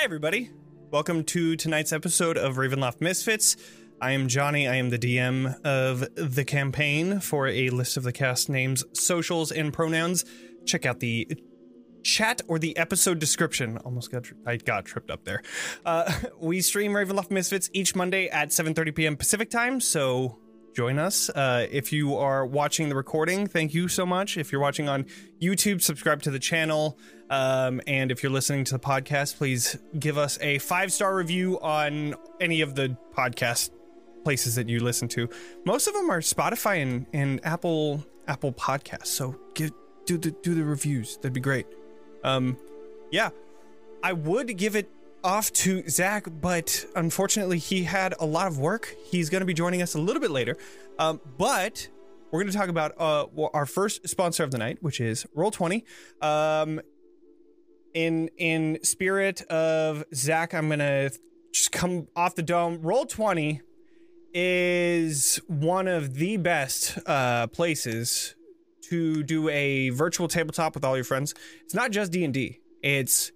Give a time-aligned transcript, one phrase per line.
[0.00, 0.48] Hi, everybody.
[0.90, 3.58] Welcome to tonight's episode of Ravenloft Mist-Fits.
[4.00, 4.66] I am Jonny.
[4.66, 7.20] I am the DM of the campaign.
[7.20, 10.24] For a list of the cast names, socials, and pronouns,
[10.64, 11.30] check out the
[12.02, 13.76] chat or the episode description.
[13.76, 15.42] Almost got I got tripped up there.
[15.84, 19.16] Uh, we stream Ravenloft Mist-Fits each Monday at 7:30 p.m.
[19.18, 19.82] Pacific time.
[19.82, 20.38] So
[20.80, 21.28] join us.
[21.28, 24.38] Uh, if you are watching the recording, thank you so much.
[24.38, 25.04] If you're watching on
[25.38, 26.98] YouTube, subscribe to the channel.
[27.28, 31.60] Um, and if you're listening to the podcast, please give us a five star review
[31.60, 33.72] on any of the podcast
[34.24, 35.28] places that you listen to.
[35.66, 39.08] Most of them are Spotify and, and Apple Apple Podcasts.
[39.08, 39.72] So give
[40.06, 41.18] do the do the reviews.
[41.18, 41.66] That'd be great.
[42.24, 42.56] Um,
[43.10, 43.28] yeah,
[44.02, 44.88] I would give it
[45.22, 48.94] off to Zack, but unfortunately, he had a lot of work.
[49.04, 50.56] He's going to be joining us a little bit later.
[50.98, 51.88] Um, but
[52.30, 55.50] we're going to talk about uh, our first sponsor of the night, which is Roll
[55.50, 55.84] Twenty.
[56.20, 56.80] Um,
[57.94, 61.10] in in spirit of Zack, I'm going to
[61.52, 62.80] just come off the dome.
[62.82, 63.62] Roll Twenty
[64.32, 68.36] is one of the best uh, places
[68.82, 71.34] to do a virtual tabletop with all your friends.
[71.64, 72.60] It's not just D and D.
[72.82, 73.32] It's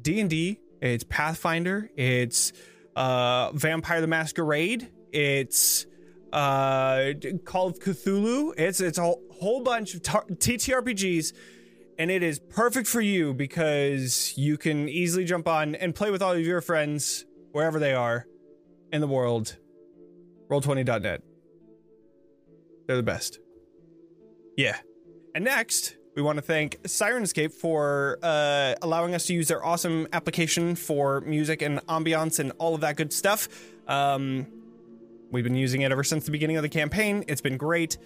[0.00, 0.60] D and D.
[0.80, 1.90] It's Pathfinder.
[1.96, 2.52] It's
[2.94, 4.90] uh, Vampire the Masquerade.
[5.12, 5.86] It's
[6.32, 7.12] uh,
[7.44, 8.52] Call of Cthulhu.
[8.58, 11.34] It's it's a whole bunch of tar- TTRPGs,
[11.98, 16.22] and it is perfect for you because you can easily jump on and play with
[16.22, 18.26] all of your friends wherever they are
[18.92, 19.56] in the world.
[20.50, 21.22] Roll20.net.
[22.86, 23.40] They're the best.
[24.56, 24.76] Yeah.
[25.34, 30.08] And next, we want to thank Syrinscape for uh, allowing us to use their awesome
[30.14, 33.48] application for music and ambiance and all of that good stuff.
[33.86, 34.46] Um,
[35.30, 37.22] we've been using it ever since the beginning of the campaign.
[37.28, 37.98] It's been great.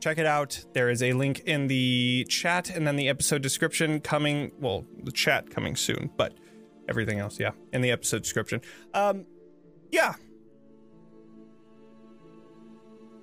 [0.00, 0.64] Check it out.
[0.72, 4.52] There is a link in the chat and then the episode description coming.
[4.60, 6.34] Well, the chat coming soon, but
[6.88, 8.60] everything else, yeah, in the episode description.
[8.94, 9.26] Um,
[9.90, 10.14] yeah.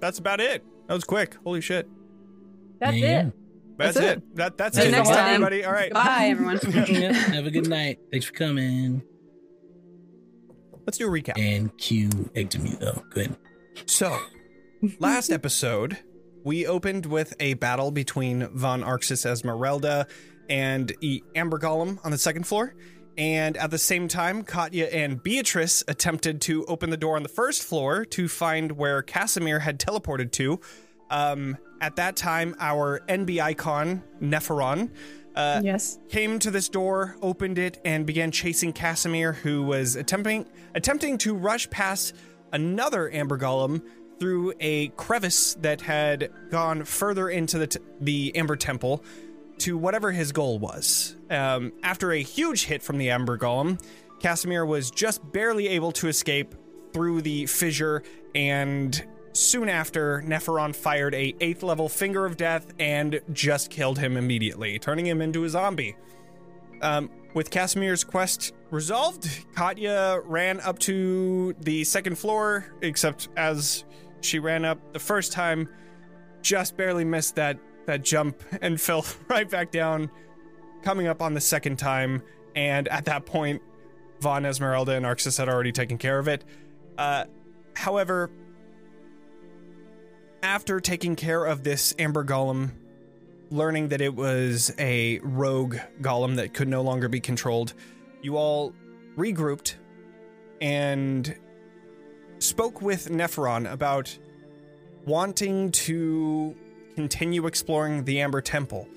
[0.02, 0.62] That's about it.
[0.88, 1.38] That was quick.
[1.46, 1.88] Holy shit.
[2.80, 3.28] That's Yeah.
[3.28, 3.34] it.
[3.78, 4.18] That's, That's it.
[4.18, 4.36] it.
[4.36, 4.92] That that's Till it.
[4.92, 5.28] next Bye, time.
[5.44, 5.66] everybody.
[5.66, 5.92] All right.
[5.94, 6.60] Bye, everyone.
[6.88, 8.00] Yeah, have a good night.
[8.12, 9.02] Thanks for coming.
[10.86, 11.38] Let's do a recap.
[11.38, 13.10] And cue Egdamito.
[13.10, 13.36] Good.
[13.88, 14.18] So,
[15.00, 15.98] last episode,
[16.44, 20.08] we opened with a battle between Von Arxes Esmeralda
[20.48, 21.22] and E.
[21.36, 22.76] Amber Golem on the second floor.
[23.18, 27.30] And at the same time, Katya and Beatrice attempted to open the door on the
[27.30, 30.60] first floor to find where Kasimir had teleported to.
[31.10, 34.90] Um, at that time, our NB icon, Nepheron,
[35.36, 36.00] uh, yes.
[36.10, 41.36] came to this door, opened it, and began chasing Kasimir, who was attempting attempting to
[41.36, 42.16] rush past
[42.54, 43.84] another Amber Golem
[44.20, 49.04] through a crevice that had gone further into the t- the Amber Temple
[49.60, 51.16] to whatever his goal was.
[51.30, 53.82] Um, after a huge hit from the Amber Golem,
[54.20, 56.56] Kasimir was just barely able to escape
[56.94, 59.06] through the fissure and
[59.36, 64.80] soon after Nepheron fired a 8th level finger of death and just killed him immediately,
[64.80, 65.96] turning him into a zombie.
[66.82, 73.84] Um, with Kasimir's quest resolved, Katya ran up to the second floor, except as
[74.22, 75.68] she ran up the first time,
[76.42, 80.10] just barely missed that that jump and fell right back down,
[80.82, 82.24] coming up on the second time.
[82.56, 83.62] And at that point,
[84.22, 86.46] Von Esmeralda and Arxes had already taken care of it.
[86.98, 87.26] Uh,
[87.76, 88.32] however,
[90.46, 92.70] after taking care of this Amber Golem,
[93.50, 97.74] learning that it was a rogue golem that could no longer be controlled,
[98.22, 98.72] you all
[99.18, 99.74] regrouped
[100.62, 101.36] and
[102.38, 104.16] spoke with Nepheron about
[105.08, 106.56] wanting to
[106.94, 108.88] continue exploring the Amber Temple,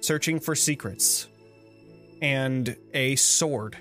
[0.00, 1.28] searching for secrets
[2.22, 3.76] and a sword.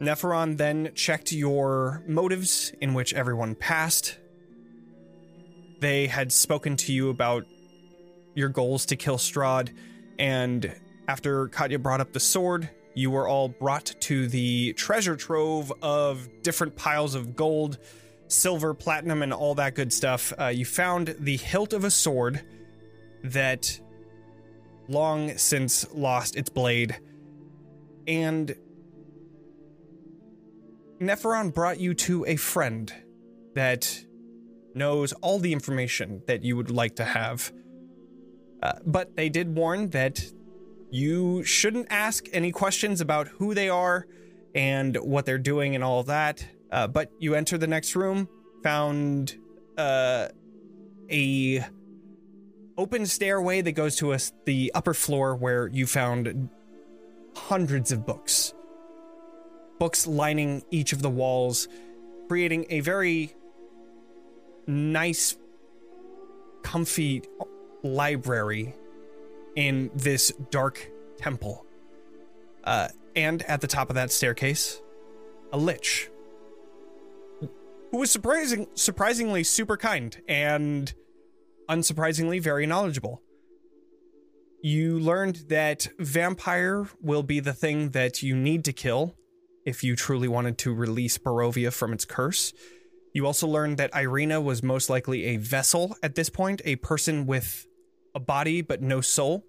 [0.00, 4.16] Nepheron then checked your motives, in which everyone passed.
[5.80, 7.46] They had spoken to you about
[8.34, 9.74] your goals to kill Strahd,
[10.18, 10.74] and
[11.08, 16.28] after Katya brought up the sword, you were all brought to the treasure trove of
[16.42, 17.78] different piles of gold,
[18.28, 20.32] silver, platinum, and all that good stuff.
[20.38, 22.44] Uh, you found the hilt of a sword
[23.24, 23.80] that
[24.88, 26.98] long since lost its blade,
[28.06, 28.54] and
[31.00, 32.92] Nepheron brought you to a friend
[33.54, 34.04] that
[34.74, 37.52] knows all the information that you would like to have.
[38.62, 40.24] Uh, but they did warn that
[40.90, 44.06] you shouldn't ask any questions about who they are
[44.54, 46.44] and what they're doing and all that.
[46.70, 48.28] Uh, but you enter the next room,
[48.62, 49.36] found
[49.78, 50.28] uh,
[51.10, 51.64] a
[52.76, 56.48] open stairway that goes to us the upper floor where you found
[57.34, 58.54] hundreds of books
[59.80, 61.66] books lining each of the walls,
[62.28, 63.34] creating a very
[64.66, 65.36] nice,
[66.62, 67.22] comfy
[67.82, 68.74] library
[69.56, 71.66] in this dark temple.
[72.64, 74.80] Uh, and at the top of that staircase,
[75.52, 76.10] a lich
[77.90, 80.94] who was surprising, surprisingly super kind and
[81.68, 83.22] unsurprisingly very knowledgeable.
[84.62, 89.16] You learned that vampire will be the thing that you need to kill
[89.64, 92.52] if you truly wanted to release Barovia from its curse.
[93.12, 97.26] You also learned that Ireena was most likely a vessel at this point, a person
[97.26, 97.66] with
[98.14, 99.44] a body but no soul.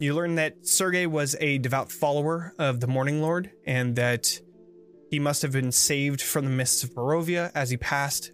[0.00, 4.40] You learned that Sergei was a devout follower of the Morning Lord and that
[5.10, 8.32] he must have been saved from the mists of Barovia as he passed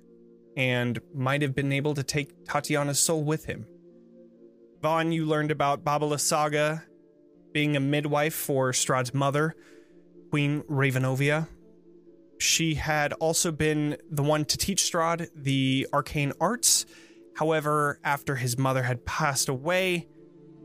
[0.57, 3.67] and might have been able to take Tatiana's soul with him.
[4.83, 6.83] Von, you learned about Baba Lysaga
[7.53, 9.55] being a midwife for Strahd's mother,
[10.31, 11.49] Queen Ravenovia.
[12.41, 16.87] She had also been the one to teach Strahd the arcane arts.
[17.37, 20.09] However, after his mother had passed away,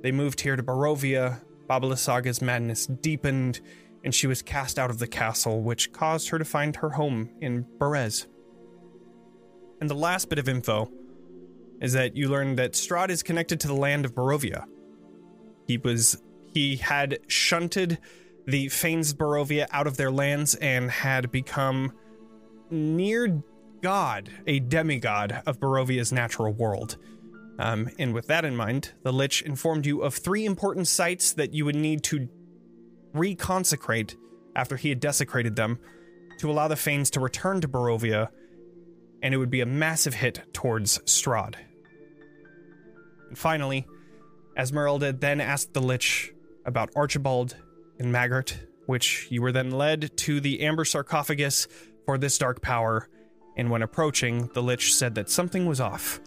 [0.01, 1.42] they moved here to Barovia.
[1.68, 3.60] Baba Lysaga's madness deepened,
[4.06, 7.30] and she was cast out of the castle, which caused her to find her home
[7.42, 8.28] in Berez.
[9.81, 10.89] And the last bit of info
[11.81, 14.66] is that you learn that Strahd is connected to the land of Barovia.
[15.68, 16.21] He was
[16.54, 17.98] he had shunted
[18.47, 21.92] the Fanes Barovia out of their lands and had become
[22.69, 23.44] near
[23.81, 26.97] god, a demigod of Barovia's natural world.
[27.57, 31.53] Um, and with that in mind, the Lich informed you of three important sites that
[31.53, 32.27] you would need to
[33.15, 34.15] reconsecrate
[34.56, 35.80] after he had desecrated them
[36.39, 38.30] to allow the Fanes to return to Barovia,
[39.21, 41.56] and it would be a massive hit towards Strahd.
[43.30, 43.88] And finally,
[44.57, 46.33] Esmeralda then asked the Lich
[46.65, 47.56] about Archibald
[48.00, 51.68] and Maggart, which you were then led to the Amber sarcophagus
[52.06, 53.09] for this dark power.
[53.57, 56.19] And when approaching, the Lich said that something was off.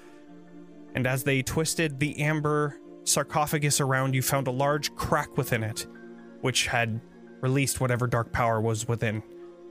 [0.94, 5.86] And as they twisted the amber sarcophagus around, you found a large crack within it,
[6.40, 7.00] which had
[7.40, 9.22] released whatever dark power was within.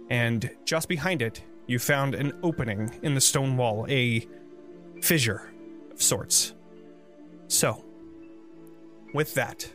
[0.09, 4.25] And just behind it, you found an opening in the stone wall, a
[5.01, 5.51] fissure
[5.91, 6.53] of sorts.
[7.47, 7.83] So,
[9.13, 9.69] with that,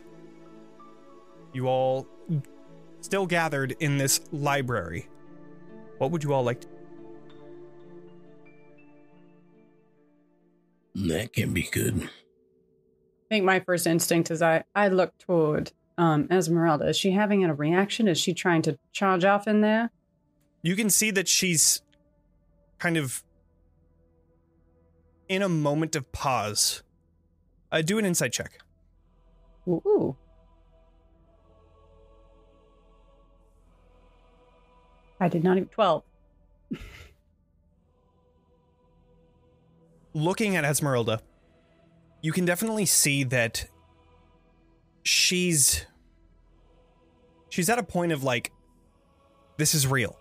[1.53, 2.07] you all
[3.03, 5.07] still gathered in this library.
[5.97, 6.67] What would you all like to
[10.95, 12.03] That can be good.
[12.03, 12.09] I
[13.29, 16.89] think my first instinct is I, I look toward um, Esmeralda.
[16.89, 18.07] Is she having a reaction?
[18.07, 19.89] Is she trying to charge off in there?
[20.61, 21.81] You can see that she's
[22.77, 23.23] kind of
[25.27, 26.83] in a moment of pause.
[27.71, 28.59] Uh, do an insight check.
[29.67, 30.15] Ooh.
[35.23, 36.03] I did not even 12.
[40.13, 41.21] looking at Esmeralda,
[42.21, 43.65] you can definitely see that
[45.03, 45.85] she's
[47.49, 48.51] she's at a point of like
[49.55, 50.17] this is real.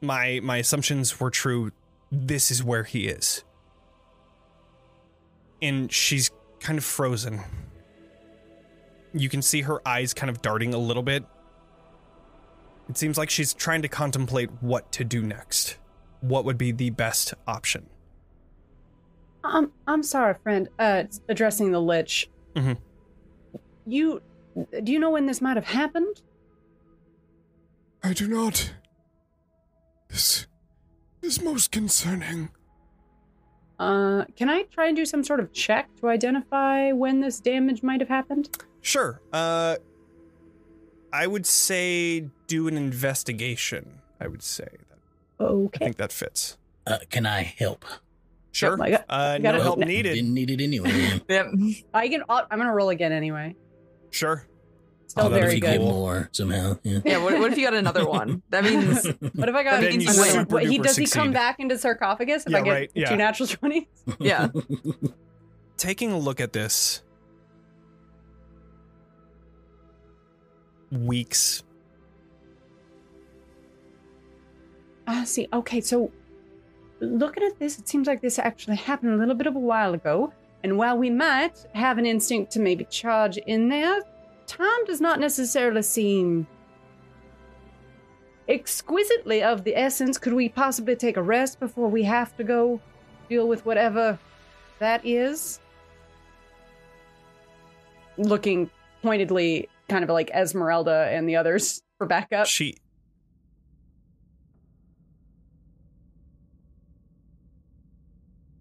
[0.00, 1.72] My my assumptions were true.
[2.12, 3.42] This is where he is.
[5.60, 7.40] And she's kind of frozen.
[9.12, 11.24] You can see her eyes kind of darting a little bit.
[12.88, 15.78] It seems like she's trying to contemplate what to do next.
[16.20, 17.86] What would be the best option?
[19.42, 20.68] Um, I'm sorry, friend.
[20.78, 22.30] Uh, addressing the lich.
[22.54, 22.78] Mhm.
[23.86, 24.22] You,
[24.82, 26.22] do you know when this might have happened?
[28.02, 28.72] I do not.
[30.08, 30.46] This
[31.22, 32.50] is most concerning.
[33.78, 37.82] Uh, can I try and do some sort of check to identify when this damage
[37.82, 38.56] might have happened?
[38.82, 39.20] Sure.
[39.32, 39.76] Uh
[41.14, 44.00] I would say do an investigation.
[44.20, 44.66] I would say
[45.38, 46.58] that I think that fits.
[46.86, 47.84] Uh, can I help?
[48.52, 48.76] Sure.
[48.82, 49.62] I got- uh I got no it.
[49.62, 49.86] help No.
[49.86, 50.14] needed.
[50.14, 51.20] Didn't need it anyway.
[51.28, 51.46] Yep.
[51.94, 52.22] I can.
[52.28, 53.54] I'll, I'm gonna roll again anyway.
[54.10, 54.44] Sure.
[55.06, 55.78] Still How about if you good.
[55.78, 56.78] get more somehow?
[56.82, 56.98] Yeah.
[57.04, 57.18] Yeah.
[57.22, 58.42] What, what if you got another one?
[58.50, 59.80] That means What if I got?
[59.82, 60.28] Then you another one?
[60.30, 62.90] super What, he duper does he come back into sarcophagus if Yeah, I get right,
[62.94, 63.08] yeah.
[63.10, 63.84] two natural twenties?
[64.18, 64.48] yeah.
[65.76, 67.02] Taking a look at this
[70.94, 71.62] weeks
[75.06, 75.48] Ah, see.
[75.52, 76.10] Okay, so
[77.00, 79.94] looking at this, it seems like this actually happened a little bit of a while
[79.94, 80.32] ago.
[80.62, 84.00] And while we might have an instinct to maybe charge in there,
[84.46, 86.46] time does not necessarily seem
[88.48, 90.16] exquisitely of the essence.
[90.16, 92.80] Could we possibly take a rest before we have to go
[93.28, 94.18] deal with whatever
[94.78, 95.60] that is?
[98.16, 98.70] Looking
[99.02, 102.46] pointedly, kind of like Esmeralda and the others for backup.
[102.46, 102.76] She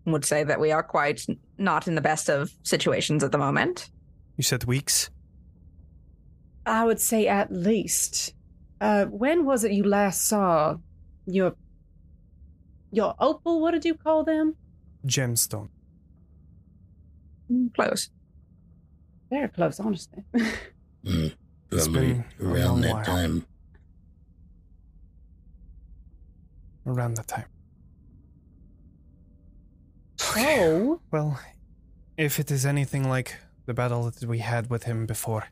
[0.06, 1.26] Would say that we are quite
[1.58, 3.90] not in the best of situations at the moment.
[4.36, 5.10] you said weeks?
[6.66, 8.34] I would say at least.
[8.82, 10.76] Uh, when was it you last saw
[11.26, 11.56] your
[12.92, 13.62] your opal?
[13.62, 14.56] What did you call them?
[15.06, 15.70] Gemstone.
[17.74, 18.10] Close.
[19.30, 20.24] Very close, honestly.
[21.06, 21.34] Mm,
[21.72, 23.04] It's probably been a long around that while.
[23.06, 23.46] time.
[26.86, 27.46] Around that time.
[30.36, 31.40] oh, Well,
[32.18, 35.46] if it is anything like the battle that we had with him before,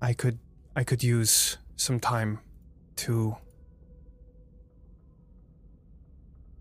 [0.00, 0.38] I could
[0.74, 2.38] I could use some time
[2.96, 3.36] to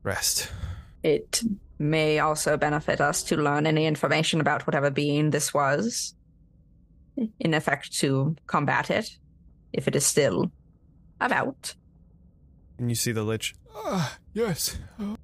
[0.04, 0.50] rest.
[1.04, 1.44] It
[1.78, 6.16] may also benefit us to learn any information about whatever being this was,
[7.40, 9.18] in effect, to combat it,
[9.74, 10.52] if it is still
[11.22, 11.76] about.
[12.78, 13.56] And you see the lich.
[13.74, 14.78] Ah, yes.
[15.00, 15.16] Uh,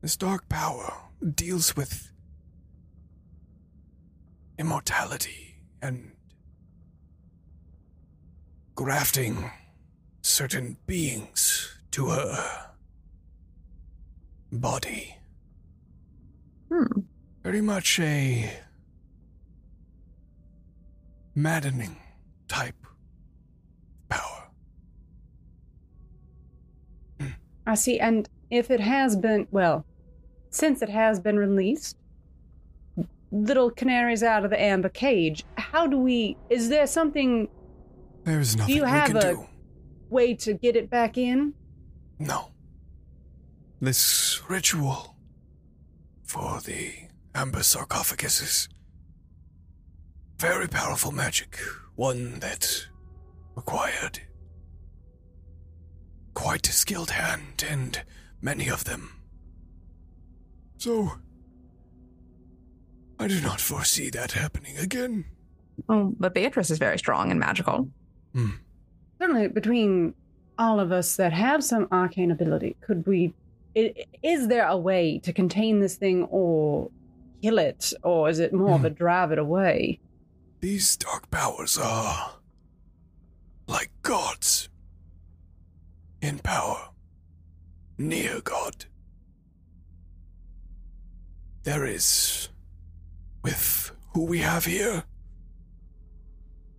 [0.00, 0.94] this dark power
[1.34, 2.10] deals with
[4.58, 6.12] immortality and
[8.74, 9.50] grafting
[10.22, 12.70] certain beings to her
[14.52, 15.19] body.
[16.72, 17.00] Hmm.
[17.42, 18.50] Very much a
[21.34, 21.96] maddening
[22.48, 22.74] type
[24.08, 24.48] power.
[27.66, 27.98] I see.
[28.00, 29.84] And if it has been, well,
[30.50, 31.96] since it has been released,
[33.30, 35.44] little canaries out of the amber cage.
[35.56, 36.36] How do we?
[36.50, 37.48] Is there something
[38.24, 39.46] There's nothing Do you have a- do.
[40.08, 41.54] way to get it back in?
[42.18, 42.50] No.
[43.80, 45.16] This ritual
[46.30, 46.92] for the
[47.34, 48.68] amber sarcophagus is
[50.38, 51.58] very powerful magic.
[51.96, 52.86] One that
[53.56, 54.20] required
[56.34, 58.00] quite a skilled hand, and
[58.40, 59.10] many of them.
[60.78, 61.14] So,
[63.18, 65.24] I do not foresee that happening again.
[65.88, 67.88] Oh, but Beatrice is very strong and magical.
[68.34, 68.50] Hmm.
[69.20, 70.14] Certainly, between
[70.60, 73.34] all of us that have some arcane ability, could we?
[73.76, 76.90] I- Is there a way to contain this thing or
[77.42, 78.94] kill it, or is it more of a hmm.
[78.94, 80.00] drive it away?
[80.60, 82.32] These dark powers are
[83.66, 84.68] like gods
[86.20, 86.90] in power,
[87.96, 88.84] near God.
[91.62, 92.48] There is,
[93.42, 95.04] with who we have here,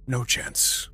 [0.07, 0.89] no chance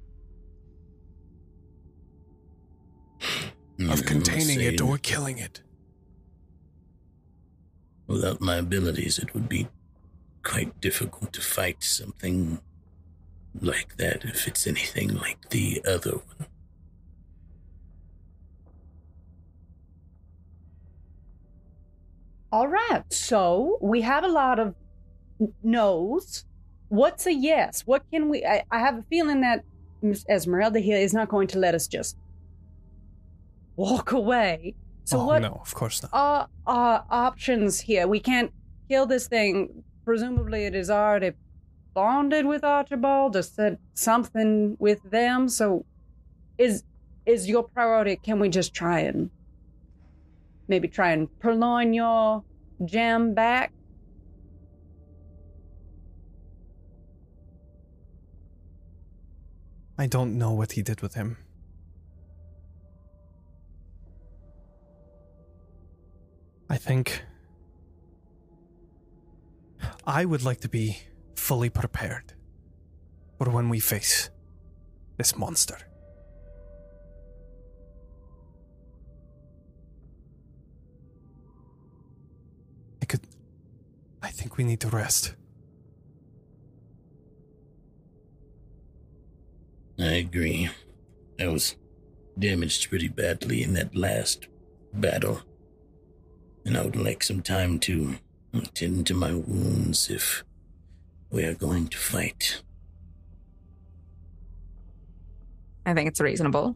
[3.21, 5.61] of hmm, containing it or killing it.
[8.07, 9.67] Without my abilities, it would be
[10.43, 12.59] quite difficult to fight something
[13.61, 16.47] like that if it's anything like the other one.
[22.49, 24.73] All right, so we have a lot of
[25.63, 26.45] no's.
[26.87, 27.81] What's a yes?
[27.85, 28.45] What can we?
[28.45, 29.65] I, I have a feeling that
[30.01, 32.15] Miss Esmeralda here is not going to let us just
[33.75, 34.75] walk away.
[35.07, 36.11] So oh what no, of course not.
[36.11, 38.09] are our options here?
[38.09, 38.51] We can't
[38.89, 39.85] kill this thing.
[40.03, 41.31] Presumably, it is already
[41.93, 45.47] bonded with Archibald or said something with them.
[45.47, 45.85] So,
[46.57, 46.83] is
[47.25, 48.17] is your priority?
[48.17, 49.29] Can we just try and
[50.67, 52.43] maybe try and purloin your
[52.83, 53.71] gem back?
[59.97, 61.37] I don't know what he did with him.
[66.69, 67.23] I think
[70.05, 70.99] I would like to be
[71.35, 72.33] fully prepared
[73.37, 74.29] for when we face
[75.17, 75.77] this monster.
[83.01, 83.21] I could.
[84.21, 85.35] I think we need to rest.
[89.99, 90.69] I agree.
[91.39, 91.75] I was
[92.37, 94.47] damaged pretty badly in that last
[94.93, 95.46] battle.
[96.67, 98.17] And I would like some time to
[98.53, 100.43] attend to my wounds if
[101.31, 102.61] we are going to fight.
[105.85, 106.75] I think it's reasonable.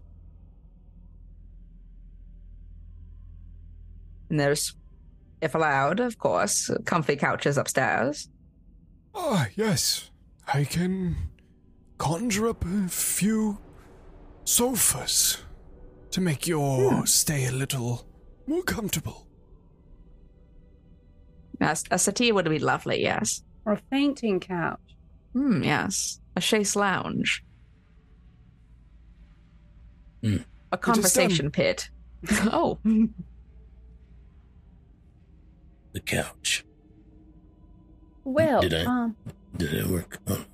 [4.30, 4.74] And there's,
[5.42, 8.30] if allowed, of course, comfy couches upstairs.
[9.14, 10.10] Ah, yes.
[10.54, 11.18] I can
[11.98, 13.58] conjure up a few
[14.46, 15.40] sofas
[16.12, 18.08] to make your stay a little
[18.48, 19.28] more comfortable.
[21.62, 23.44] Yes, a settee would be lovely, yes.
[23.66, 24.80] Or a fainting couch.
[25.34, 26.20] Hmm, yes.
[26.36, 27.44] A chaise lounge.
[30.24, 30.38] Hmm.
[30.72, 31.90] A conversation pit.
[32.52, 32.80] oh.
[35.94, 36.66] The couch.
[38.24, 39.16] Well, Did I- um,
[39.58, 40.18] Did it work?
[40.28, 40.46] Oh,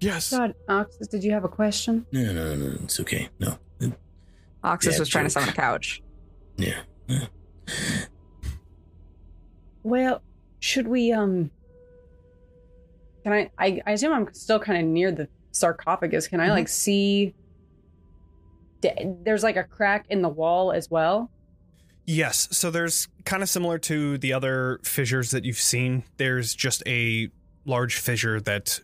[0.00, 0.30] Yes.
[0.30, 2.04] God, Arxes, did you have a question?
[2.12, 3.28] no, no, no, no it's okay.
[3.38, 3.58] No.
[4.62, 5.42] Arxes Yeah, was trying to joke.
[5.42, 6.02] summon a couch.
[6.56, 6.80] Yeah.
[7.06, 7.26] yeah.
[9.86, 10.20] Well,
[10.58, 11.52] should we um
[13.22, 16.26] can I I, I assume I'm still kind of near the sarcophagus.
[16.26, 17.36] Can I like see
[18.82, 21.30] there's like a crack in the wall as well?
[22.04, 26.02] Yes, so there's kind of similar to the other fissures that you've seen.
[26.16, 27.30] There's just a
[27.64, 28.80] large fissure that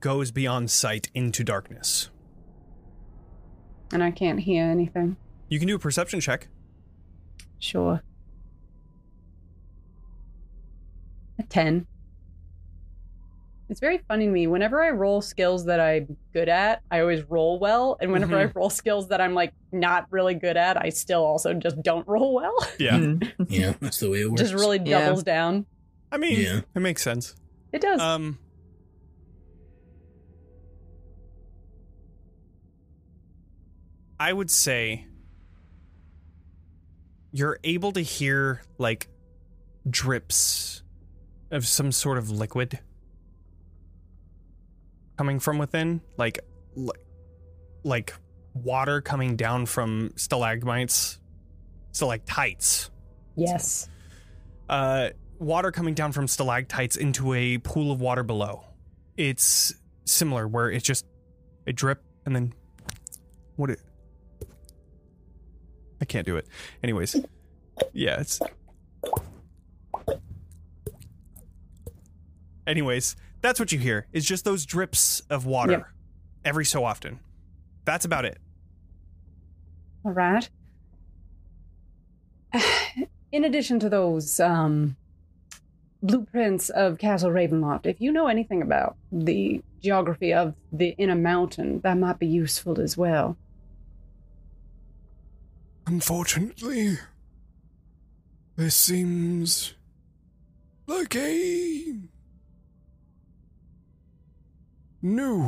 [0.00, 2.10] goes beyond sight into darkness.
[3.92, 5.16] And I can't hear anything.
[5.48, 6.48] You can do a perception check.
[7.60, 8.02] Sure.
[11.38, 11.86] A 10.
[13.70, 14.46] It's very funny to me.
[14.46, 17.96] Whenever I roll skills that I'm good at, I always roll well.
[18.00, 21.54] And whenever I roll skills that I'm like not really good at, I still also
[21.54, 22.54] just don't roll well.
[22.78, 22.98] Yeah.
[22.98, 23.18] Hmm.
[23.48, 24.42] Yeah, that's the way it works.
[24.42, 25.00] just really Yeah.
[25.06, 25.64] doubles down.
[26.12, 26.60] I mean, Yeah.
[26.74, 27.34] it makes sense.
[27.72, 28.00] It does.
[28.00, 28.38] Um
[34.18, 35.06] I would say
[37.32, 39.08] you're able to hear like
[39.88, 40.82] drips
[41.50, 42.78] of some sort of liquid
[45.16, 46.38] coming from within, like
[46.74, 47.04] like,
[47.84, 48.14] like
[48.54, 51.20] water coming down from stalagmites,
[51.92, 52.90] stalactites.
[53.36, 53.88] yes.
[54.68, 58.64] Uh, water coming down from stalactites into a pool of water below.
[59.16, 59.74] It's
[60.04, 61.04] similar, where it's just
[61.66, 62.54] a drip and then
[63.56, 63.80] what it.
[66.00, 66.46] I can't do it.
[66.82, 67.16] Anyways,
[67.92, 68.40] yeah, it's.
[72.66, 74.06] Anyways, that's what you hear.
[74.12, 75.86] Is just those drips of water Yep.
[76.44, 77.20] every so often.
[77.84, 78.38] That's about it.
[80.04, 80.48] All right.
[83.32, 84.96] In addition to those um,
[86.02, 91.80] blueprints of Castle Ravenloft, if you know anything about the geography of the inner mountain,
[91.80, 93.36] that might be useful as well.
[95.86, 96.98] Unfortunately,
[98.56, 99.74] this seems
[100.86, 101.94] like a
[105.04, 105.46] new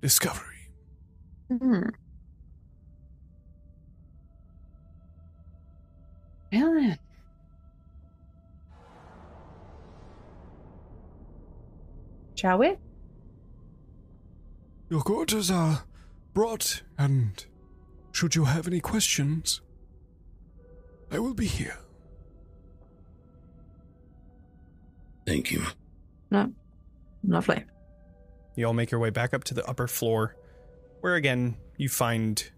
[0.00, 0.70] discovery.
[1.48, 1.82] Hmm.
[6.50, 6.98] Well then.
[12.34, 12.76] Shall we?
[14.88, 15.84] Your quarters are
[16.32, 17.44] brought, and
[18.12, 19.60] should you have any questions,
[21.10, 21.76] I will be here.
[25.26, 25.62] Thank you.
[26.30, 26.50] No.
[27.22, 27.64] Lovely.
[28.58, 30.34] You all make your way back up to the upper floor,
[31.00, 32.50] where again you find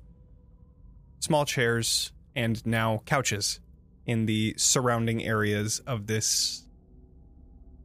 [1.19, 3.61] small chairs and now couches
[4.07, 6.67] in the surrounding areas of this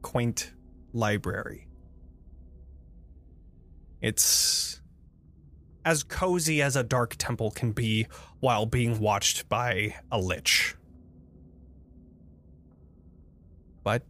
[0.00, 0.50] quaint
[0.94, 1.68] library.
[4.00, 4.80] It's
[5.84, 8.06] as cozy as a dark temple can be
[8.40, 10.74] while being watched by a lich.
[13.84, 14.04] But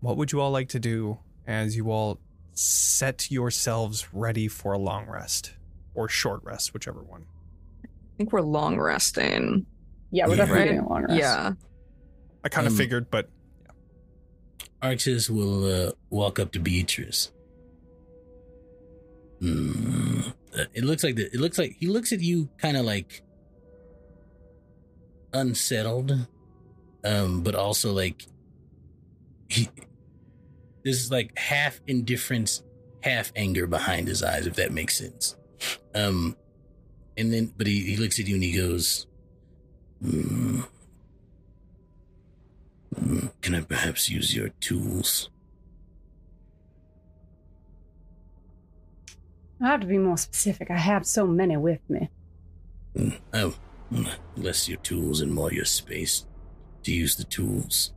[0.00, 2.18] what would you all like to do as you all
[2.58, 5.52] set yourselves ready for a long rest
[5.94, 7.26] or short rest, whichever one?
[7.84, 9.66] I think we're long resting.
[10.10, 10.46] Yeah, we're Yeah.
[10.46, 10.88] definitely Right?
[10.88, 11.14] long rest.
[11.18, 11.52] Yeah.
[12.44, 13.28] I kind of Um, figured, but
[14.82, 17.30] Arxis will uh, walk up to Beatrice.
[19.40, 20.20] Hmm.
[20.56, 23.22] Uh, It looks like the, it looks like he looks at you kind of like
[25.32, 26.26] unsettled,
[27.04, 28.26] um, but also like
[29.48, 29.68] he
[30.86, 32.62] there's like half indifference,
[33.02, 35.34] half anger behind his eyes, if that makes sense.
[35.96, 36.36] Um,
[37.16, 39.08] and then but he, he looks at you and he goes,
[40.00, 40.60] hmm.
[42.96, 45.28] Hmm, Can I perhaps use your tools?
[49.60, 50.70] I have to be more specific.
[50.70, 52.10] I have so many with me.
[52.94, 53.54] Mm, Oh,
[53.92, 56.26] mm, less your tools and more your space
[56.84, 57.92] to use the tools.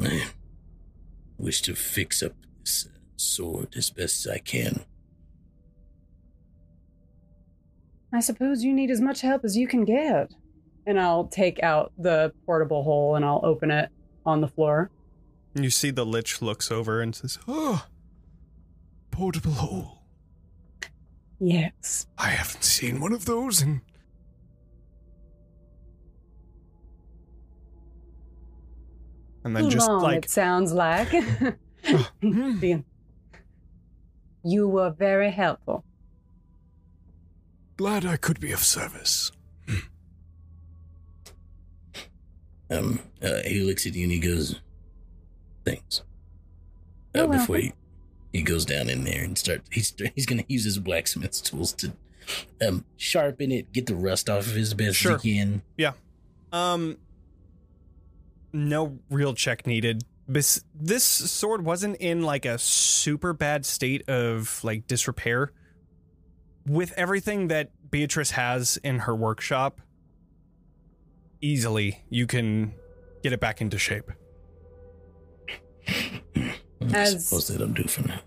[0.00, 0.24] I
[1.38, 4.84] wish to fix up this uh, sword as best as I can.
[8.12, 10.32] I suppose you need as much help as you can get.
[10.86, 13.88] And I'll take out the portable hole and I'll open it
[14.24, 14.90] on the floor.
[15.54, 17.88] you see the lich looks over and says, Ah,
[19.10, 20.02] portable hole.
[21.40, 22.06] Yes.
[22.16, 23.82] I haven't seen one of those in
[29.44, 31.08] and then Too just long, like it sounds like.
[32.20, 32.76] hmm.
[34.42, 35.84] You were very helpful.
[37.76, 39.32] Glad I could be of service.
[42.70, 44.60] Um, uh, he looks at you and he goes,
[45.64, 46.00] "Thanks."
[47.14, 47.72] Uh, You're before he,
[48.32, 51.92] he goes down in there and start, he's he's gonna use his blacksmith's tools to
[52.66, 55.16] um sharpen it, get the rust off of it as best Sure.
[55.16, 55.62] as he can.
[56.52, 56.96] Um,
[58.54, 60.02] no real check needed.
[60.26, 65.52] This this sword wasn't in like a super bad state of like disrepair.
[66.66, 69.82] With everything that Beatrice has in her workshop,
[71.42, 72.72] easily you can
[73.22, 74.10] get it back into shape.
[75.86, 76.54] I
[76.94, 78.20] As- suppose that'll do for now.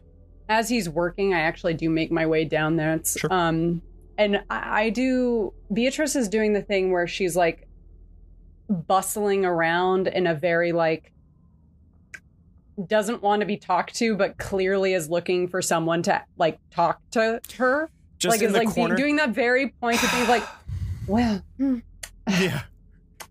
[0.49, 2.93] as he's working, I actually do make my way down there.
[2.93, 3.31] It's Sure.
[3.33, 3.81] um
[4.19, 7.66] and I, I do Beatrice is doing the thing where she's like
[8.69, 11.11] bustling around in a very like
[12.85, 16.99] doesn't want to be talked to, but clearly is looking for someone to like talk
[17.11, 17.89] to her.
[18.19, 18.95] Just like in is the like be- corner.
[18.95, 20.43] doing that very point thing of like,
[21.07, 21.79] well, hmm.
[22.27, 22.63] yeah,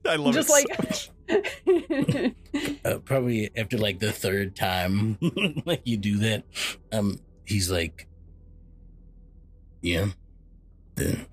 [0.05, 0.53] I love just it.
[0.53, 2.33] like so much.
[2.87, 5.18] Uh, probably after like the third time,
[5.66, 6.44] like you do that,
[6.92, 8.07] um, he's like,
[9.83, 10.07] "Yeah,
[10.94, 11.27] then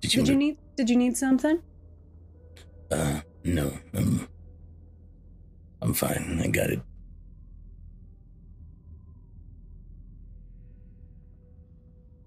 [0.00, 1.62] did you, did you need did you need something?
[2.90, 4.28] Uh, no, um,
[5.80, 6.40] I'm fine.
[6.42, 6.80] I got it.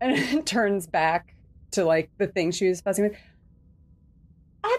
[0.04, 1.36] and it turns back
[1.72, 3.18] to like the thing she was fussing with.
[4.64, 4.78] I,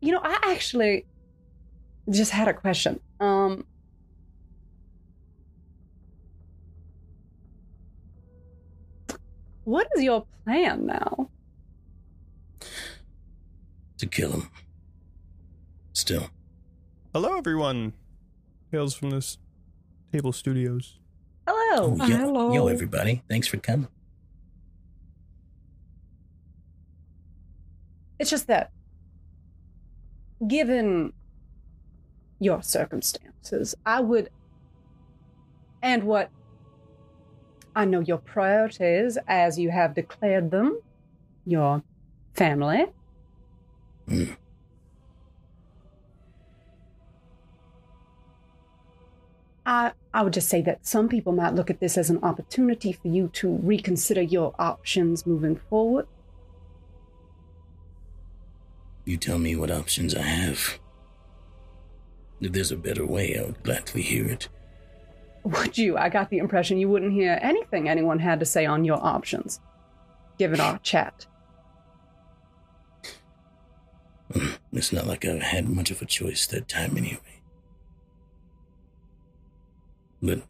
[0.00, 1.06] you know, I actually
[2.10, 2.98] just had a question.
[3.20, 3.64] Um,
[9.64, 11.30] what is your plan now?
[14.02, 14.50] To kill him.
[15.92, 16.28] Still,
[17.14, 17.92] Hello, everyone.
[18.72, 19.38] Tales from this
[20.12, 20.98] table studios.
[21.46, 21.96] Hello.
[22.00, 22.52] oh, yo, hello.
[22.52, 23.22] yo, everybody!
[23.28, 23.86] Thanks for coming.
[28.18, 28.72] It's just that,
[30.48, 31.12] given
[32.40, 34.30] your circumstances, I would,
[35.80, 36.28] and what
[37.76, 40.80] I know your priorities as you have declared them,
[41.46, 41.84] your
[42.34, 42.86] family.
[49.64, 52.92] I, I would just say that some people might look at this as an opportunity
[52.92, 56.06] for you to reconsider your options moving forward.
[59.04, 60.78] You tell me what options I have.
[62.40, 64.48] If there's a better way, I would gladly hear it.
[65.44, 65.96] Would you?
[65.96, 69.60] I got the impression you wouldn't hear anything anyone had to say on your options,
[70.38, 71.26] given our chat.
[74.32, 77.42] Mm, it's not like I had much of a choice that time anyway.
[80.22, 80.42] But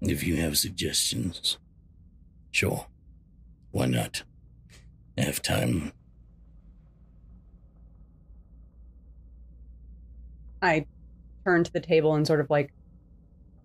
[0.00, 1.58] if you have suggestions,
[2.50, 2.86] sure.
[3.70, 4.22] Why not?
[5.16, 5.92] I have time.
[10.60, 10.86] I
[11.44, 12.72] turn to the table and sort of like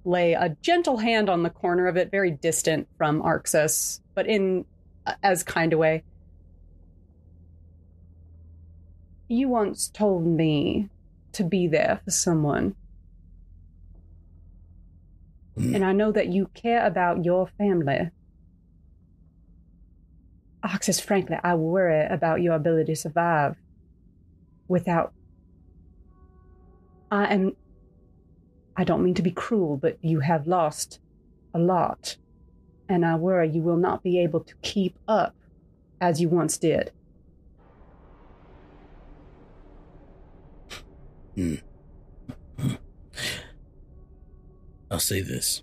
[0.05, 4.65] lay a gentle hand on the corner of it, very distant from Arxes, but in
[5.21, 6.03] as kind a way.
[9.27, 10.89] You once told me
[11.33, 12.75] to be there for someone,
[15.57, 18.11] Mm, and I know that you care about your family.
[20.63, 23.55] Arxes, frankly, I worry about your ability to survive
[24.67, 25.13] without.
[27.09, 27.55] I am.
[28.75, 30.99] I don't mean to be cruel, but you have lost
[31.53, 32.17] a lot.
[32.89, 35.35] And I worry you will not be able to keep up
[35.99, 36.91] as you once did.
[41.37, 41.61] Mm.
[42.57, 42.77] Mm.
[44.89, 45.61] I'll say this.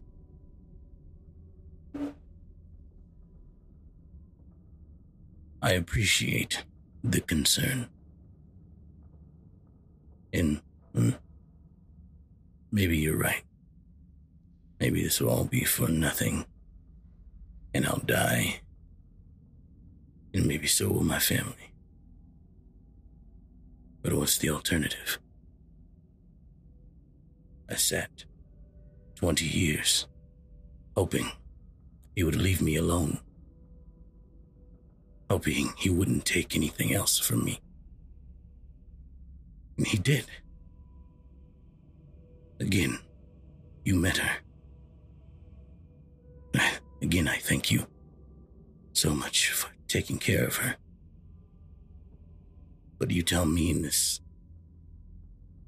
[5.60, 6.62] I appreciate
[7.02, 7.88] the concern.
[10.32, 10.60] And
[10.94, 11.16] mm,
[12.70, 13.42] maybe you're right.
[14.78, 16.44] Maybe this will all be for nothing.
[17.72, 18.60] And I'll die.
[20.34, 21.72] And maybe so will my family.
[24.02, 25.18] But what's the alternative?
[27.74, 28.24] I sat
[29.16, 30.06] 20 years
[30.96, 31.28] hoping
[32.14, 33.18] he would leave me alone,
[35.28, 37.58] hoping he wouldn't take anything else from me.
[39.76, 40.26] And he did.
[42.60, 43.00] Again,
[43.84, 44.37] you met her.
[47.02, 47.88] Again, I thank you
[48.92, 50.76] so much for taking care of her.
[53.00, 54.20] But you tell me in this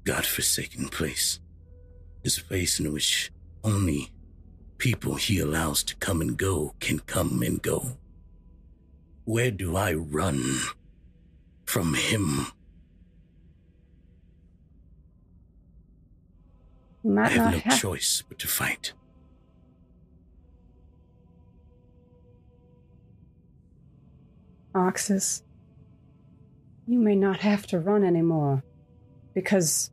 [0.05, 1.41] godforsaken place.
[2.27, 3.31] This place in which
[3.63, 4.11] only
[4.79, 7.95] people he allows to come and go can come and go.
[9.23, 10.43] Where do I run
[11.63, 12.47] from him?
[17.17, 17.79] I have no have.
[17.79, 18.91] choice but to fight.
[24.75, 25.43] Arxes,
[26.87, 28.65] you may not have to run anymore
[29.33, 29.91] because,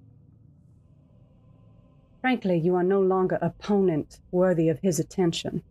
[2.25, 5.63] frankly, you are no longer opponent worthy of his attention.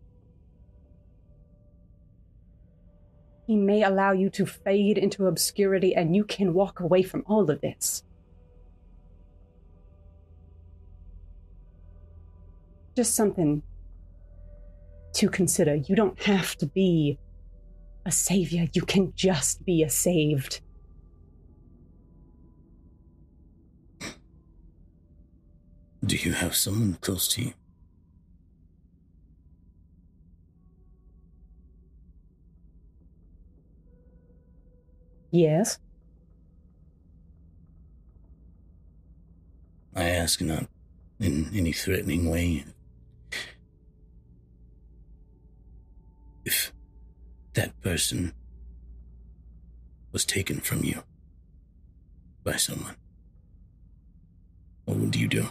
[3.48, 7.50] He may allow you to fade into obscurity and you can walk away from all
[7.50, 8.04] of this.
[12.94, 13.60] Just something
[15.14, 15.74] to consider.
[15.74, 17.18] You don't have to be
[18.06, 18.68] a savior.
[18.72, 20.60] You can just be a saved.
[26.04, 27.52] Do you have someone close to you?
[35.30, 35.78] Yes.
[39.96, 40.66] I ask not
[41.18, 42.64] in any threatening way.
[46.44, 46.72] If
[47.54, 48.34] that person
[50.12, 51.02] was taken from you
[52.42, 52.96] by someone,
[54.84, 55.48] what would you do?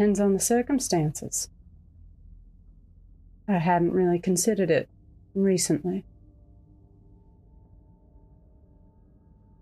[0.00, 1.50] Depends on the circumstances.
[3.46, 4.88] I hadn't really considered it
[5.34, 6.06] recently.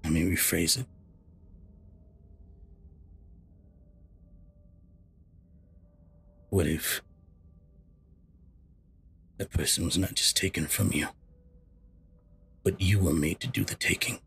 [0.04, 0.86] Let me rephrase it.
[6.50, 7.02] What if
[9.38, 11.08] that person was not just taken from you,
[12.62, 14.20] but you were made to do the taking?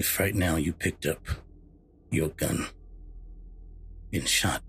[0.00, 1.20] If right now you picked up
[2.10, 2.68] your gun
[4.14, 4.62] and shot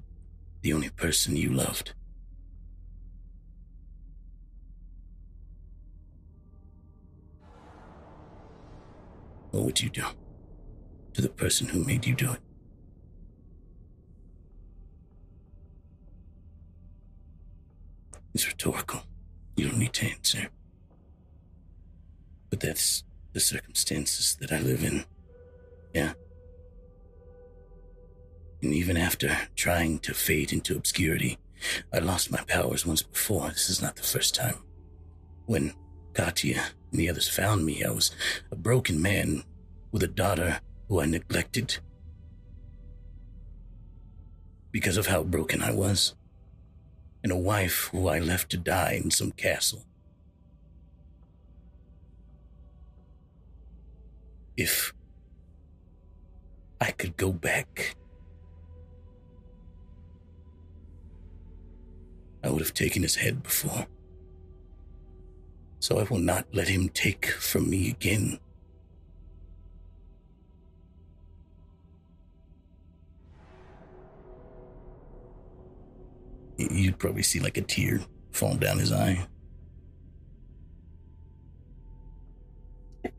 [0.61, 1.93] the only person you loved,
[9.51, 10.03] what would you do
[11.13, 12.41] to the person who made you do it?
[18.33, 19.03] It's rhetorical.
[19.55, 20.49] You don't need to answer.
[22.49, 25.05] But that's the circumstances that I live in.
[25.93, 26.13] Yeah.
[28.61, 31.37] And even after trying to fade into obscurity,
[31.93, 33.49] I lost my powers once before.
[33.49, 34.57] This is not the first time.
[35.45, 35.73] When
[36.13, 38.11] Katya and the others found me, I was
[38.51, 39.43] a broken man
[39.91, 41.77] with a daughter who I neglected
[44.71, 46.15] because of how broken I was,
[47.23, 49.85] and a wife who I left to die in some castle.
[54.55, 54.93] If
[56.81, 57.95] I could go back,
[62.43, 63.85] I would have taken his head before.
[65.79, 68.39] So I will not let him take from me again.
[76.57, 79.27] You'd probably see like a tear fall down his eye.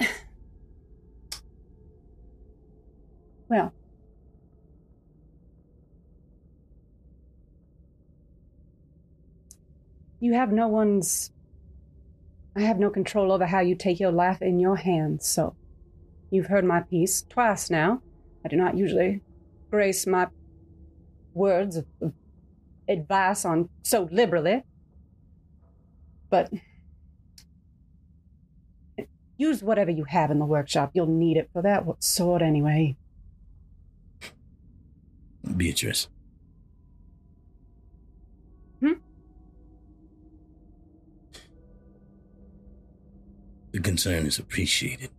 [3.52, 3.70] Well,
[10.20, 11.30] you have no one's.
[12.56, 15.54] I have no control over how you take your life in your hands, so.
[16.30, 18.00] You've heard my piece twice now.
[18.42, 19.20] I do not usually
[19.70, 20.28] grace my
[21.34, 21.84] words of,
[22.88, 24.62] advice on so liberally.
[26.30, 26.50] But
[29.36, 30.92] use whatever you have in the workshop.
[30.94, 32.96] You'll need it for that sword anyway.
[35.56, 36.08] Beatrice.
[38.80, 38.92] Hmm?
[43.72, 45.10] The concern is appreciated.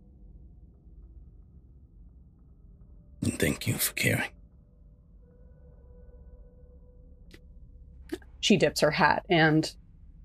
[3.22, 4.30] And thank you for caring.
[8.40, 9.74] She dips her hat and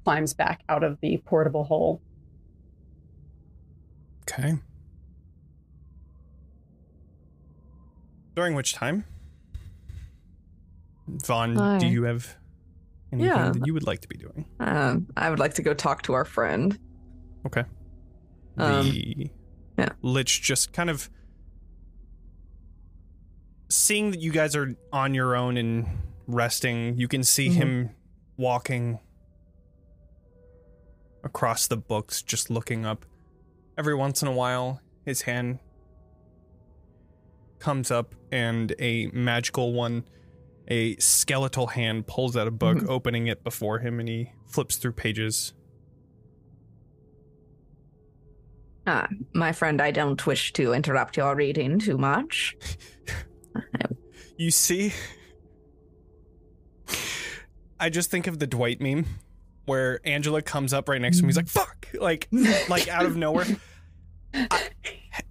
[0.03, 2.01] climbs back out of the portable hole.
[4.23, 4.55] Okay.
[8.35, 9.05] During which time,
[11.25, 11.77] Von, Hi.
[11.79, 12.35] do you have
[13.11, 13.51] anything Yeah.
[13.51, 14.45] that you would like to be doing?
[14.59, 16.77] Um, I would like to go talk to our friend.
[17.45, 17.63] Okay.
[18.57, 19.29] Um, the
[19.77, 19.89] yeah.
[20.01, 21.09] lich just kind of
[23.69, 25.87] seeing that you guys are on your own and
[26.27, 27.91] resting, you can see him
[28.37, 28.99] walking
[31.23, 33.05] across the books, just looking up.
[33.77, 35.59] Every once in a while, his hand
[37.59, 40.05] comes up and a magical one,
[40.69, 44.93] a skeletal hand, pulls out a book, opening it before him, and he flips through
[44.93, 45.53] pages.
[48.87, 52.55] Ah, my friend, I don't wish to interrupt your reading too much.
[54.39, 54.93] You see?
[57.77, 59.05] I just think of the Dwight meme
[59.65, 61.27] where Angela comes up right next to him.
[61.27, 61.87] He's like, fuck!
[61.99, 62.29] Like,
[62.69, 63.45] like out of nowhere.
[64.33, 64.69] I,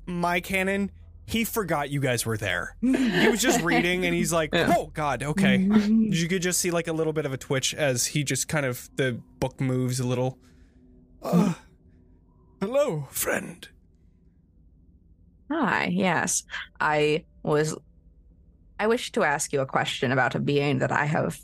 [0.05, 0.91] my canon,
[1.29, 2.75] he forgot you guys were there.
[2.81, 5.59] He was just reading and he's like, oh god, okay.
[5.89, 8.65] You could just see like a little bit of a twitch as he just kind
[8.65, 10.39] of, the book moves a little.
[11.23, 11.53] Uh,
[12.61, 13.69] hello, friend.
[15.51, 16.45] Hi, yes.
[16.81, 17.77] I was.
[18.81, 21.41] I wish to ask you a question about a being that I have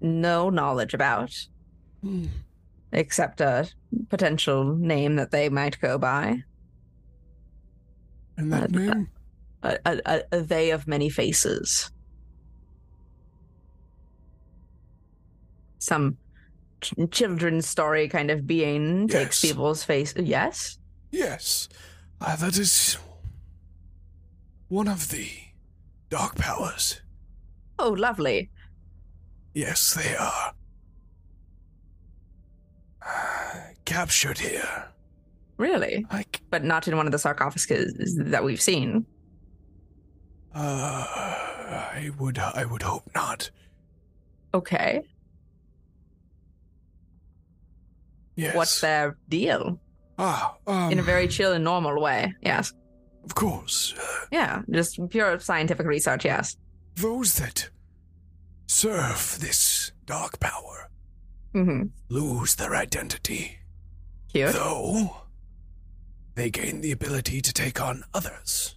[0.00, 1.34] no knowledge about,
[2.02, 2.26] Hmm.
[2.92, 3.68] except a
[4.08, 6.44] potential name that they might go by.
[8.36, 9.10] And that Uh, name?
[9.62, 11.90] A, a, a, a they of many faces.
[15.78, 16.16] Some
[16.80, 20.14] ch- children's story kind of being takes people's face.
[20.16, 20.78] Yes?
[21.10, 21.68] Yes.
[22.20, 22.96] Uh, that is
[24.68, 25.28] one of the
[26.10, 27.00] dark powers.
[27.78, 28.50] Oh, lovely.
[29.54, 30.52] Yes, they are.
[33.04, 34.89] Uh, captured here.
[35.60, 36.06] Really?
[36.10, 37.66] Like, But not in one of the sarcophagus
[38.16, 39.04] that we've seen.
[40.54, 41.06] uh,
[41.98, 43.50] I would, I would hope not.
[44.54, 45.02] Okay.
[48.36, 48.56] Yes.
[48.56, 49.78] What's their deal?
[50.18, 52.34] Ah, um, In a very chill and normal way.
[52.42, 52.72] Yes.
[53.24, 53.94] of course.
[54.00, 54.62] Uh, Yeah.
[54.70, 56.24] Just pure scientific research.
[56.24, 56.56] Yes.
[56.96, 57.68] those that
[58.66, 60.88] serve this dark power
[61.54, 61.88] Mm-hmm.
[62.08, 63.58] lose their identity,
[64.32, 64.52] Cute.
[64.52, 65.16] though
[66.40, 68.76] they gain the ability to take on others.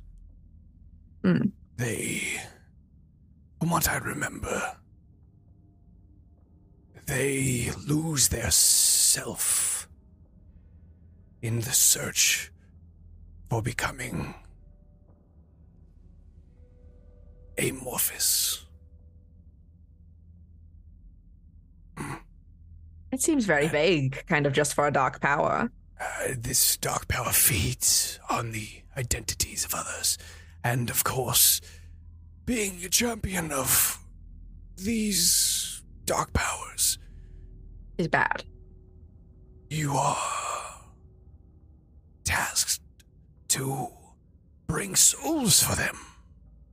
[1.24, 1.44] Hmm.
[1.78, 2.22] They,
[3.58, 4.76] from what I remember,
[7.06, 9.88] they lose their self
[11.42, 12.52] in the search
[13.50, 14.36] for becoming
[17.58, 18.66] amorphous.
[23.14, 25.72] It seems very vague, kind of just for a dark power.
[26.00, 30.18] Uh, this dark power feeds on the identities of others.
[30.64, 31.62] And of course,
[32.46, 34.00] being a champion of
[34.76, 36.98] these dark powers,
[37.98, 38.44] Is bad.
[39.70, 40.18] you are
[42.24, 42.82] tasked
[43.50, 43.88] to
[44.68, 45.98] bring souls for them.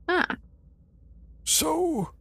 [0.09, 0.35] Ah.
[1.43, 2.11] So,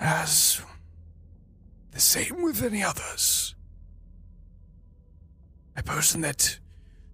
[0.00, 0.60] as
[1.92, 3.54] the same with any others,
[5.76, 6.58] a person that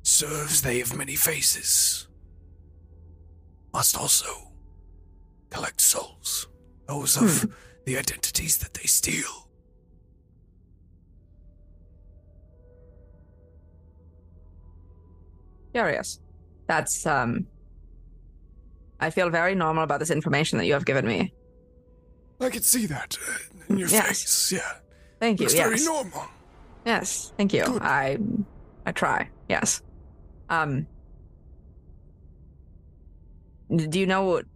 [0.02, 2.08] serves they of many faces
[3.72, 4.52] must also
[5.50, 6.48] collect souls,
[6.86, 7.46] those of
[7.84, 9.48] the identities that they steal.
[15.72, 16.20] Curious.
[16.66, 17.46] That's um.
[19.00, 21.32] I feel very normal about this information that you have given me.
[22.40, 23.32] I can see that uh,
[23.68, 24.08] in your Yes.
[24.08, 24.52] face.
[24.52, 24.72] Yeah,
[25.20, 25.44] Thank you.
[25.46, 25.84] looks very yes.
[25.84, 26.24] normal.
[26.84, 27.32] Yes.
[27.36, 27.64] Thank you.
[27.64, 27.82] Good.
[27.82, 28.18] I
[28.86, 29.28] I try.
[29.48, 29.82] Yes.
[30.48, 30.86] Um.
[33.74, 34.46] Do you know what?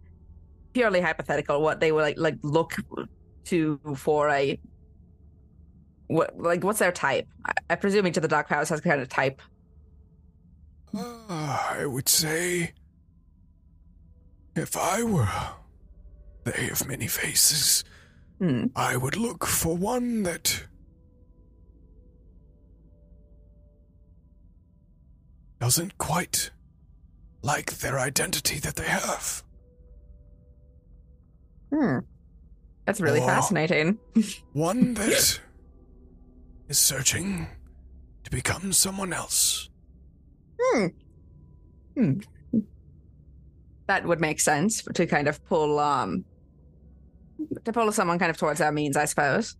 [0.73, 1.61] Purely hypothetical.
[1.61, 2.75] What they would like like look
[3.45, 4.59] to for a.
[6.07, 7.27] What like what's their type?
[7.45, 9.41] I, I presume each of the dark powers has kind of type.
[10.95, 12.73] Uh, I would say
[14.55, 15.27] if I were
[16.43, 17.83] they of many faces,
[18.39, 18.65] Hmm.
[18.75, 20.65] I would look for one that
[25.63, 26.51] doesn't quite
[27.41, 29.41] like their identity that they have.
[31.73, 31.99] Hmm.
[32.85, 33.97] That's really Or- fascinating.
[34.51, 35.39] One that
[36.67, 37.47] is searching
[38.25, 39.69] to become someone else.
[40.61, 40.87] Hmm.
[41.95, 42.13] Hmm.
[43.87, 46.25] That would make sense to kind of pull um
[47.63, 49.55] to pull someone kind of towards our means, I suppose.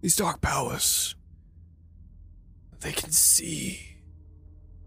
[0.00, 1.16] These dark powers,
[2.78, 3.95] they can see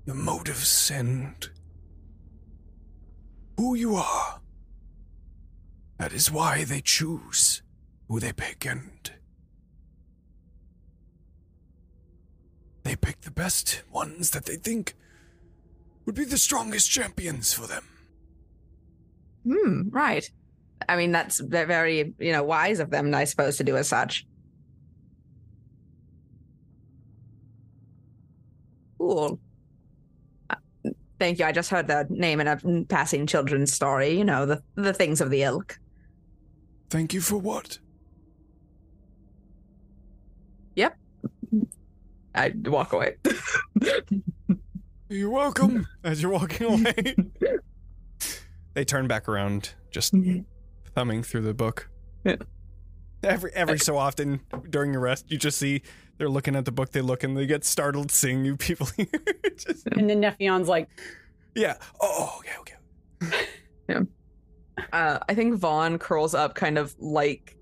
[0.09, 1.49] your motives and
[3.57, 4.41] who you are.
[5.99, 7.61] That is why they choose
[8.07, 9.11] who they pick, and
[12.81, 14.95] they pick the best ones that they think
[16.07, 17.83] would be the strongest champions for them.
[19.45, 20.27] Hmm, right.
[20.87, 23.87] I mean, that's ve- very, you know, wise of them, I suppose, to do as
[23.87, 24.25] such.
[28.97, 29.39] Cool.
[31.19, 31.45] Thank you.
[31.45, 32.57] I just heard the name in a
[32.87, 34.17] passing children's story.
[34.17, 35.77] You know, the the things of the ilk.
[36.89, 37.77] Thank you for what?
[40.75, 40.97] Yep.
[42.33, 43.15] I walk away.
[45.09, 45.87] You're welcome.
[46.03, 47.15] As you're walking away,
[48.73, 50.41] they turn back around, just mm-hmm.
[50.95, 51.89] thumbing through the book.
[52.23, 52.35] Yeah.
[53.23, 54.39] Every every so often
[54.69, 55.81] during your rest, you just see
[56.17, 56.91] they're looking at the book.
[56.91, 59.07] They look and they get startled seeing new people here.
[59.57, 60.89] Just- And then Nephion's like,
[61.55, 61.75] yeah.
[62.01, 62.75] Oh, okay,
[63.91, 64.05] okay.
[64.93, 67.55] uh, I think Von curls up, kind of like.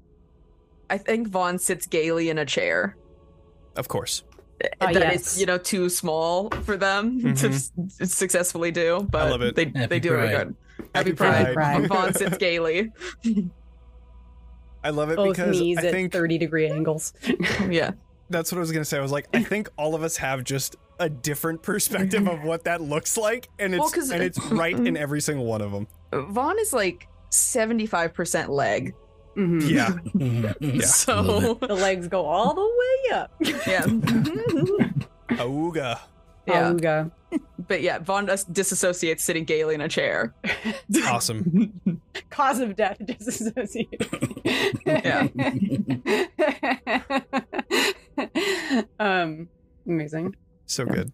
[0.89, 2.95] I think Von sits gaily in a chair.
[3.75, 4.23] Of course.
[4.81, 5.33] Ah, that yes.
[5.33, 7.53] is, you know, too small for them to
[7.89, 9.05] successfully do.
[9.11, 9.55] But I love it.
[9.55, 10.55] they Happy they do it really good.
[10.77, 11.53] Happy Happy Pride.
[11.53, 11.87] Pride.
[11.87, 12.91] Von sits gaily.
[14.87, 17.13] I love it both because knees I at think 30 degree angles.
[17.69, 17.91] yeah.
[18.29, 18.97] that's what I was gonna say.
[18.97, 22.63] I was like, I think all of us have just a different perspective of what
[22.63, 24.97] that looks like, and it's Well, 'cause- and it's uh, right in mm-hmm.
[24.97, 25.87] every single one of them.
[26.13, 28.95] Von is like 75% leg.
[29.35, 29.69] Mhm.
[29.69, 29.89] Yeah.
[30.17, 30.79] Mm-hmm.
[30.79, 30.85] Yeah.
[30.85, 31.65] So, mm-hmm.
[31.65, 33.31] The legs go all the way up.
[33.67, 33.83] yeah.
[35.37, 35.99] Auga.
[36.47, 36.71] Yeah.
[36.73, 37.11] Auga.
[37.67, 40.33] But yeah, Von disassociates sitting gaily in a chair.
[41.05, 41.81] Awesome.
[42.29, 44.07] Cause of death disassociated.
[44.85, 45.27] Yeah.
[48.99, 49.49] um,
[49.85, 50.35] amazing.
[50.65, 51.11] So good.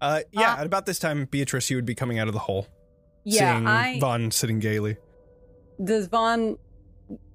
[0.00, 2.40] Uh, yeah, Uh, at about this time, Beatrice, you would be coming out of the
[2.40, 2.66] hole,
[3.24, 4.96] Yeah, seeing I Von sitting gaily.
[5.82, 6.58] does Von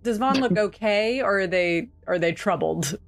[0.03, 2.99] does Von look okay or are they are they troubled?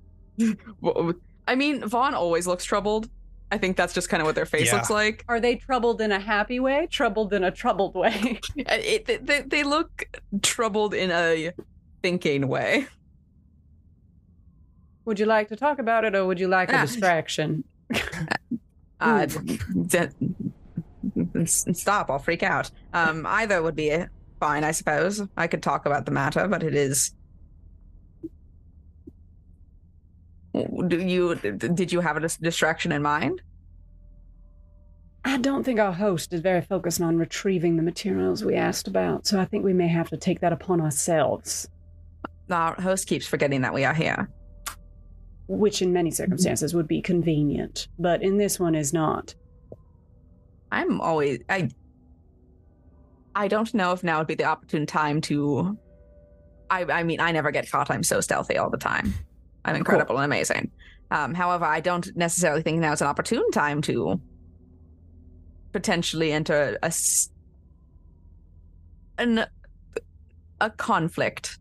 [1.47, 3.09] I mean, Von always looks troubled.
[3.51, 4.75] I think that's just kind of what their face Yeah.
[4.77, 5.25] looks like.
[5.27, 6.87] Are they troubled in a happy way?
[6.89, 8.39] Troubled in a troubled way?
[8.59, 10.05] Uh, It, they- they, they look
[10.41, 11.51] troubled in a
[12.01, 12.87] thinking way.
[15.05, 16.81] would you like to talk about it or would you like a Ah.
[16.81, 17.63] distraction?
[19.03, 20.07] Uh, d-
[21.41, 22.11] s- stop!
[22.11, 22.69] I'll freak out.
[22.93, 23.97] Um, either would be
[24.39, 25.23] fine, I suppose.
[25.35, 27.11] I could talk about the matter, but it is.
[30.53, 33.41] Do you did you have a dis- distraction in mind?
[35.23, 39.27] I don't think our host is very focused on retrieving the materials we asked about,
[39.27, 41.69] so I think we may have to take that upon ourselves,
[42.49, 44.29] Our host keeps forgetting that we are here.
[45.47, 49.35] which in many circumstances would be convenient, but in this one is not.
[50.71, 51.69] I'm always I.
[53.35, 55.77] I don't know if now would be the opportune time to.
[56.69, 57.91] I I mean I never get caught.
[57.91, 59.13] I'm so stealthy all the time.
[59.65, 60.71] I'm incredible and amazing.
[61.11, 64.19] Um, however, I don't necessarily think now is an opportune time to
[65.73, 66.91] potentially enter a
[69.17, 69.45] an
[70.59, 71.59] a conflict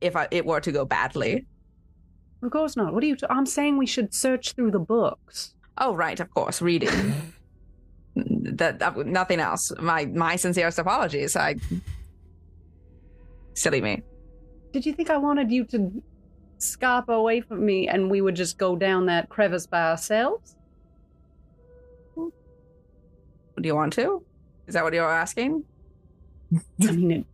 [0.00, 1.46] if I, it were to go badly.
[2.42, 2.92] Of course not.
[2.92, 3.16] What are you?
[3.16, 5.54] T- I'm saying we should search through the books.
[5.78, 6.90] Oh, right, of course, reading.
[8.16, 9.72] that, that nothing else.
[9.80, 11.36] My my sincerest apologies.
[11.36, 11.56] I
[13.54, 14.02] silly me.
[14.72, 16.02] Did you think I wanted you to
[16.64, 20.56] scarp away from me and we would just go down that crevice by ourselves?
[22.16, 22.32] Do
[23.62, 24.24] you want to?
[24.66, 25.64] Is that what you're asking?
[26.82, 27.26] I mean, it,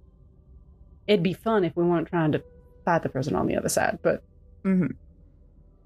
[1.07, 2.43] it'd be fun if we weren't trying to
[2.85, 4.23] fight the person on the other side, but
[4.65, 4.87] hmm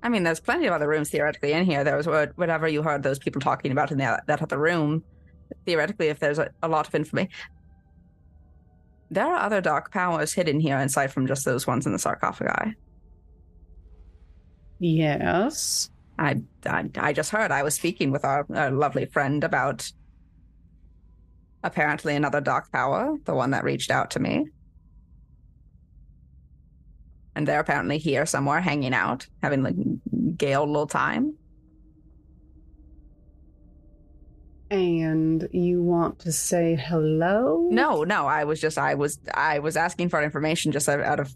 [0.04, 1.82] I mean, there's plenty of other rooms theoretically in here.
[1.82, 5.02] There was whatever you heard those people talking about in that, that other room.
[5.64, 7.32] Theoretically, if there's a, a lot of information,
[9.10, 12.74] there are other dark powers hidden here aside from just those ones in the sarcophagi.
[14.84, 15.90] Yes.
[16.18, 19.90] I, I, I just heard I was speaking with our, our lovely friend about
[21.62, 24.46] apparently another dark power, the one that reached out to me.
[27.34, 29.74] And they're apparently here somewhere hanging out, having like
[30.36, 31.34] gay old little time.
[34.70, 37.68] And you want to say hello?
[37.70, 41.20] No, no, I was just I was I was asking for information just out out
[41.20, 41.34] of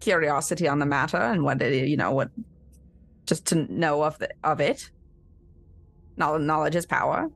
[0.00, 2.30] curiosity on the matter and what it, you know what
[3.32, 4.90] just to know of the, of it.
[6.18, 7.30] Knowledge, knowledge is power.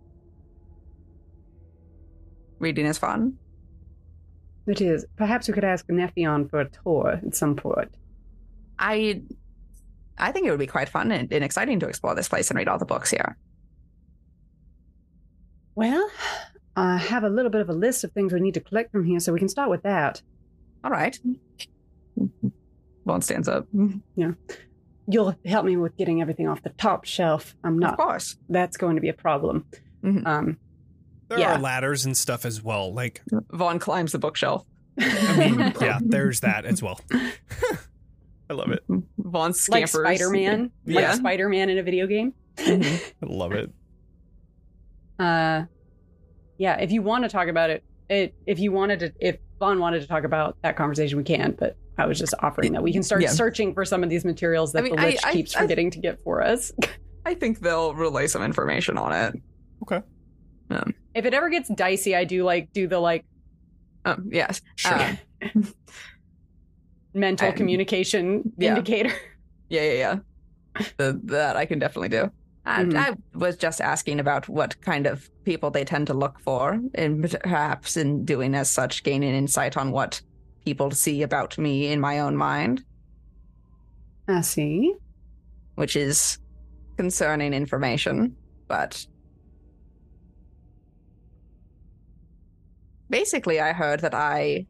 [2.59, 3.39] Reading is fun.
[4.67, 5.07] It is.
[5.17, 7.95] Perhaps we could ask Nephion for a tour at some point.
[8.79, 9.23] I
[10.19, 12.59] I think it would be quite fun and, and exciting to explore this place and
[12.59, 13.39] read all the books here.
[15.77, 16.11] Well,
[16.77, 19.07] I have a little bit of a list of things we need to collect from
[19.07, 20.21] here, so we can start with that.
[20.85, 21.19] All right.
[22.19, 22.49] Mm-hmm.
[23.07, 23.67] Von stands up.
[23.75, 24.33] Mm-hmm.
[25.09, 27.55] You'll help me with getting everything off the top shelf.
[27.63, 27.93] I'm not.
[27.95, 28.05] Of not.
[28.07, 28.37] course.
[28.49, 29.65] That's going to be a problem.
[30.03, 30.27] Mhm.
[30.27, 30.59] Um,
[31.29, 31.55] There Yeah.
[31.57, 32.93] are ladders and stuff as well.
[32.95, 34.65] Like, Von climbs the bookshelf.
[34.99, 37.01] I mean, yeah, there's that as well.
[38.49, 38.85] I love it.
[39.19, 39.95] Von scampers.
[39.95, 40.19] like.
[40.19, 41.01] Spider Man, Yeah.
[41.09, 42.33] like Spider Man in a video game.
[42.57, 43.13] Mhm.
[43.23, 43.73] I love it.
[45.19, 45.65] Uh,
[46.59, 46.77] yeah.
[46.81, 50.01] If you want to talk about it, it if you wanted to, if Von wanted
[50.03, 51.57] to talk about that conversation, we can.
[51.59, 53.31] But I was just offering that we can start Yeah.
[53.31, 55.61] searching for some of these materials that I mean, the I- lich I- keeps I-
[55.63, 56.73] forgetting to get for us.
[57.27, 59.35] I think they'll relay some information on it.
[59.83, 60.03] Okay.
[60.71, 63.25] Um, if it ever gets dicey, I do like do the like
[64.05, 64.61] Um, yes.
[64.77, 64.93] Sure.
[64.95, 65.17] Uh,
[67.15, 68.71] mental I'm- communication yeah.
[68.71, 69.13] indicator.
[69.69, 70.17] yeah, yeah, yeah.
[70.99, 72.31] The, that I can definitely do.
[72.67, 72.99] And Mhm.
[72.99, 77.23] I was just asking about what kind of people they tend to look for, and
[77.43, 80.21] perhaps in doing as such, gaining insight on what
[80.67, 82.83] people to see about me in my own mind,
[84.29, 84.95] I see.
[85.77, 86.39] which is
[86.97, 88.37] concerning information.
[88.67, 89.07] But
[93.09, 94.67] basically, I heard that I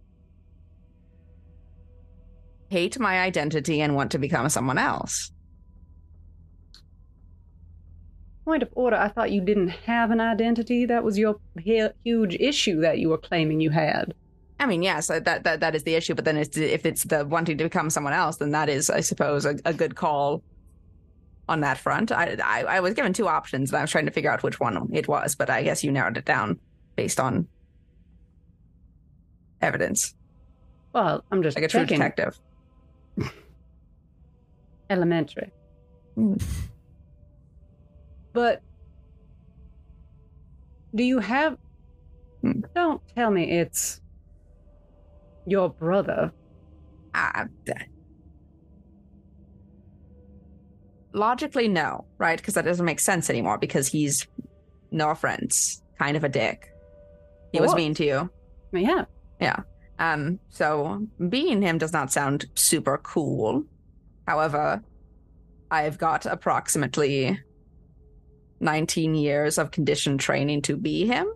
[2.69, 5.33] hate my identity and want to become someone else.
[8.45, 8.97] Point of order.
[8.97, 10.85] I thought you didn't have an identity.
[10.85, 14.13] That was your huge issue that you were claiming you had.
[14.59, 16.15] I mean, yes, that that that is the issue.
[16.15, 19.01] But then, it's, if it's the wanting to become someone else, then that is, I
[19.01, 20.43] suppose, a, a good call
[21.49, 22.11] on that front.
[22.11, 24.59] I, I I was given two options, and I was trying to figure out which
[24.59, 25.35] one it was.
[25.35, 26.59] But I guess you narrowed it down
[26.97, 27.47] based on
[29.61, 30.15] evidence,
[30.93, 32.39] Well, I'm just like a true detective.
[34.91, 35.51] Elementary.
[36.17, 36.43] Mm.
[38.33, 38.63] But
[40.95, 41.59] do you have?
[42.43, 42.61] Hmm.
[42.75, 44.01] Don't tell me it's
[45.47, 46.33] your brother.
[47.15, 47.47] Ah,
[51.17, 52.39] logically, no, right?
[52.39, 53.59] Because that doesn't make sense anymore.
[53.59, 54.27] Because he's
[54.91, 56.73] no offense, kind of a dick.
[57.53, 58.31] He was mean to you.
[58.73, 59.07] Yeah.
[59.41, 59.61] Yeah.
[59.99, 63.65] Um, so being him does not sound super cool.
[64.27, 64.83] However,
[65.71, 67.41] I've got approximately
[68.61, 71.27] 19 years of conditioned training to be him.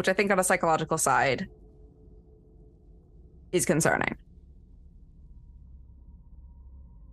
[0.00, 1.46] Which I think on a psychological side
[3.52, 4.16] is concerning.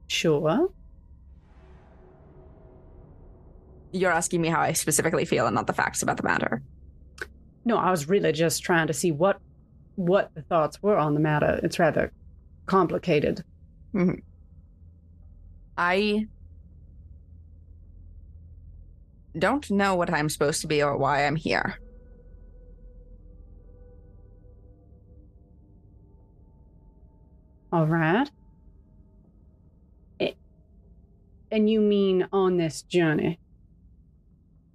[0.07, 0.69] Sure.
[3.91, 6.61] You're asking me how I specifically feel and not the facts about the matter.
[7.65, 9.41] No, I was really just trying to see what
[9.97, 11.59] what the thoughts were on the matter.
[11.63, 12.13] It's rather
[12.67, 13.43] complicated.
[13.93, 14.19] Mm-hmm.
[15.77, 16.27] I
[19.37, 21.81] don't know what I'm supposed to be or why I'm here.
[27.71, 28.29] All right.
[30.19, 30.37] It,
[31.51, 33.39] and you mean on this journey?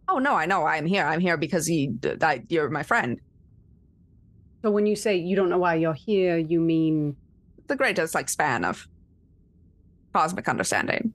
[0.08, 1.04] Oh no, I know I'm here.
[1.04, 3.20] I'm here because you, I, you're my friend.
[4.62, 7.16] So when you say you don't know why you're here, you mean
[7.68, 8.86] The greatest like span of
[10.14, 11.14] cosmic understanding.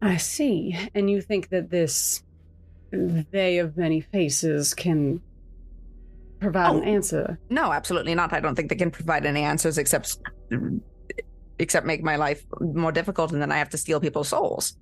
[0.00, 0.76] I see.
[0.94, 2.22] And you think that this
[2.90, 5.22] they of many faces can
[6.42, 6.84] provide an Oh.
[6.84, 7.38] answer.
[7.48, 8.32] No, absolutely not.
[8.32, 10.18] I don't think they can provide any answers except
[11.58, 14.76] except make my life more difficult, and then I have to steal people's souls.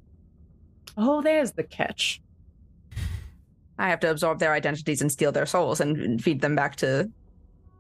[0.97, 2.21] Oh, there's the catch.
[3.79, 7.11] I have to absorb their identities and steal their souls and feed them back to.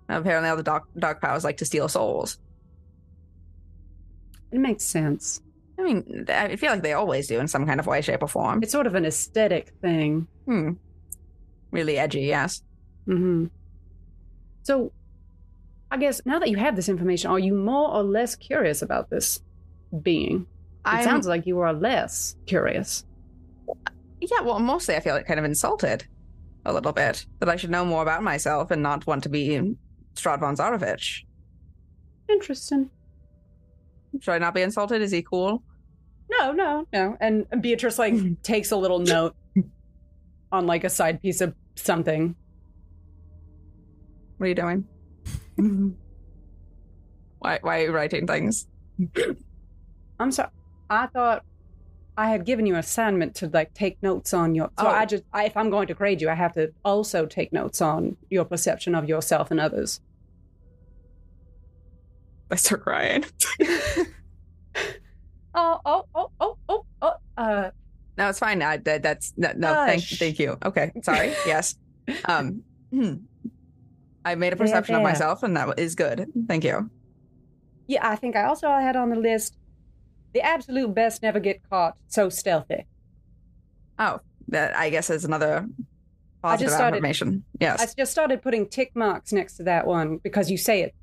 [0.08, 2.38] Apparently, all the dark dark powers like to steal souls.
[4.52, 5.40] It makes sense.
[5.78, 8.28] I mean, I feel like they always do in some kind of way, shape, or
[8.28, 8.62] form.
[8.62, 10.26] It's sort of an aesthetic thing.
[10.46, 10.72] Hmm.
[11.70, 12.62] Really edgy, yes.
[13.06, 13.46] hmm
[14.62, 14.92] So,
[15.90, 19.10] I guess now that you have this information, are you more or less curious about
[19.10, 19.40] this
[20.02, 20.42] being?
[20.42, 23.04] It I'm- sounds like you are less curious.
[24.20, 26.06] Yeah, well, mostly I feel like kind of insulted
[26.66, 29.76] a little bit that I should know more about myself and not want to be
[30.14, 31.24] Strahd von Zarovich.
[32.28, 32.90] Interesting.
[34.20, 35.00] Should I not be insulted?
[35.02, 35.62] Is he cool?
[36.30, 37.16] No, no, no.
[37.20, 39.34] And Beatrice like takes a little note
[40.52, 42.34] on like a side piece of something.
[44.40, 44.84] What are you doing?
[47.40, 48.66] why, why are you writing things?
[50.18, 50.48] I'm sorry.
[50.88, 51.44] I thought
[52.16, 54.70] I had given you an assignment to like take notes on your.
[54.78, 54.88] So Oh.
[54.88, 57.82] I just, I, if I'm going to grade you, I have to also take notes
[57.82, 60.00] on your perception of yourself and others.
[62.50, 63.26] I start crying.
[65.52, 67.12] Oh, oh, oh, oh, oh, oh.
[67.36, 67.70] Uh,
[68.16, 68.62] No, it's fine.
[68.62, 70.56] I, that, that's no, no thank, thank you.
[70.64, 71.34] Okay, sorry.
[71.44, 71.74] yes.
[72.24, 73.14] Um, hmm.
[74.24, 76.26] I made a perception of myself, and that is good.
[76.48, 76.90] Thank you.
[77.86, 79.56] yeah, I think I also had on the list
[80.32, 81.96] the absolute best never get caught.
[82.08, 82.86] So stealthy.
[83.98, 85.66] Oh, that I guess is another
[86.42, 87.44] positive started- affirmation.
[87.60, 87.80] Yes.
[87.80, 90.94] I just started putting tick marks next to that one because you say it.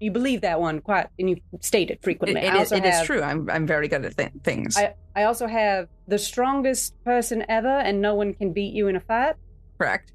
[0.00, 2.40] You believe that one quite, and you state it It, frequently.
[2.40, 3.22] it I is, it is true.
[3.22, 4.76] I'm I'm very good at th- things.
[4.76, 8.96] I, I also have the strongest person ever, and no one can beat you in
[8.96, 9.36] a fight.
[9.78, 10.12] Correct.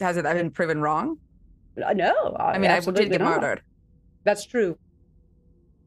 [0.00, 1.16] Has it been proven wrong?
[1.84, 3.62] Uh, No, I mean, I did get murdered,
[4.24, 4.76] That's true.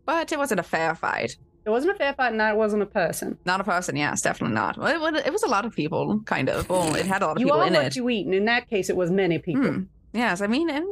[0.06, 1.36] but it wasn't a fair fight.
[1.66, 3.38] It wasn't a fair fight, and that wasn't a person.
[3.46, 4.78] Not a person, yes, definitely not.
[4.78, 6.68] Well, It, it was a lot of people, kind of.
[6.70, 7.96] Well, it had a lot of You people are in what it.
[7.96, 9.64] you eat, and in that case, it was many people.
[9.72, 9.80] Hmm.
[10.14, 10.86] Yes, I mean, and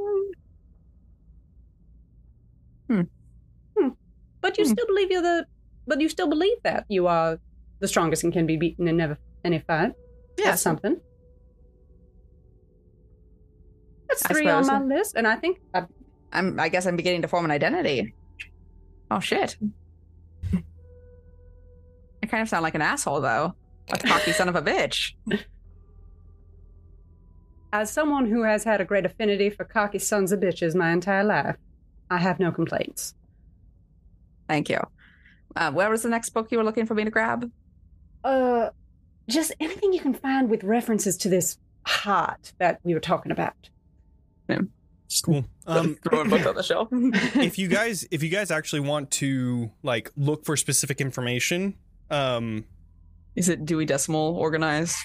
[4.42, 4.72] But you Hmm.
[4.72, 5.46] still believe you're the.
[5.88, 7.40] But you still believe that you are
[7.80, 9.94] the strongest and can be beaten in never any fight.
[10.38, 11.00] That's yes, something.
[14.12, 15.86] That's three on my list, and I think I,
[16.32, 16.60] I'm.
[16.60, 18.14] I guess I'm beginning to form an identity.
[19.10, 19.58] Oh shit!
[20.54, 23.56] I kind of sound like an asshole, though.
[23.90, 25.14] A cocky son of a bitch.
[27.74, 31.24] as someone who has had a great affinity for cocky sons of bitches my entire
[31.24, 31.58] life,
[32.10, 33.16] I have no complaints.
[34.48, 34.80] Thank you.
[35.56, 37.50] Uh, where was the next book you were looking for me to grab?
[38.24, 38.70] Uh,
[39.28, 43.70] just anything you can find with references to this heart that we were talking about.
[45.24, 45.46] Cool.
[45.68, 46.88] Um, Throw a book on the shelf.
[46.92, 51.76] if you guys if you guys actually want to like look for specific information,
[52.10, 52.66] um,
[53.36, 54.96] Is it Dewey Decimal organized?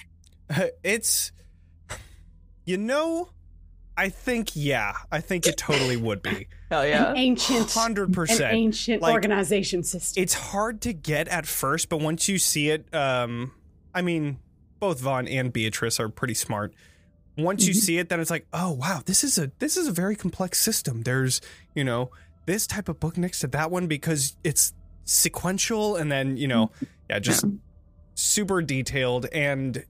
[0.83, 1.31] it's
[2.65, 3.29] you know,
[3.95, 7.11] I think yeah, I think it totally would be Hell yeah.
[7.11, 10.21] An ancient, hundred percent, ancient Like- organization system.
[10.21, 13.51] It's hard to get at first, but once you see it, um,
[13.93, 14.39] I mean,
[14.79, 16.73] both Von and Beatrice are pretty smart.
[17.37, 17.77] Once you Mhm.
[17.77, 20.59] see it, then it's like, oh wow, this is a this is a very complex
[20.59, 21.03] system.
[21.03, 21.39] There's
[21.75, 22.09] you know
[22.45, 24.73] this type of book next to that one because it's
[25.05, 26.71] sequential, and then you know,
[27.09, 27.51] yeah, just Yeah.
[28.15, 29.85] super detailed and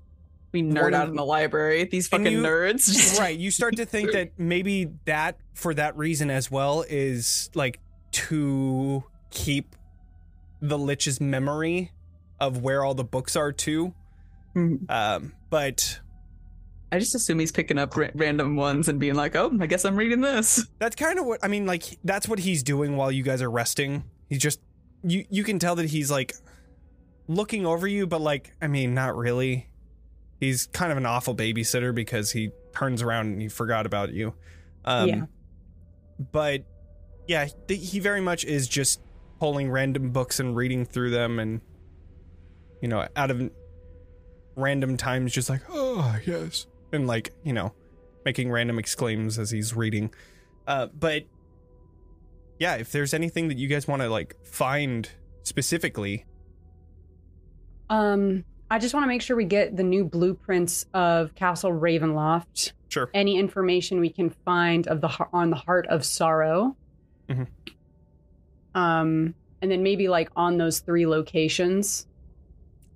[0.54, 1.84] We nerd One out of- in the library.
[1.86, 2.88] These fucking you- nerds.
[3.20, 7.80] Right you start to think that maybe that for that reason as well is like
[8.12, 9.76] to keep
[10.62, 11.92] the lich's memory
[12.40, 13.94] of where all the books are too
[14.56, 14.90] Mhm.
[14.90, 16.00] um but
[16.92, 19.84] I just assume he's picking up ra- random ones and being like, "Oh, I guess
[19.86, 23.12] I'm reading this." that's kind of what i mean like that's what he's doing while
[23.12, 24.60] you guys are resting he's just
[25.04, 26.34] you you can tell that he's like
[27.28, 29.68] looking over you but like i mean not really
[30.40, 34.34] he's kind of an awful babysitter because he turns around and he forgot about you
[34.86, 35.26] um Yeah.
[36.32, 36.64] but
[37.28, 39.02] yeah th- he very much is just
[39.40, 41.60] pulling random books and reading through them and
[42.82, 43.50] you know out of
[44.56, 47.74] random times just like oh yes and like you know
[48.26, 50.14] making random exclaims as he's reading
[50.68, 51.24] uh but
[52.60, 55.10] yeah if there's anything that you guys want to like find
[55.44, 56.26] specifically
[57.90, 62.74] Um, I just want to make sure we get the new blueprints of Castle Ravenloft.
[62.90, 66.76] sure Any information we can find of the on the heart of sorrow.
[67.30, 67.48] Mhm.
[68.76, 72.08] Um, and then maybe like on those three locations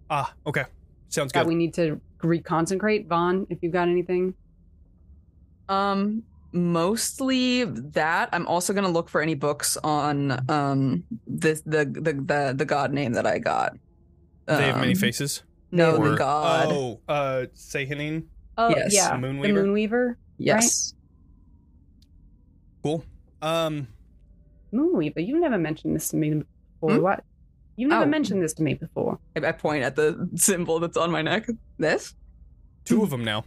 [0.09, 0.65] ah okay
[1.07, 3.07] sounds that good we need to reconcentrate.
[3.07, 4.33] Von, if you've got anything.
[5.69, 8.29] Um, mostly that.
[8.33, 12.91] I'm also gonna look for any books on um the the the the, the god
[12.93, 13.73] name that I got.
[14.47, 16.67] they have many Um, faces No, Or- the god.
[16.71, 18.25] oh uh Sehanin
[18.57, 18.93] Oh Yes.
[18.93, 19.53] yeah, The the Moonweaver?
[19.65, 20.15] Moonweaver.
[20.37, 20.93] yes.
[22.83, 23.05] cool
[23.41, 23.87] um
[24.73, 25.25] Moonweaver.
[25.25, 26.43] You never mentioned this to me
[26.79, 26.95] before.
[26.95, 27.01] Hmm?
[27.01, 27.23] What?
[27.77, 28.07] You never Oh.
[28.07, 29.17] mentioned this to me before.
[29.35, 31.47] I, I point at the symbol that's on my neck.
[31.77, 32.13] This.
[32.85, 33.43] two of them now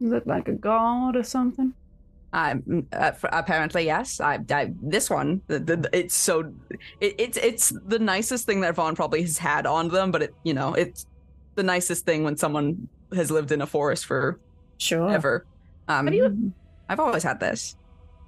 [0.00, 1.74] Is it like a god or something?
[2.32, 2.56] I
[2.92, 4.20] uh, apparently yes.
[4.20, 5.40] I, I this one.
[5.46, 6.52] The, the, it's so.
[7.00, 10.34] It, it's it's the nicest thing that Von probably has had on them, but it
[10.44, 11.06] you know it's
[11.54, 14.38] the nicest thing when someone has lived in a forest for
[14.76, 15.08] Sure.
[15.10, 15.46] ever.
[15.88, 16.52] Um, Have you-
[16.90, 17.76] I've always had this.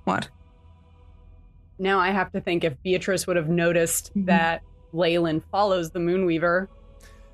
[0.05, 0.29] What?
[1.81, 4.27] Now I have to think if Beatrice would have noticed Mhm.
[4.27, 4.63] that
[4.93, 6.69] Leyland follows the Moonweaver.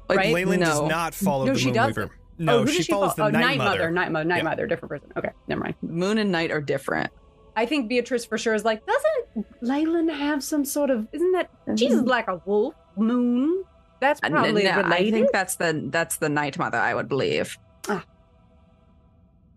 [0.09, 0.33] Like, Right?
[0.35, 3.31] Leyland does not follow No, the she Moonweaver no oh, she she follows follow?
[3.31, 4.43] the oh, night, mother, Night Mother, Night Yeah.
[4.43, 5.11] Mother, different person.
[5.17, 5.75] Okay, never mind.
[5.83, 7.11] Moon and night are different.
[7.57, 11.09] I think Beatrice for sure is like, doesn't Leyland have some sort of?
[11.13, 13.65] Isn't that she's like a wolf moon?
[14.01, 16.79] That's Uh, probably no, I think that's the that's the night mother.
[16.79, 17.57] I would believe.
[17.89, 18.05] Ah.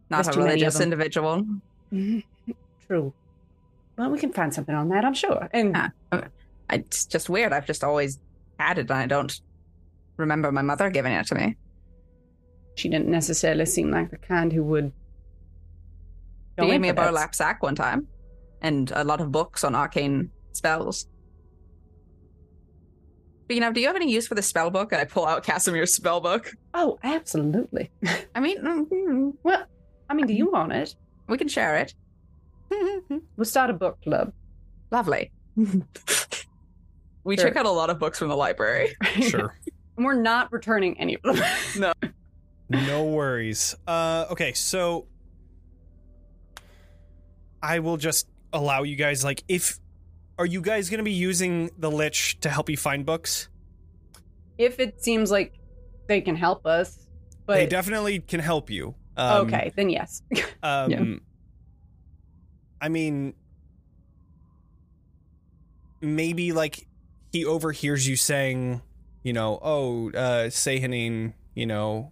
[0.09, 1.45] Not There's a too many of religious individual.
[2.87, 3.13] True.
[3.99, 5.49] Well, we can find something on that, I'm sure.
[5.51, 5.91] And Ah.
[6.71, 7.51] It's just weird.
[7.51, 8.17] I've just always
[8.57, 9.41] had it, and I don't
[10.15, 11.57] remember my mother giving it to me.
[12.75, 14.93] she didn't necessarily seem like the kind who would.
[16.57, 18.07] She gave me a burlap sack one time,
[18.61, 21.07] and a lot of books on arcane spells.
[23.49, 24.93] Beanav, do you have any use for the spell book?
[24.93, 26.53] And I pull out Kasimir's spell book.
[26.73, 27.91] Oh, absolutely.
[28.35, 29.65] I mean, mm, Well,
[30.09, 30.95] I mean, do you want it?
[31.27, 31.93] we can share it.
[33.37, 34.33] We'll start a book club.
[34.91, 35.31] Lovely.
[37.23, 37.45] we Sure.
[37.47, 38.95] check out a lot of books from the library.
[39.21, 39.55] Sure.
[39.97, 41.43] and we're not returning any of them.
[41.77, 41.93] no
[42.69, 43.75] No worries.
[43.87, 45.07] Uh, okay, so
[47.61, 49.23] I will just allow you guys.
[49.23, 49.79] Like, if
[50.37, 53.49] are you guys going to be using the lich to help you find books?
[54.57, 55.53] if it seems like
[56.07, 57.07] they can help us,
[57.45, 58.93] but they definitely can help you.
[59.15, 60.21] Um, okay, then yes.
[60.63, 61.15] Um, Yeah.
[62.81, 63.33] I mean,
[66.01, 66.87] maybe like
[67.31, 68.81] he overhears you saying,
[69.23, 72.11] you know, oh, uh, Sehanin, you know,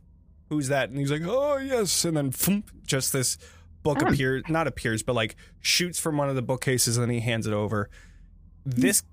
[0.49, 0.89] who's that?
[0.89, 2.05] And he's like, oh, yes.
[2.05, 3.37] And then thump, just this
[3.83, 4.07] book Oh.
[4.07, 7.47] appears, not appears, but like shoots from one of the bookcases and then he hands
[7.47, 7.89] it over.
[8.65, 9.03] This,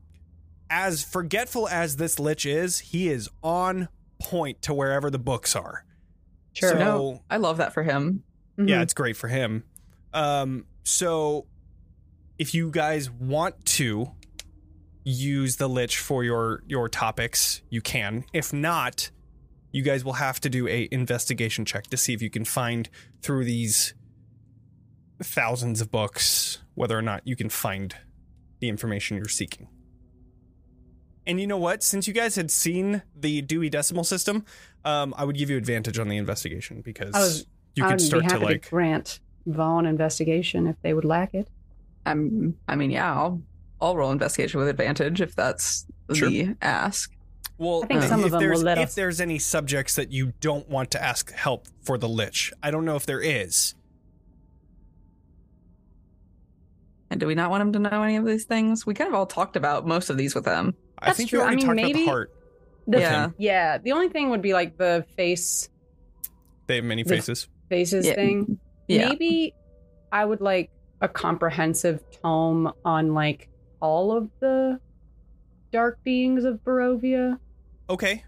[0.69, 3.89] as forgetful as this lich is, he is on
[4.21, 5.85] point to wherever the books are.
[6.53, 6.71] Sure.
[6.71, 8.25] So, No, I love that for him.
[8.57, 8.83] yeah, Mhm.
[8.83, 9.65] it's great for him.
[10.13, 11.47] Um, so
[12.39, 14.13] if you guys want to
[15.05, 18.25] use the lich for your your topics, you can.
[18.33, 19.11] If not,
[19.73, 22.89] you guys will have to do a investigation check to see if you can find
[23.23, 23.95] through these
[25.23, 27.97] thousands of books whether or not you can find
[28.61, 29.69] the information you're seeking.
[31.27, 31.83] And you know what?
[31.83, 34.45] Since you guys had seen the Dewey Decimal System,
[34.85, 38.39] um, I would give you advantage on the investigation because was- you could start to
[38.39, 41.49] like grant Von investigation if they would lack it.
[42.07, 43.41] I'm, I mean, yeah, I'll,
[43.81, 46.29] I'll roll investigation with advantage if that's Sure.
[46.29, 47.11] the ask.
[47.57, 49.95] Well, I think if some of them there's, will let if us- there's any subjects
[49.97, 53.21] that you don't want to ask help for the lich, I don't know if there
[53.21, 53.75] is.
[57.11, 58.85] And do we not want him to know any of these things?
[58.87, 60.75] We kind of all talked about most of these with him.
[60.99, 61.41] I That's think true.
[61.41, 62.33] you I mean, talked about maybe- the heart.
[62.87, 63.31] The- Yeah.
[63.39, 63.79] Yeah.
[63.79, 65.69] The only thing would be like the face
[66.67, 67.49] They have many The- faces.
[67.69, 68.15] faces Yeah.
[68.15, 68.59] thing.
[68.89, 69.09] Yeah.
[69.09, 69.55] Maybe
[70.13, 70.71] I would like
[71.01, 73.49] a comprehensive tome on like
[73.81, 74.79] all of the
[75.73, 77.39] dark beings of Barovia.
[77.91, 78.23] Okay,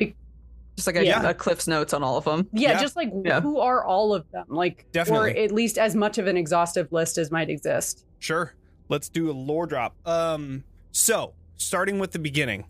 [0.77, 1.27] Just like a, Yeah.
[1.31, 2.47] a Cliff's notes on all of them.
[2.53, 2.81] Yeah, Yeah.
[2.83, 3.41] just like Yeah.
[3.41, 4.45] who are all of them?
[4.49, 5.33] Like Definitely.
[5.33, 8.05] or at least as much of an exhaustive list as might exist.
[8.19, 8.55] sure.
[8.89, 9.97] Let's do a lore drop.
[10.07, 12.67] Um, so starting with the beginning.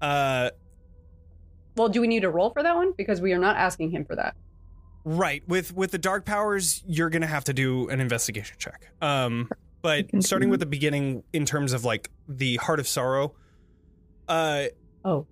[0.00, 0.50] Uh,
[1.76, 2.92] Well, do we need a roll for that one?
[2.96, 4.34] Because we are not asking him for that.
[5.10, 8.92] Right with with the dark powers, you're gonna have to do an investigation check.
[9.00, 9.48] Um,
[9.80, 13.34] but starting with the beginning in terms of like the heart of sorrow.
[14.28, 14.64] Uh,
[15.04, 15.26] Oh.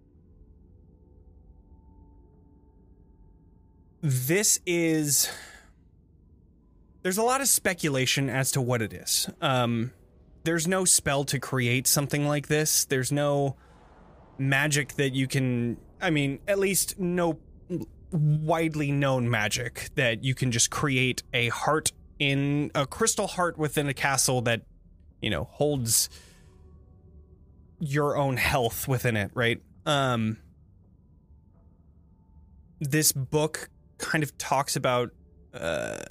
[4.03, 5.29] this is
[7.03, 9.91] there's a lot of speculation as to what it is um
[10.45, 13.57] there's no spell to create something like this there's no
[14.39, 17.37] magic that you can i mean at least no
[18.11, 23.89] widely known magic that you can just create a heart in a crystal heart within
[23.89, 24.63] a castle that
[25.21, 26.09] you know holds
[27.79, 29.61] your own health within it right?
[29.85, 30.39] Um
[32.81, 35.11] this book kind of talks about
[35.55, 36.05] uh,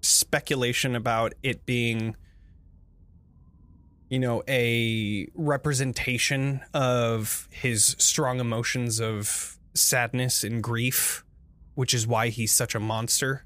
[0.00, 2.16] speculation about it being,
[4.08, 11.24] you know, a representation of his strong emotions of sadness and grief,
[11.74, 13.44] which is why he's such a monster.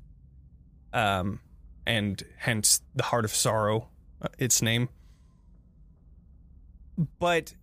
[0.92, 1.40] Um,
[1.86, 3.88] and hence the heart of sorrow,
[4.22, 4.88] uh, its name.
[7.18, 7.54] But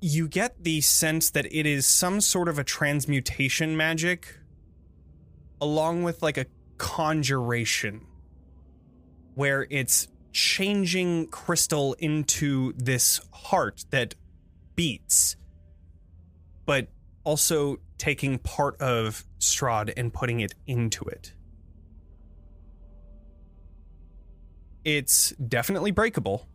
[0.00, 4.36] you get the sense that it is some sort of a transmutation magic
[5.60, 6.46] along with like a
[6.76, 8.06] conjuration
[9.34, 14.14] where it's changing crystal into this heart that
[14.74, 15.36] beats
[16.66, 16.88] but
[17.26, 21.32] also taking part of Strahd and putting it into it.
[24.84, 26.46] It's definitely breakable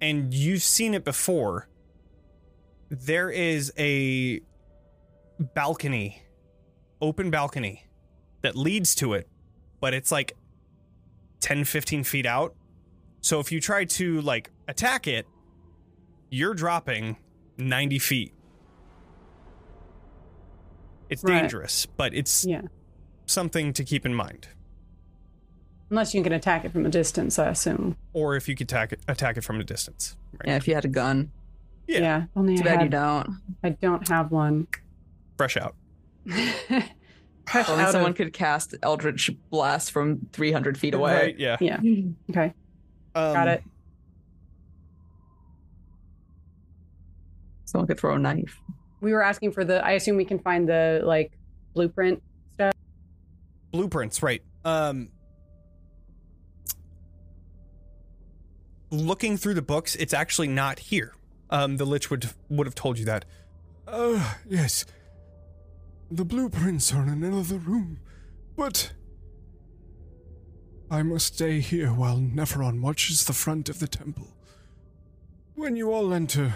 [0.00, 1.68] and you've seen it before.
[2.88, 4.42] There is a
[5.40, 6.22] balcony,
[7.00, 7.84] open balcony
[8.42, 9.28] that leads to it,
[9.80, 10.36] but it's like
[11.40, 12.54] 10, 15 feet out.
[13.22, 15.26] So if you try to like attack it,
[16.30, 17.16] you're dropping
[17.58, 18.32] 90 feet.
[21.10, 21.40] It's Right.
[21.40, 22.62] dangerous, but it's Yeah.
[23.26, 24.48] something to keep in mind.
[25.90, 27.96] Unless you can attack it from a distance, I assume.
[28.12, 30.16] Or if you could attack it, attack it from a distance.
[30.34, 30.48] Right?
[30.48, 31.30] Yeah, if you had a gun.
[31.86, 32.00] Yeah.
[32.00, 32.24] Yeah.
[32.36, 33.40] Only Too I, bad you don't.
[33.64, 34.66] I don't have one.
[35.38, 35.74] Fresh out.
[36.26, 41.14] Fresh Only out someone of- could cast Eldritch Blast from 300 feet away.
[41.14, 41.56] Right, yeah.
[41.60, 41.80] Yeah.
[42.28, 42.52] Okay.
[43.14, 43.64] Um, Got it.
[47.68, 48.58] Someone could throw a knife.
[49.02, 49.84] We were asking for the.
[49.84, 51.32] I assume we can find the like
[51.74, 52.22] blueprint
[52.54, 52.72] stuff.
[53.72, 55.10] blueprints right um
[58.90, 61.12] looking through the books it's actually not here
[61.50, 63.24] um the lich would would have told you that
[63.86, 64.84] Uh, yes.
[66.10, 68.00] The blueprints are in another room,
[68.56, 68.92] but.
[70.90, 74.28] I must stay here while Nephron watches the front of the temple.
[75.54, 76.54] When you all enter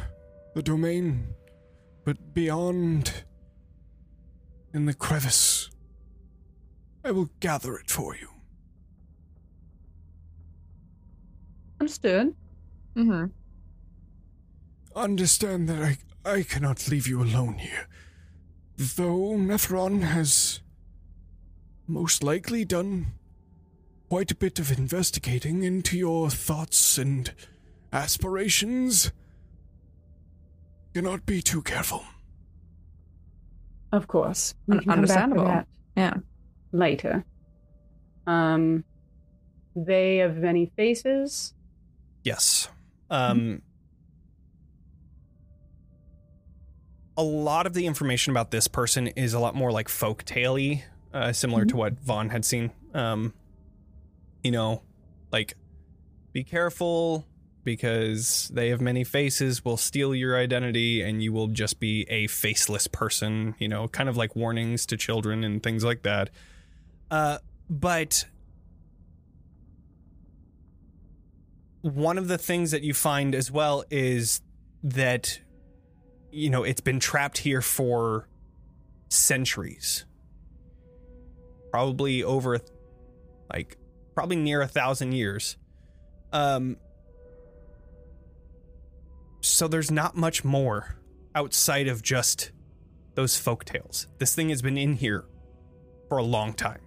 [0.54, 1.34] the domain,
[2.04, 3.24] but beyond.
[4.74, 5.68] in the crevice,
[7.04, 8.28] I will gather it for you.
[11.80, 12.34] Understood.
[12.96, 13.26] Mm-hmm.
[14.94, 17.86] Understand that I, I cannot leave you alone here.
[18.76, 20.60] Though Nephron has
[21.86, 23.06] most likely done
[24.08, 27.32] quite a bit of investigating into your thoughts and
[27.92, 29.10] aspirations,
[30.94, 32.04] cannot be too careful.
[33.92, 34.54] Of course.
[34.66, 35.44] We Un- can come understandable.
[35.44, 35.66] that
[35.96, 36.14] Yeah.
[36.72, 37.24] later.
[38.26, 38.84] Um,
[39.74, 41.54] they have many faces.
[42.24, 42.68] yes
[43.10, 43.60] um
[47.16, 50.78] a lot of the information about this person is a lot more like folk tale
[51.12, 52.70] uh, similar to what Von had seen.
[52.94, 53.34] Um,
[54.42, 54.82] you know,
[55.30, 55.54] like
[56.32, 57.26] be careful
[57.64, 62.26] because they have many faces, will steal your identity, and you will just be a
[62.26, 63.54] faceless person.
[63.58, 66.30] You know, kind of like warnings to children and things like that.
[67.10, 67.38] Uh,
[67.68, 68.24] but
[71.82, 74.40] one of the things that you find as well is
[74.84, 75.40] that
[76.30, 78.28] you know it's been trapped here for
[79.08, 80.04] centuries
[81.70, 82.58] probably over
[83.52, 83.76] like
[84.14, 85.56] probably near a thousand years
[86.32, 86.76] um
[89.42, 90.96] so there's not much more
[91.34, 92.50] outside of just
[93.14, 95.26] those folk tales this thing has been in here
[96.12, 96.80] for a long time.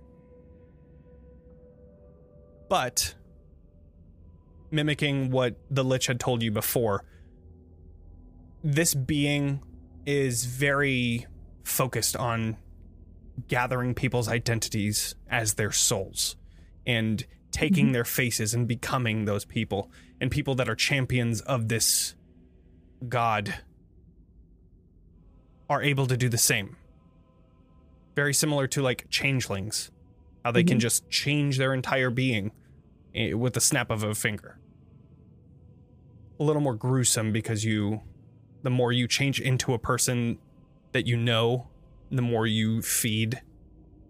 [2.69, 3.15] But
[4.69, 7.03] mimicking what the lich had told you before
[8.63, 9.63] this being
[10.05, 11.25] is very
[11.63, 12.57] focused on
[13.47, 16.35] gathering people's identities as their souls
[16.85, 17.93] and taking mm-hmm.
[17.93, 19.91] their faces and becoming those people
[20.21, 22.13] and people that are champions of this
[23.07, 23.55] god
[25.69, 26.77] are able to do the same.
[28.15, 29.91] Very similar to like changelings.
[30.43, 32.51] How they can just change their entire being
[33.15, 34.59] eh, with the snap of a finger.
[36.39, 38.01] A little more gruesome because you
[38.61, 40.37] the more you change into a person
[40.91, 41.67] that you know,
[42.11, 43.41] the more you feed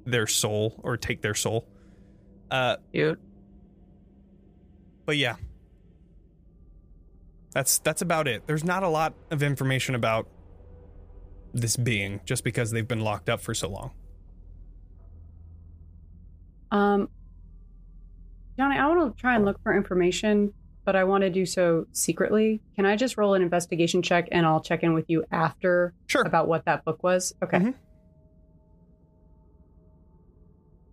[0.05, 1.67] their soul or take their soul.
[2.51, 3.19] Uh, Cute.
[5.05, 5.35] but yeah,
[7.55, 8.45] that's that's about it.
[8.45, 10.27] There's not a lot of information about
[11.53, 13.91] this being just because they've been locked up for so long.
[16.69, 17.09] Um,
[18.59, 20.53] Jonny, I want to try and look for information,
[20.83, 22.61] but I want to do so secretly.
[22.75, 26.23] Can I just roll an investigation check and I'll check in with you after Sure.
[26.23, 27.33] about what that book was?
[27.41, 27.57] Okay.
[27.59, 27.73] Mhm.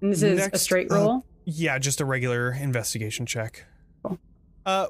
[0.01, 1.25] And this is a straight roll.
[1.45, 3.65] Yeah, just a regular investigation check.
[4.05, 4.19] Cool.
[4.65, 4.87] Uh,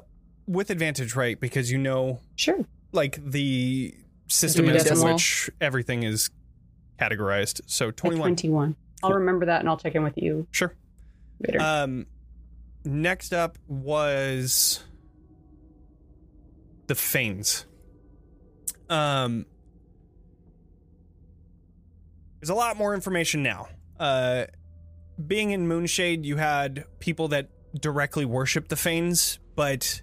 [0.47, 1.39] with advantage, right?
[1.39, 2.65] Because you know Sure.
[2.91, 3.93] like the
[4.27, 6.29] system Three as which everything is
[6.99, 7.61] categorized.
[7.65, 8.35] So At 21.
[8.35, 8.75] 21.
[9.01, 9.19] I'll Cool.
[9.19, 10.73] remember that and I'll check in with you Sure.
[11.45, 11.59] later.
[11.61, 12.05] Um,
[12.85, 14.83] next up was
[16.87, 17.65] the Fanes.
[18.89, 19.45] Um,
[22.39, 23.67] there's a lot more information now.
[23.99, 24.45] Uh,
[25.25, 30.01] being in Moonshade, you had people that directly worshiped the Fanes, but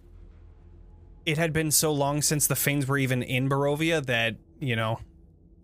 [1.27, 5.01] it had been so long since the Fanes were even in Barovia that, you know,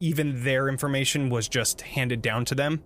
[0.01, 2.83] even their information was just handed down to them.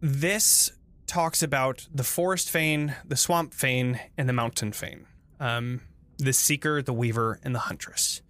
[0.00, 0.72] This
[1.06, 5.06] talks about the forest fane, the swamp fane, and the mountain fane.
[5.38, 5.82] Um,
[6.18, 8.22] the seeker, the weaver, and the huntress.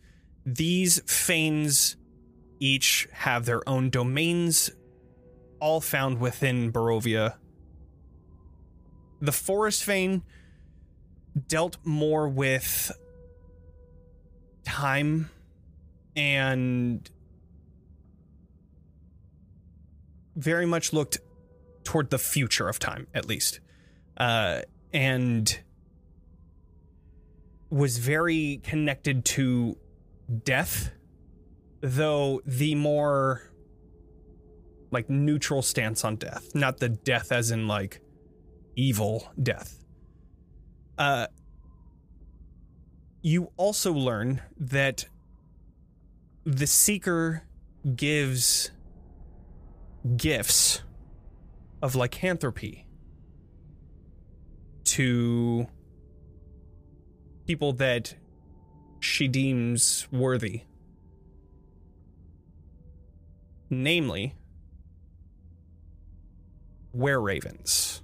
[0.45, 1.97] These fanes
[2.59, 4.71] each have their own domains,
[5.61, 7.35] all found within Barovia.
[9.23, 10.25] The forest fane
[11.47, 12.91] dealt more with
[14.65, 15.31] time
[16.17, 17.09] and
[20.35, 21.19] very much looked
[21.85, 23.61] toward the future of time, at least,
[24.17, 24.63] uh,
[24.93, 25.61] and
[27.71, 29.79] was very connected to
[30.43, 30.91] death,
[31.81, 33.53] though the more
[34.91, 38.01] like neutral stance on death, not the death as in like
[38.77, 39.79] evil death.
[40.99, 41.27] Uh,
[43.23, 45.07] you also learn that
[46.45, 47.45] the Seeker
[47.97, 48.71] gives
[50.17, 50.83] gifts
[51.81, 52.87] of lycanthropy
[54.85, 55.67] to
[57.47, 58.15] people that
[59.01, 60.63] she deems worthy.
[63.71, 64.35] Namely,
[66.93, 68.02] were ravens.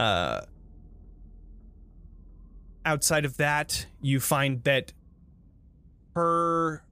[0.00, 0.40] Uh,
[2.86, 4.92] outside of that, you find that
[6.14, 6.82] her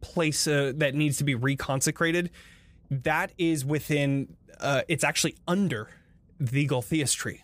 [0.00, 2.28] place uh, that needs to be reconsecrated
[2.90, 5.88] that is within uh, it's actually under
[6.38, 7.42] the Gulthias tree.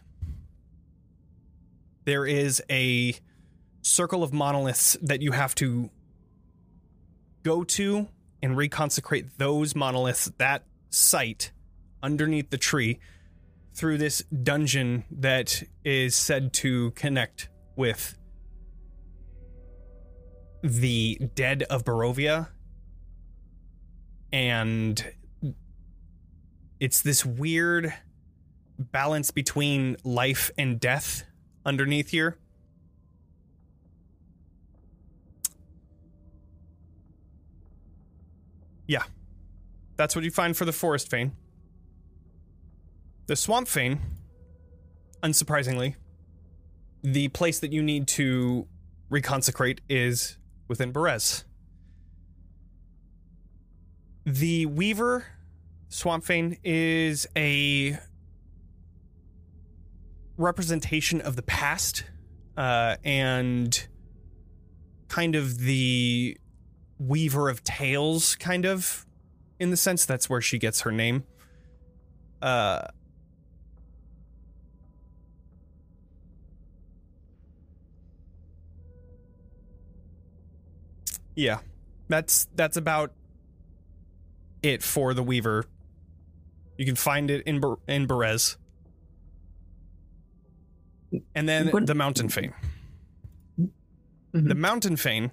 [2.05, 3.14] There is a
[3.83, 5.91] circle of monoliths that you have to
[7.43, 8.09] go to
[8.43, 11.53] and reconsecrate those monoliths, that site
[12.03, 12.99] underneath the tree,
[13.81, 18.18] through this dungeon that is said to connect with
[20.62, 22.49] the dead of Barovia.
[24.31, 25.03] And
[26.78, 27.95] it's this weird
[28.78, 31.24] balance between life and death
[31.64, 32.37] underneath here.
[38.87, 39.05] Yeah.
[39.97, 41.33] That's what you find for the forest fane.
[43.31, 44.01] The swamp fane,
[45.22, 45.95] unsurprisingly,
[47.05, 48.66] the place that you need to
[49.09, 51.45] reconsecrate is within Berez.
[54.26, 55.26] The Weaver
[55.89, 58.01] Swamp Fane is a
[60.37, 62.03] representation of the past
[62.57, 63.87] uh, and
[65.07, 66.37] kind of the
[66.99, 69.07] weaver of tales, kind of,
[69.61, 71.22] in the sense that's where she gets her name.
[72.43, 72.89] Uh,
[81.35, 81.61] yeah,
[82.09, 83.12] that's that's about
[84.62, 85.64] it for the Weaver.
[86.76, 88.57] You can find it in in Berez,
[91.35, 92.55] and then the Mountain Fane.
[94.33, 95.33] The Mountain Fane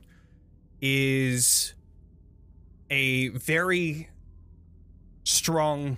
[0.82, 1.76] is
[2.90, 4.10] a very
[5.24, 5.98] strong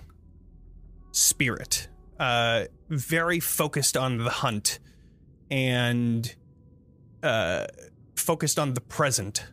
[1.12, 1.88] spirit,
[2.18, 4.78] uh, very focused on the hunt
[5.50, 6.34] and
[7.22, 7.66] uh,
[8.16, 9.46] focused on the present.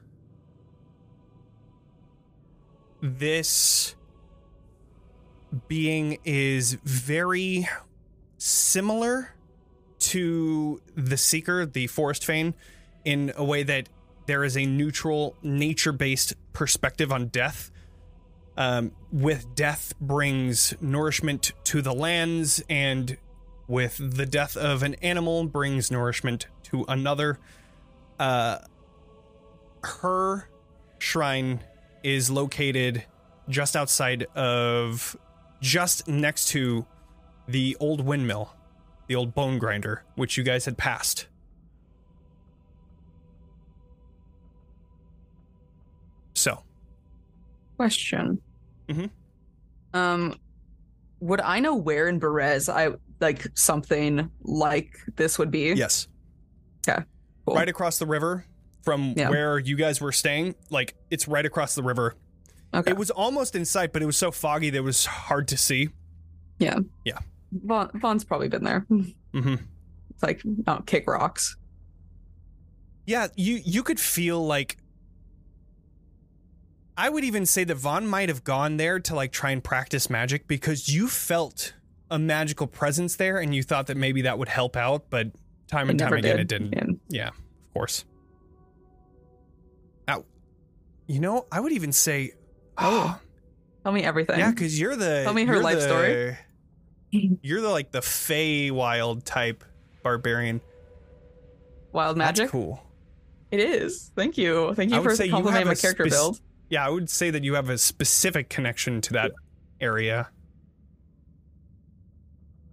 [3.08, 3.96] This
[5.70, 7.70] being is very
[8.38, 9.34] similar
[10.00, 12.54] to the Seeker, the Forest Fane,
[13.06, 13.88] in a way that
[14.26, 17.72] there is a neutral, nature based perspective on death.
[18.58, 23.16] Um, with death brings nourishment to the lands, and
[23.70, 27.40] with the death of an animal brings nourishment to another.
[28.20, 28.58] Uh,
[29.82, 30.50] her
[31.00, 31.62] shrine
[32.04, 33.04] is located
[33.50, 35.16] just outside of,
[35.62, 36.86] just next to
[37.48, 38.54] the old windmill,
[39.08, 41.28] the old bone grinder, which you guys had passed.
[46.34, 46.64] So,
[47.78, 48.42] Question.
[48.88, 49.10] Mhm.
[49.94, 50.40] Um,
[51.20, 55.74] would I know where in Berez I like something like this would be?
[55.74, 56.08] yes.
[57.46, 57.56] Cool.
[57.56, 58.46] Right across the river
[58.88, 59.30] from Yeah.
[59.30, 62.16] where you guys were staying, like it's right across the river.
[62.74, 62.92] Okay.
[62.92, 65.58] It was almost in sight, but it was so foggy that it was hard to
[65.58, 65.90] see.
[66.58, 66.80] Yeah.
[67.04, 67.20] Yeah.
[67.52, 68.86] Von, Von's probably been there.
[69.34, 69.56] Mm-hmm.
[70.12, 71.58] It's like not kick rocks.
[73.06, 74.78] Yeah, you you could feel like
[76.96, 80.10] I would even say that Von might have gone there to like try and practice
[80.10, 81.74] magic because you felt
[82.10, 85.28] a magical presence there and you thought that maybe that would help out, but
[85.68, 86.40] time and time again did.
[86.40, 86.74] it didn't.
[86.74, 88.06] And Yeah, of course.
[91.08, 92.32] You know, I would even say,
[92.78, 93.20] Oh.
[93.84, 94.40] tell me everything.
[94.40, 96.38] yeah, because you're the Tell me her life the- story.
[97.42, 99.64] You're the like the Fey wild type
[100.04, 100.60] barbarian.
[101.94, 102.44] Wild magic.
[102.44, 102.84] That's cool.
[103.50, 104.12] It is.
[104.14, 104.74] Thank you.
[104.76, 106.42] Thank you for complimenting my character build.
[106.70, 109.32] Yeah, I would say that you have a specific connection to that
[109.80, 110.28] area.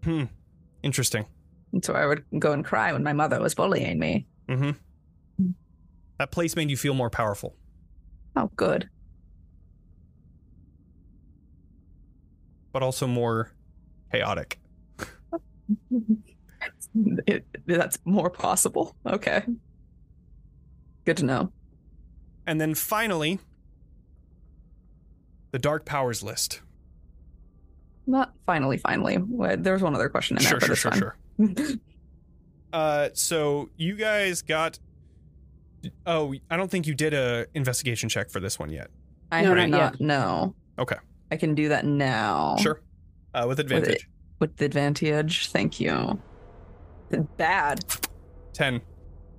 [0.02, 0.24] Hmm.
[0.82, 1.26] Interesting.
[1.72, 4.26] And so I would go and cry when my mother was bullying me.
[4.48, 5.50] Mm-hmm.
[6.18, 7.54] That place made you feel more powerful.
[8.36, 8.88] Oh, good.
[12.74, 13.52] but also more
[14.12, 14.58] chaotic.
[17.26, 18.94] It, that's more possible.
[19.04, 19.42] Okay.
[21.04, 21.52] Good to know.
[22.46, 23.40] And then finally,
[25.50, 26.60] the Dark Powers list.
[28.06, 29.18] Not finally, finally.
[29.56, 31.56] There's one other question in there, Sure, sure, sure, sure.
[32.72, 34.78] Uh, so you guys got.
[36.06, 38.88] Oh, I don't think you did a investigation check for this one yet.
[39.32, 40.00] I No, have not not.
[40.00, 40.54] No.
[40.78, 40.96] Okay.
[41.30, 42.56] I can do that now.
[42.60, 42.80] Sure.
[43.32, 44.08] Uh, with advantage.
[44.38, 45.48] With the advantage.
[45.50, 46.20] Thank you.
[47.36, 47.84] Bad.
[48.52, 48.80] Ten.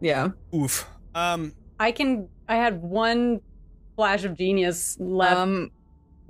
[0.01, 0.29] Yeah.
[0.53, 0.87] Oof.
[1.13, 1.53] Um.
[1.79, 2.29] I can.
[2.47, 3.41] I had one
[3.95, 5.35] flash of genius left.
[5.35, 5.71] Um,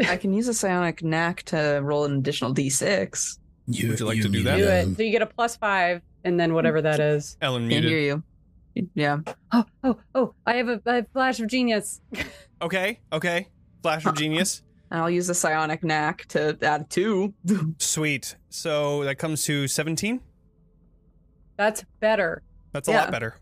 [0.07, 3.38] I can use a psionic knack to roll an additional d6.
[3.68, 4.57] You, Would you like to do that?
[4.57, 4.95] do it.
[4.97, 7.38] So you get a plus five, and then whatever that is.
[7.41, 7.89] Ellen Can't muted.
[7.91, 8.24] hear you.
[8.94, 9.20] Yeah.
[9.52, 10.34] Oh, oh, oh!
[10.46, 12.02] I have a, a flash of genius.
[12.62, 13.02] Okay.
[13.12, 13.50] Okay.
[13.84, 14.64] Flash of genius.
[14.90, 17.34] And I'll use the psionic knack to add two.
[17.80, 18.38] Sweet.
[18.50, 20.22] So that comes to seventeen.
[21.58, 22.44] That's better.
[22.72, 23.02] That's a Yeah.
[23.02, 23.36] lot better.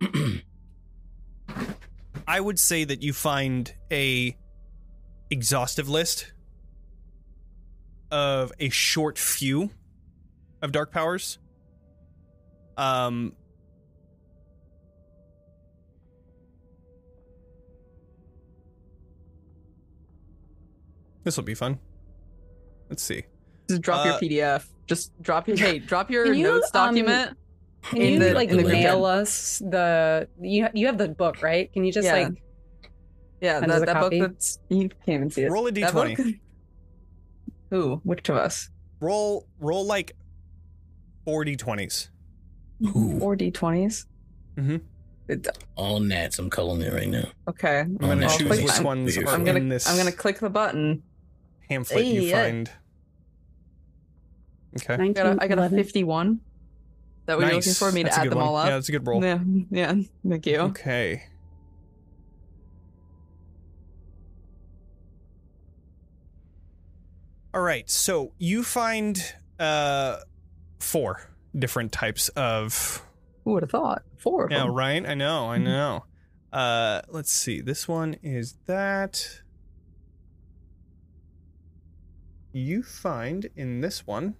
[2.26, 4.36] I would say that you find a
[5.30, 6.32] exhaustive list
[8.10, 9.70] of a short few
[10.64, 11.38] of dark powers.
[12.76, 13.34] Um
[21.24, 21.78] This will be fun.
[22.90, 23.24] Let's see.
[23.68, 24.66] Just drop your Uh, PDF.
[24.86, 27.36] Just drop your hey, drop your you, notes um, document.
[27.82, 31.72] Can you the- like in the mail us the you you have the book right?
[31.72, 32.12] Can you just Yeah.
[32.14, 32.42] like
[33.40, 35.50] yeah, send us that, that book that's you can't even see it.
[35.50, 36.40] Roll a That d20.
[37.70, 38.00] Who?
[38.04, 38.70] Which of us?
[39.00, 40.12] Roll roll like
[41.24, 42.08] 40 20s.
[42.84, 44.06] Ooh, Four d20s.
[44.56, 44.80] Mhm.
[45.28, 45.46] It-
[45.76, 46.38] all nats.
[46.38, 47.28] I'm calling it right now.
[47.48, 47.80] Okay.
[47.80, 50.12] I'm going to choose which I'm- ones I'm are I'm gonna in this I'm gonna
[50.12, 51.02] click the button.
[51.68, 52.42] pamphlet you yeah.
[52.42, 52.70] find.
[54.76, 54.94] Okay.
[55.02, 56.40] I got a, I got a 51.
[57.26, 58.46] That what you're looking for me to That's a add them one.
[58.48, 58.66] all up?
[58.66, 59.24] Yeah, that's a good roll.
[59.24, 59.38] Yeah,
[59.70, 59.94] yeah.
[60.28, 60.58] Thank you.
[60.58, 61.22] Okay.
[67.52, 67.88] All right.
[67.88, 69.20] So you find
[69.58, 70.16] uh
[70.78, 73.02] four different types of
[73.44, 74.02] Who would have thought?
[74.18, 74.72] Four of Yeah, them.
[74.74, 75.06] right.
[75.06, 75.42] I know.
[75.44, 75.50] Mm-hmm.
[75.52, 76.04] I know.
[76.52, 77.60] Uh let's see.
[77.60, 79.40] This one is that
[82.52, 84.36] you find in this one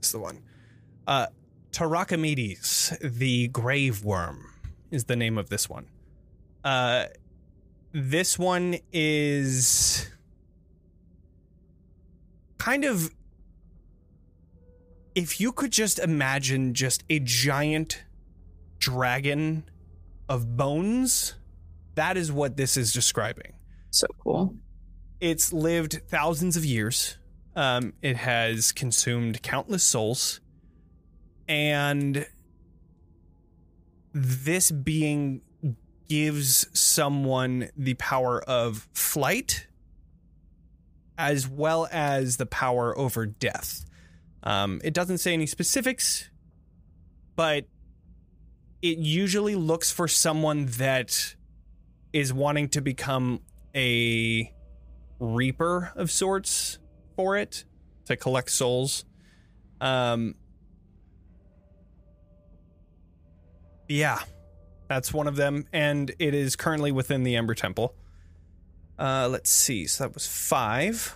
[0.00, 0.42] This is the one.
[1.06, 1.26] Uh
[1.72, 4.52] Tarakamedes, the grave worm
[4.90, 5.86] is the name of this one.
[6.64, 7.06] Uh
[7.92, 10.08] this one is
[12.58, 13.10] kind of
[15.14, 18.04] if you could just imagine just a giant
[18.78, 19.68] dragon
[20.28, 21.34] of bones,
[21.96, 23.54] that is what this is describing.
[23.90, 24.54] So cool.
[25.20, 27.18] It's lived thousands of years.
[27.56, 30.40] Um, it has consumed countless souls.
[31.48, 32.26] And
[34.12, 35.40] this being
[36.08, 39.66] gives someone the power of flight
[41.18, 43.84] as well as the power over death.
[44.42, 46.30] Um, it doesn't say any specifics,
[47.36, 47.66] but
[48.80, 51.34] it usually looks for someone that
[52.12, 53.40] is wanting to become
[53.74, 54.52] a
[55.18, 56.78] reaper of sorts
[57.16, 57.64] for it
[58.06, 59.04] to collect souls.
[59.80, 60.36] Um,
[63.88, 64.20] yeah,
[64.88, 67.94] that's one of them, and it is currently within the Amber Temple.
[68.98, 69.86] Uh, let's see.
[69.86, 71.14] So that was five.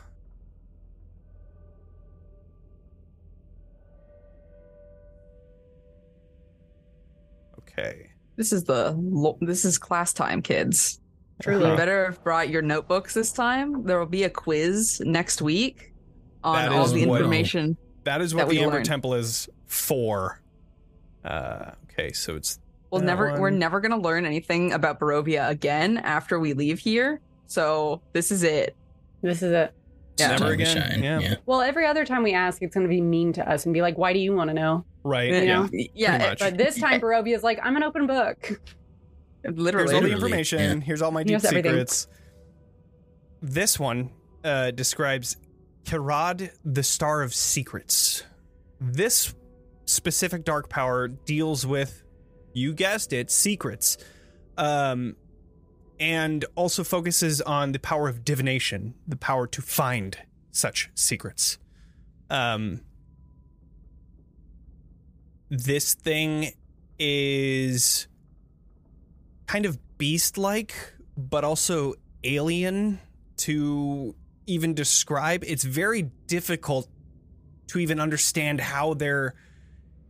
[7.58, 8.10] Okay.
[8.36, 11.00] This is the lo- this is class time, kids.
[11.42, 11.70] Truly.
[11.70, 13.84] You better have brought your notebooks this time.
[13.84, 15.92] There will be a quiz next week
[16.44, 17.76] on That all the what- information.
[18.04, 18.86] That is what we the Amber learned.
[18.86, 20.40] Temple is for.
[21.24, 22.58] Uh, okay, so it's
[22.92, 27.20] We'll that never we're never gonna learn anything about Barovia again after we leave here.
[27.46, 28.76] So this is it.
[29.22, 29.74] this is it.
[30.18, 30.36] Yeah.
[30.36, 31.18] Never again, yeah.
[31.20, 31.34] yeah.
[31.46, 33.80] Well, every other time we ask, it's going to be mean to us and be
[33.80, 35.30] like, "Why do you want to know?" right.
[35.30, 35.62] You Yeah.
[35.62, 35.68] know?
[35.94, 38.60] Yeah, it- But this time, Barovia is like, "I'm an open book."
[39.44, 39.84] literally.
[39.88, 40.80] Here's all the Literally, information.
[40.82, 41.72] Here's all my deep Here's everything.
[41.72, 42.08] secrets.
[43.40, 44.10] This one
[44.44, 45.36] uh, describes
[45.84, 48.24] Khirad, the Star of Secrets.
[48.80, 49.34] This
[49.86, 52.01] specific dark power deals with,
[52.52, 53.98] you guessed it, secrets.
[54.56, 55.16] Um,
[55.98, 60.18] and also focuses on the power of divination, the power to find
[60.50, 61.58] such secrets.
[62.28, 62.80] Um,
[65.48, 66.52] this thing
[66.98, 68.08] is
[69.46, 70.74] kind of beast like,
[71.16, 72.98] but also alien
[73.36, 74.14] to
[74.46, 75.44] even describe.
[75.44, 76.88] It's very difficult
[77.68, 79.34] to even understand how they're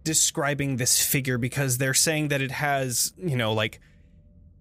[0.05, 3.81] describing this figure because they're saying that it has, you know, like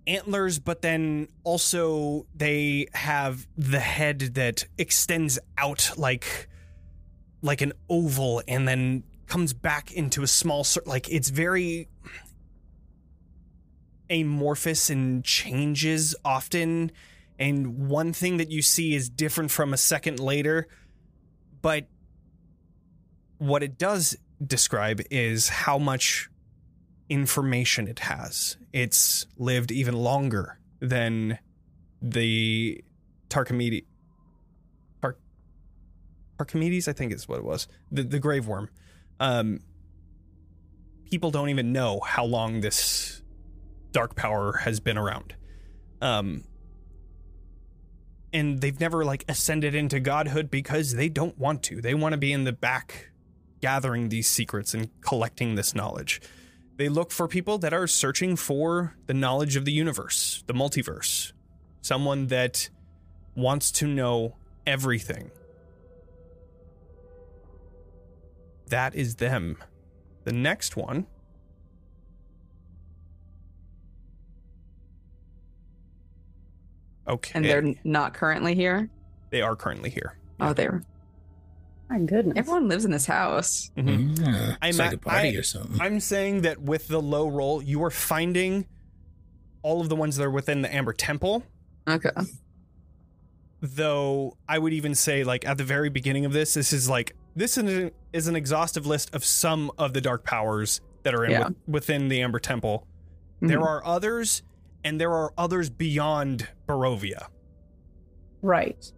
[0.08, 6.48] antlers, but then also they have the head that extends out like
[7.44, 11.88] like an oval and then comes back into a small like it's very
[14.10, 16.92] amorphous and changes often.
[17.40, 20.68] And one thing that you see is different from a second later
[21.62, 21.86] but
[23.38, 26.30] what it does describe is how much
[27.10, 28.58] information it has.
[28.74, 31.40] It's lived even longer than
[32.02, 32.84] the
[33.30, 33.86] Tarakamedes.
[35.02, 35.18] Tar-
[36.38, 37.68] Tarakamedes, I think is what it was.
[37.92, 38.70] The the grave worm.
[39.20, 39.60] Um,
[41.10, 43.22] people don't even know how long this
[43.92, 45.36] dark power has been around.
[46.02, 46.46] Um,
[48.34, 51.82] and they've never like ascended into godhood because they don't want to.
[51.82, 53.11] They want to be in the back
[53.62, 56.22] gathering these secrets and collecting this knowledge.
[56.78, 61.32] They look for people that are searching for the knowledge of the universe, the multiverse,
[61.82, 62.70] someone that
[63.36, 64.36] wants to know
[64.66, 65.32] everything.
[68.70, 69.58] That is them.
[70.24, 71.06] The next one.
[77.08, 77.32] Okay.
[77.36, 78.90] And they're not currently here.
[79.30, 80.18] they are currently here.
[80.40, 80.84] Oh, they're
[81.92, 82.38] My goodness.
[82.38, 83.70] everyone lives in this house.
[83.78, 84.16] Mhm.
[84.16, 85.82] Mm, I'm it's like a- a party I- or something.
[85.82, 88.66] I'm saying that with the low roll, you are finding
[89.62, 91.44] all of the ones that are within the Amber Temple.
[91.88, 92.10] Okay.
[93.62, 97.16] Though I would even say, like at the very beginning of this, this is like
[97.36, 101.26] this is an, is an exhaustive list of some of the dark powers that are
[101.26, 101.48] in Yeah.
[101.48, 102.88] with- within the Amber Temple.
[103.42, 103.66] There Mhm.
[103.66, 104.44] are others,
[104.84, 107.28] and there are others beyond Barovia.
[108.42, 108.92] right.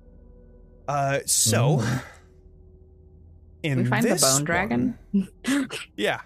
[0.87, 2.03] Uh, so Mm.
[3.63, 4.97] In we find the this bone dragon.
[5.97, 6.21] yeah,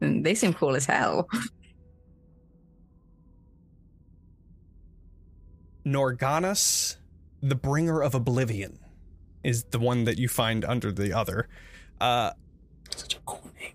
[0.00, 1.28] they seem cool as hell.
[5.86, 6.96] Norganas,
[7.42, 8.78] the bringer of oblivion,
[9.44, 11.48] is the one that you find under the other.
[12.00, 12.30] Uh,
[12.94, 13.72] Such a cool name.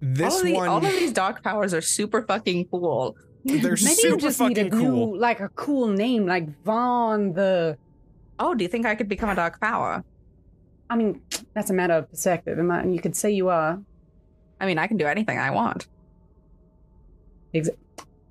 [0.00, 3.16] this all, of the- one, all of these dark powers are super fucking cool.
[3.44, 5.12] they're Maybe super you just need a cool.
[5.14, 7.78] new, like a cool name, like Von the.
[8.38, 10.04] Oh, do you think I could become a dark power?
[10.90, 11.20] I mean,
[11.54, 12.58] that's a matter of perspective.
[12.58, 13.80] Am I- You could say you are.
[14.60, 15.86] I mean, I can do anything I want.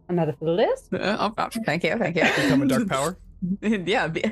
[0.09, 0.93] Another for the list.
[0.93, 2.23] Uh, oh, oh, thank you, thank you.
[2.23, 3.17] Become a dark power.
[3.61, 4.07] yeah.
[4.07, 4.23] Be,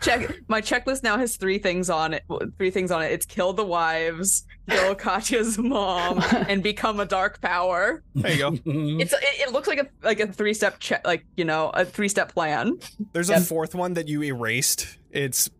[0.00, 0.32] check.
[0.46, 2.22] My checklist now has three things on it.
[2.58, 3.10] Three things on it.
[3.10, 8.04] It's kill the wives, kill Katya's mom, and become a dark power.
[8.14, 8.52] There you go.
[8.64, 9.18] It's it,
[9.48, 12.32] it looks like a like a three step check, like you know, a three step
[12.32, 12.78] plan.
[13.12, 14.96] There's a fourth one that you erased.
[15.10, 15.50] It's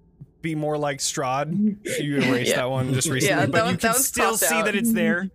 [0.42, 1.50] be more like Strahd.
[2.00, 2.56] You erased Yeah.
[2.56, 4.64] that one just recently, Yeah, but one- you can still see out.
[4.66, 5.28] that it's there.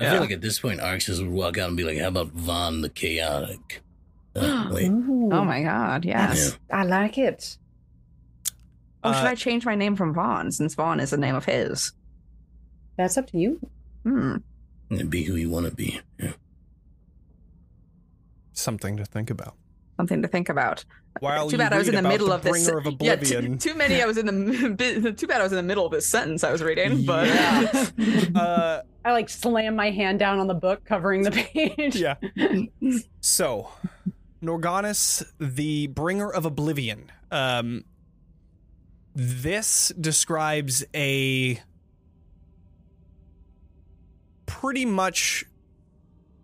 [0.00, 0.10] I Yeah.
[0.12, 2.80] feel like at this point, Arxes would walk out and be like, "How about Von
[2.82, 3.82] the Chaotic?"
[4.36, 6.58] Uh, Oh my god, yes.
[6.70, 6.76] Yeah.
[6.80, 7.56] I like it.
[9.02, 11.46] Oh, should Uh, I change my name from Von since Von is the name of
[11.46, 11.92] his?
[12.98, 13.60] That's up to you.
[14.02, 14.36] Hmm.
[14.90, 16.00] and be who you want to be.
[16.20, 16.32] Yeah.
[18.52, 19.54] Something to think about.
[19.96, 20.84] Something to think about.
[21.20, 22.68] While too you bad I was in the middle the of this.
[22.68, 24.02] of Yeah, too, too many.
[24.02, 25.12] I was in the.
[25.16, 27.04] Too bad I was in the middle of this sentence I was reading.
[27.04, 27.86] But Yeah.
[28.34, 31.96] uh, I like slam my hand down on the book covering the page.
[31.96, 32.16] yeah.
[33.20, 33.70] So,
[34.42, 37.10] Norganas, the bringer of oblivion.
[37.30, 37.84] Um,
[39.14, 41.60] this describes a
[44.46, 45.44] pretty much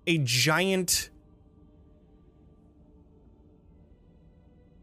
[0.07, 1.11] a giant,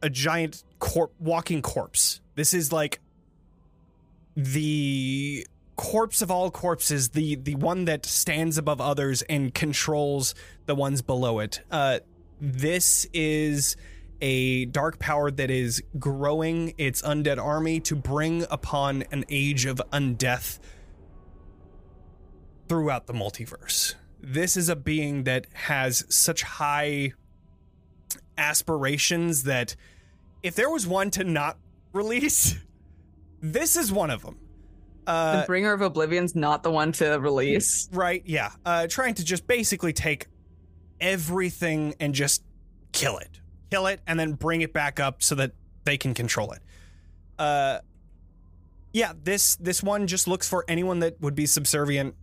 [0.02, 2.22] a giant corp walking corpse.
[2.36, 3.00] This is like
[4.36, 5.46] the
[5.76, 10.36] corpse of all corpses, the the one that stands above others and controls
[10.66, 11.62] the ones below it.
[11.72, 12.00] Uh,
[12.40, 13.76] this is
[14.22, 19.82] a dark power that is growing its undead army to bring upon an age of
[19.92, 20.60] undeath
[22.68, 23.96] throughout the multiverse.
[24.22, 27.14] This is a being that has such high
[28.38, 29.76] aspirations that
[30.44, 31.58] if there was one to not
[31.94, 32.56] release,
[33.42, 34.38] this is one of them.
[35.08, 37.90] Uh, the bringer of oblivion's not the one to release.
[37.92, 38.52] Right, yeah.
[38.64, 40.28] Uh trying to just basically take
[41.02, 42.44] everything and just
[42.92, 43.40] kill it.
[43.72, 45.54] Kill it and then bring it back up so that
[45.84, 46.60] they can control it.
[47.40, 47.80] Uh
[48.94, 52.14] yeah, this this one just looks for anyone that would be subservient,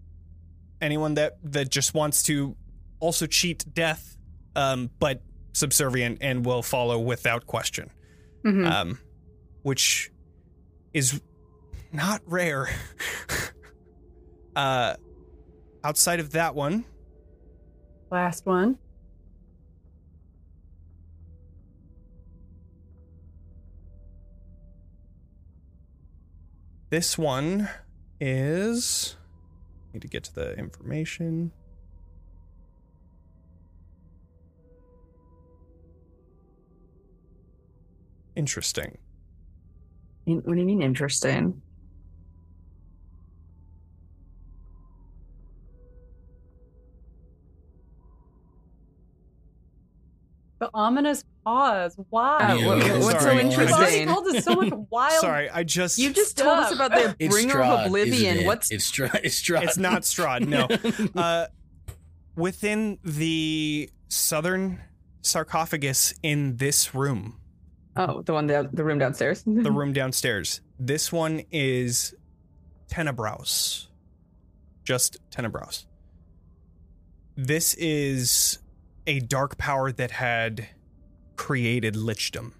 [0.81, 2.55] anyone that that just wants to
[3.01, 4.17] also cheat death
[4.55, 5.23] um but
[5.53, 7.91] subservient and will follow without question
[8.47, 8.67] mm-hmm.
[8.67, 8.99] um,
[9.63, 10.11] which
[10.95, 11.21] is
[11.93, 12.69] not rare.
[14.57, 14.95] uh,
[15.83, 16.85] outside of that one,
[18.11, 18.79] last one.
[26.89, 27.69] This one
[28.21, 29.17] is
[29.93, 31.51] need to get to the information.
[38.37, 38.99] Interesting.
[40.27, 41.61] In- What do you mean interesting?
[50.59, 51.97] The ominous pause.
[52.11, 52.39] Wow.
[52.57, 53.23] Yeah, what- yeah, what's sorry.
[53.23, 54.09] so I You've already interesting?
[54.09, 55.21] told us so much wild.
[55.21, 55.99] Sorry, I just.
[55.99, 58.15] You just told us about the It's bringer Strahd, of oblivion.
[58.37, 58.47] isn't it?
[58.47, 59.21] What's it's Strahd?
[59.23, 59.65] It's Strahd.
[59.65, 60.67] It's not Strahd, no.
[61.21, 61.47] uh,
[62.37, 64.81] within the southern
[65.21, 67.39] sarcophagus in this room,
[67.97, 69.43] oh the one down the room downstairs?
[69.45, 72.15] the room downstairs, this one is
[72.89, 73.89] Tenebrous.
[74.85, 75.87] Just Tenebrous.
[77.37, 78.59] This is
[79.07, 80.69] a dark power that had
[81.37, 82.53] created lichdom.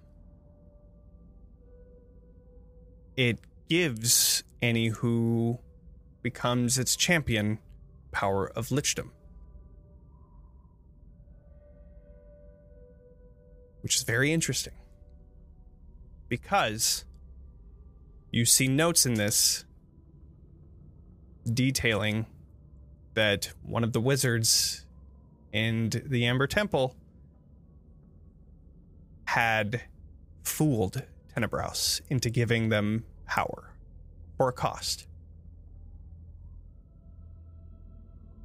[3.15, 3.39] It
[3.69, 5.59] gives any who
[6.21, 7.59] becomes its champion
[8.11, 9.09] power of lichdom.
[13.81, 14.73] Which is very interesting.
[16.29, 17.05] Because
[18.31, 19.65] you see notes in this
[21.53, 22.25] detailing
[23.13, 24.85] that one of the wizards
[25.53, 26.95] in the Amber Temple
[29.25, 29.81] had
[30.43, 33.73] fooled Tenebrous into giving them power
[34.37, 35.07] for a cost.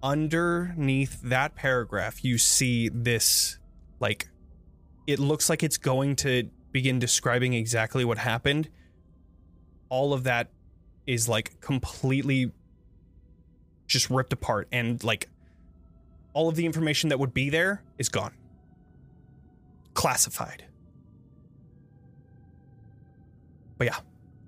[0.03, 3.59] Underneath that paragraph, you see this
[4.01, 4.29] like
[5.07, 8.69] it looks like it's going to begin describing exactly what happened.
[9.89, 10.49] All of that
[11.07, 12.53] is like completely
[13.86, 15.28] just ripped apart and like
[16.32, 18.32] all of the information that would be there is gone.
[19.94, 20.65] Classified.
[23.77, 23.99] But yeah,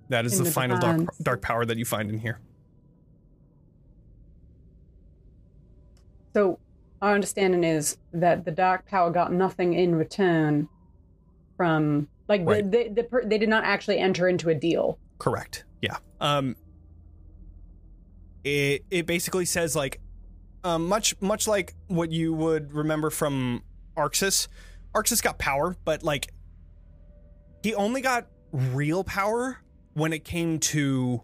[0.08, 2.40] that is the, the final dark, dark power that you find in here.
[6.32, 6.58] So
[7.02, 10.68] our understanding is that the dark power got nothing in return
[11.56, 12.70] from like Right.
[12.70, 14.98] the, the, the per, they did not actually enter into a deal.
[15.18, 15.64] Correct.
[15.82, 15.96] Yeah.
[16.20, 16.56] Um
[18.42, 20.00] it it basically says like
[20.62, 23.62] um much much like what you would remember from
[23.96, 24.48] Arxes.
[24.94, 26.32] Arxes got power, but like
[27.62, 29.58] he only got real power
[29.94, 31.22] when it came to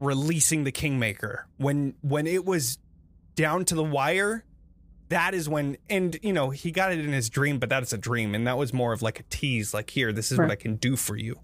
[0.00, 1.46] releasing the Kingmaker.
[1.56, 2.78] When when it was
[3.34, 4.44] down to the wire,
[5.08, 7.92] that is when and you know, he got it in his dream, but that is
[7.92, 10.50] a dream and that was more of like a tease like here, this is what
[10.50, 11.40] I can do for you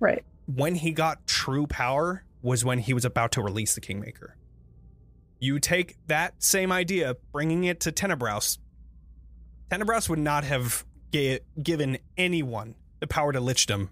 [0.00, 0.24] Right.
[0.46, 4.36] when he got true power was when he was about to release the Kingmaker.
[5.40, 8.58] You take that same idea, bringing it to Tenebrous.
[9.70, 13.88] Tenebrous would not have ga- given anyone the power to lichdom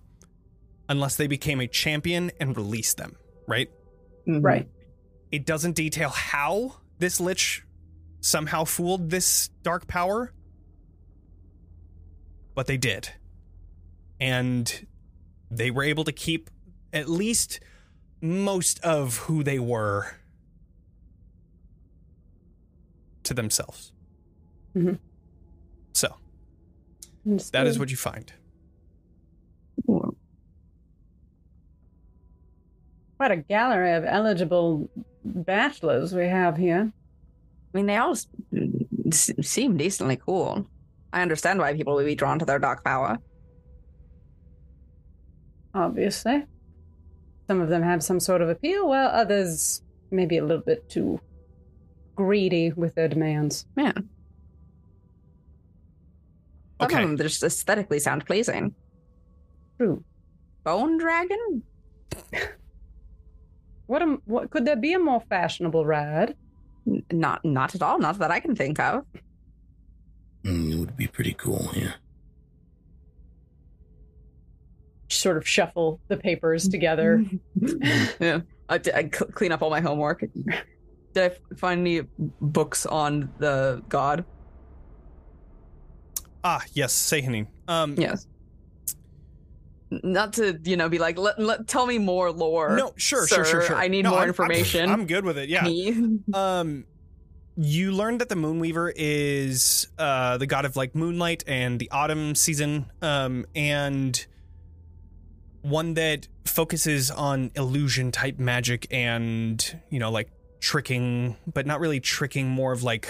[0.88, 3.16] unless they became a champion and released them,
[3.46, 3.70] right?
[4.26, 4.40] Mm-hmm.
[4.44, 4.68] Right.
[5.32, 7.64] It doesn't detail how this lich
[8.26, 10.32] somehow fooled this dark power,
[12.56, 13.10] but they did.
[14.18, 14.86] And
[15.48, 16.50] they were able to keep
[16.92, 17.60] at least
[18.20, 20.16] most of who they were
[23.22, 23.92] to themselves.
[24.74, 24.98] Mhm.
[25.92, 26.16] So
[27.52, 28.32] that is what you find.
[33.18, 34.90] What a gallery of eligible
[35.24, 36.92] bachelors we have here.
[37.76, 38.26] I mean, they all s-
[39.08, 40.66] s- seem decently cool.
[41.12, 43.18] I understand why people would be drawn to their dark power.
[45.74, 46.46] Obviously,
[47.46, 51.20] some of them have some sort of appeal, while others maybe a little bit too
[52.14, 53.66] greedy with their demands.
[53.76, 53.92] Yeah.
[53.92, 54.06] Some
[56.80, 57.02] Okay.
[57.02, 58.74] of them just aesthetically sound pleasing.
[59.76, 60.02] True.
[60.64, 61.62] Bone dragon?
[63.88, 66.34] What a, what could there be a more fashionable ride?
[66.86, 67.98] N- Not, not at all.
[67.98, 69.04] Not that I can think of.
[70.44, 71.92] Mm, it would be pretty cool, yeah.
[75.08, 77.24] Sort of shuffle the papers together.
[78.20, 80.24] yeah, I, d- I cl- clean up all my homework.
[81.14, 82.02] Did I find any
[82.40, 84.24] books on the god?
[86.42, 87.46] Ah, yes, Sehanin.
[87.68, 88.26] Um, Yes.
[89.90, 92.76] Not to you know be like let, let tell me more lore.
[92.76, 93.76] No, sure, sure, sure, sure.
[93.76, 94.90] I need No, more I'm- I'm- information.
[94.90, 95.48] I'm, good with it.
[95.48, 95.64] Yeah.
[96.34, 96.84] Um,
[97.56, 102.34] you learned that the Moonweaver is uh the god of like moonlight and the autumn
[102.34, 104.26] season, um, and
[105.62, 110.30] one that focuses on illusion type magic and you know like
[110.60, 113.08] tricking, but not really tricking, more of like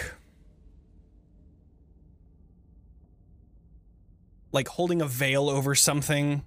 [4.53, 6.45] like holding a veil over something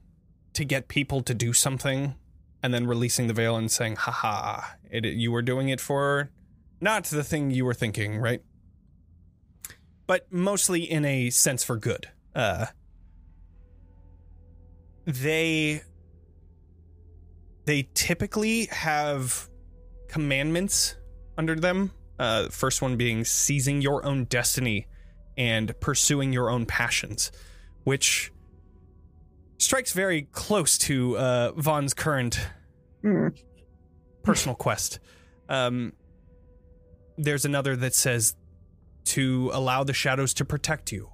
[0.54, 2.16] to get people to do something
[2.62, 6.32] and then releasing the veil and saying, haha, it, you were doing it for
[6.82, 8.42] not the thing you were thinking, right?
[10.08, 12.10] But mostly in a sense for good.
[12.36, 12.68] Uh,
[15.06, 15.82] they
[17.66, 19.50] they typically have
[20.08, 20.96] commandments
[21.38, 21.92] under them.
[22.18, 24.88] Uh, first one being seizing your own destiny
[25.38, 27.32] and pursuing your own passions,
[27.84, 28.32] which
[29.60, 32.40] strikes very close to uh, Von's current
[33.04, 33.28] Hmm.
[34.24, 35.00] personal quest.
[35.48, 35.94] Um,
[37.18, 38.36] there's another that says
[39.06, 41.10] to allow the shadows to protect you.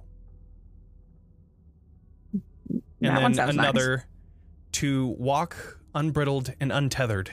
[2.72, 3.64] And That then sounds nice.
[3.68, 4.04] another
[4.72, 7.32] to walk unbridled and untethered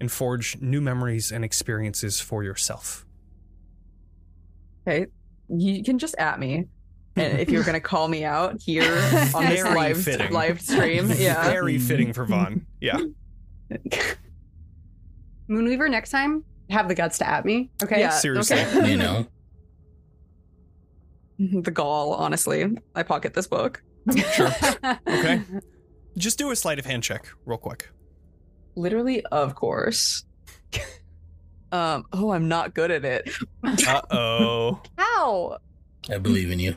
[0.00, 3.04] and forge new memories and experiences for yourself.
[4.86, 5.06] Okay,
[5.48, 6.66] you can just at me.
[7.16, 8.84] And if you're gonna call me out here
[9.34, 10.32] on this Very live fitting.
[10.32, 11.44] live stream, yeah.
[11.44, 12.64] Very fitting for Von.
[12.80, 12.98] Yeah.
[15.48, 17.70] Moonweaver, next time, have the guts to at me.
[17.82, 18.00] Okay.
[18.00, 18.60] Yeah, Seriously.
[18.60, 18.90] okay.
[18.90, 19.26] You know,
[21.38, 22.64] the gall, honestly.
[22.94, 23.82] I pocket this book.
[24.34, 24.50] Sure.
[25.06, 25.42] Okay.
[26.16, 27.90] Just do a sleight of hand check, real quick.
[28.74, 30.24] Literally, of course.
[31.72, 33.30] um, oh, I'm not good at it.
[33.62, 34.80] Uh oh.
[34.96, 35.58] How?
[36.10, 36.76] I believe in you.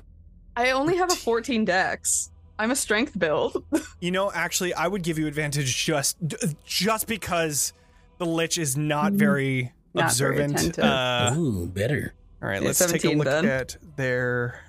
[0.55, 2.31] I only have a 14 dex.
[2.57, 3.63] I'm a strength build.
[4.01, 6.17] You know, actually, I would give you advantage just
[6.65, 7.73] just because
[8.19, 10.59] the lich is not very Not observant.
[10.59, 10.83] attentive.
[10.83, 12.13] uh, Ooh, better.
[12.43, 13.45] all right, let's take a look then.
[13.45, 14.59] at their.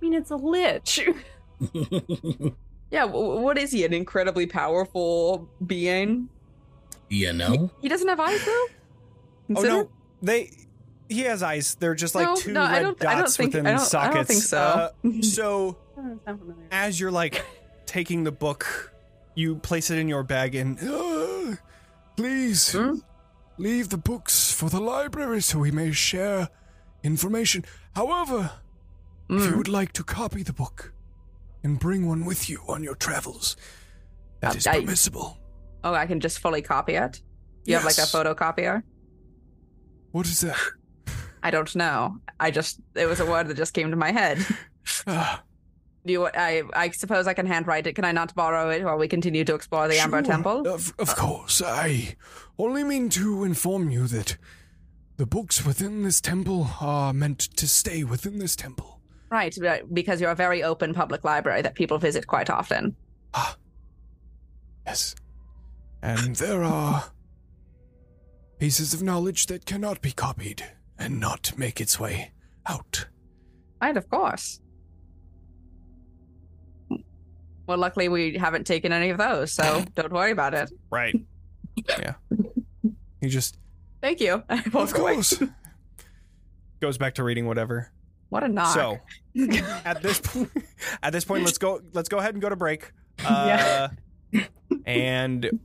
[0.00, 1.00] I mean, it's a lich.
[2.90, 3.84] yeah, w- what is he?
[3.84, 6.28] An incredibly powerful being?
[7.08, 7.70] you know?
[7.82, 8.66] He doesn't have eyes, though?
[9.56, 9.90] Oh no,
[10.22, 10.50] they.
[11.08, 11.76] He has eyes.
[11.76, 13.70] They're just like No, two no, I red don't- I don't dots think- within I
[13.70, 14.28] don't- I don't sockets.
[14.28, 14.58] think so.
[14.58, 14.90] Uh,
[15.22, 16.66] so sound familiar.
[16.72, 17.44] as you're like
[17.86, 18.92] taking the book,
[19.34, 21.56] you place it in your bag and Uh,
[22.16, 22.96] please Hmm?
[23.58, 26.48] leave the books for the library so we may share
[27.02, 27.64] information.
[27.94, 28.50] However,
[29.28, 29.50] if Mm.
[29.50, 30.92] you would like to copy the book
[31.62, 33.56] and bring one with you on your travels,
[34.40, 35.38] that Uh, is I- permissible.
[35.84, 37.22] Oh, I can just fully copy it?
[37.64, 38.82] You have like a photocopier?
[40.12, 40.56] What is that?
[41.46, 42.16] I don't know.
[42.40, 44.44] I just, it was a word that just came to my head.
[45.06, 47.92] Do you, I, I suppose I can handwrite it.
[47.92, 50.66] Can I not borrow it while we continue to explore the Amber Temple?
[50.66, 52.16] Of, of course, I
[52.58, 54.36] only mean to inform you that
[55.18, 59.00] the books within this temple are meant to stay within this temple.
[59.30, 62.96] Right, right, because you're a very open public library that people visit quite often.
[63.34, 63.56] Ah,
[64.84, 65.14] yes.
[66.02, 67.04] And there are
[68.58, 70.64] pieces of knowledge that cannot be copied
[70.98, 72.32] and not make its way
[72.66, 73.06] out.
[73.80, 74.60] Right, of course.
[77.66, 80.70] Well, luckily we haven't taken any of those, so don't worry about it.
[80.90, 81.14] right.
[82.00, 82.14] Yeah.
[83.20, 83.58] He just
[84.00, 84.42] Thank you.
[84.72, 85.42] Of course.
[86.80, 87.90] goes back to reading whatever.
[88.30, 88.74] What a knock.
[88.74, 88.98] So
[89.84, 90.50] at this point,
[91.02, 91.80] at this point, let's go.
[91.92, 92.92] Let's go ahead and go to break.
[93.24, 93.88] Uh,
[94.86, 95.60] and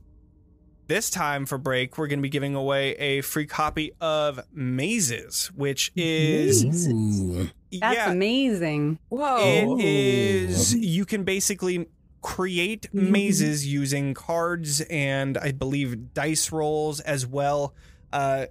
[0.92, 5.50] this time for break, we're going to be giving away a free copy of Mazes,
[5.54, 7.48] which is Ooh.
[7.72, 8.98] That's yeah, amazing.
[9.08, 9.78] Whoa.
[9.78, 10.74] it is.
[10.74, 11.86] You can basically
[12.20, 17.74] create mazes using cards and I believe dice rolls as well.
[18.12, 18.46] Uh,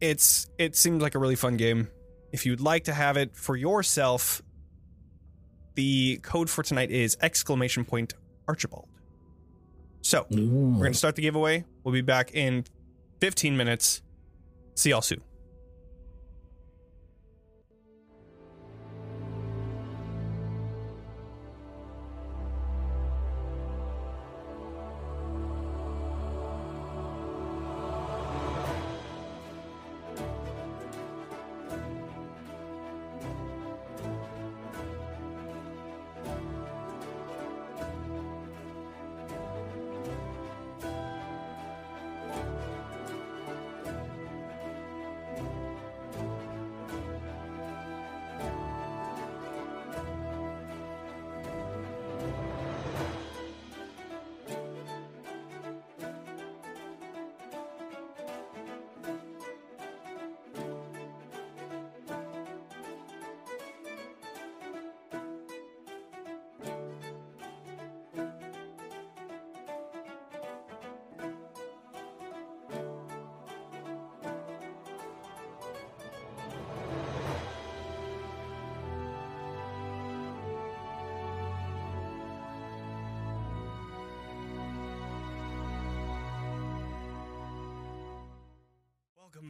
[0.00, 1.88] it's it seems like a really fun game.
[2.30, 4.40] If you'd like to have it for yourself,
[5.74, 8.14] the code for tonight is exclamation point
[8.46, 8.87] Archibald.
[10.08, 10.72] So Ooh.
[10.74, 11.66] we're gonna start the giveaway.
[11.84, 12.64] We'll be back in
[13.20, 14.00] 15 minutes.
[14.74, 15.20] See y'all soon.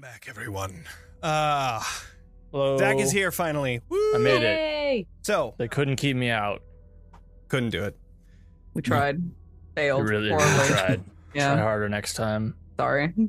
[0.01, 0.85] Welcome back, everyone.
[1.25, 1.83] Uh,
[2.53, 2.79] Hello.
[2.79, 3.81] Zack is here finally.
[3.89, 4.15] Woo!
[4.15, 4.57] I made it.
[4.57, 5.07] Yay!
[5.23, 6.63] So, They couldn't keep me out.
[7.49, 7.99] couldn't do it.
[8.75, 9.21] We tried.
[9.75, 10.09] They Failed.
[10.09, 10.53] really, horribly.
[10.55, 11.05] really tried.
[11.35, 12.55] Try harder next time.
[12.79, 13.13] Sorry.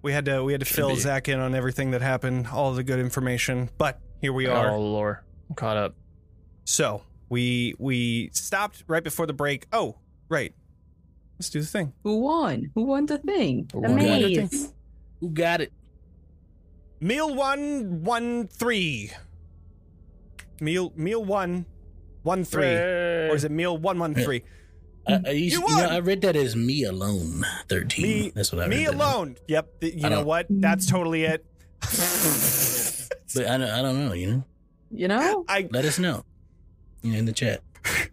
[0.00, 1.00] We had to we had to fill be.
[1.00, 3.68] Zack in on everything that happened, all the good information.
[3.78, 4.70] But here we I got are.
[4.70, 5.24] all the lore.
[5.50, 5.96] I'm caught up.
[6.64, 9.66] So we we stopped right before the break.
[9.72, 9.96] Oh,
[10.28, 10.54] right.
[11.36, 11.92] Let's do the thing.
[12.04, 12.70] Who won?
[12.76, 13.68] Who won the thing?
[13.72, 14.36] The One got it?
[14.52, 14.72] maze.
[15.20, 15.72] Who got it?
[17.00, 19.12] Meal one one three.
[20.60, 21.66] Meal meal one
[22.22, 22.64] one three.
[22.74, 24.42] Or is it meal one one three?
[25.06, 25.88] I, I, used, You you know!
[25.88, 27.42] I read that as me alone.
[27.68, 28.04] Thirteen.
[28.24, 29.00] Me That's what I me read that as.
[29.00, 29.36] alone.
[29.46, 29.80] Yep.
[29.80, 30.46] th- You I know what?
[30.50, 31.46] That's totally it.
[33.34, 34.14] But I don't, I don't know.
[34.14, 34.44] You know,
[34.90, 35.44] You know?
[35.48, 36.24] I let us know.
[37.02, 37.62] You know, in the chat.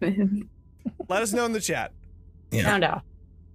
[1.08, 1.92] let us know in the chat.
[2.50, 2.64] Yeah.
[2.64, 3.02] Found out.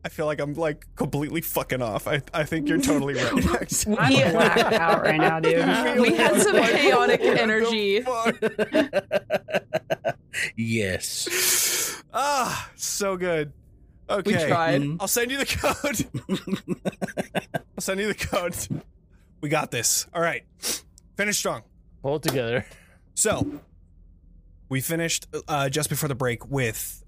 [0.04, 2.08] I feel like I'm like completely fucking off.
[2.08, 3.46] I I think you're totally right.
[3.62, 3.98] actually.
[4.00, 4.32] I'm Yeah.
[4.32, 5.56] blacked out right now, dude.
[6.02, 8.04] We had some chaotic energy.
[10.56, 12.02] yes.
[12.14, 13.54] Ah, so good.
[14.10, 14.32] Okay.
[14.32, 14.48] We Okay.
[14.48, 14.82] tried.
[14.82, 14.98] Mhm.
[15.00, 16.82] I'll send you the code.
[17.78, 18.56] I'll send you the code.
[19.40, 20.08] We got this.
[20.14, 20.44] All right.
[21.16, 21.62] Finish strong.
[22.02, 22.66] Pull it together.
[23.14, 23.60] So,
[24.70, 27.01] we finished uh, just before the break with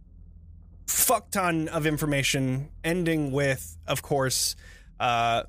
[0.88, 4.55] fuck ton of information, ending with, of course,
[4.99, 5.43] uh,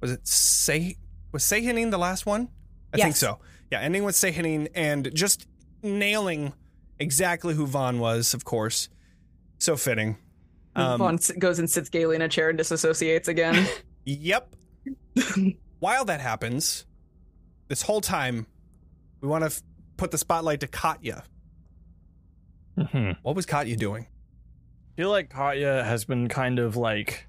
[0.00, 0.96] was it Say
[1.32, 2.48] was Sehanin the last one?
[2.92, 3.38] I think so.
[3.70, 5.46] Yeah, ending with Sehanin and just
[5.82, 6.54] nailing
[6.98, 8.88] exactly who Von was, of course.
[9.58, 10.16] So fitting.
[10.74, 13.66] Um, Von goes and sits gaily in a chair and disassociates again.
[14.04, 14.54] Yep.
[15.80, 16.86] While that happens,
[17.68, 18.46] this whole time,
[19.20, 19.62] we want to f-
[19.98, 21.24] put the spotlight to Katya.
[22.90, 24.06] hmm What was Katya doing?
[24.98, 27.28] Feel like Katya has been kind of like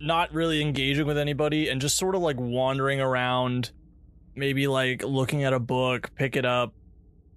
[0.00, 3.70] not really engaging with anybody and just sort of like wandering around,
[4.34, 6.74] maybe like looking at a book, pick it up,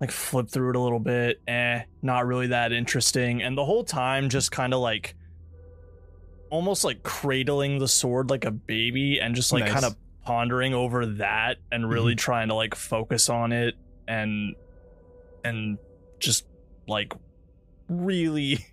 [0.01, 3.43] like flip through it a little bit, eh, not really that interesting.
[3.43, 5.13] And the whole time just kind of like
[6.49, 9.73] almost like cradling the sword like a baby and just like Nice.
[9.73, 13.75] kind of pondering over that and really trying to like focus on it
[14.07, 14.55] and
[15.43, 15.77] and
[16.17, 16.47] just
[16.87, 17.13] like
[17.87, 18.65] really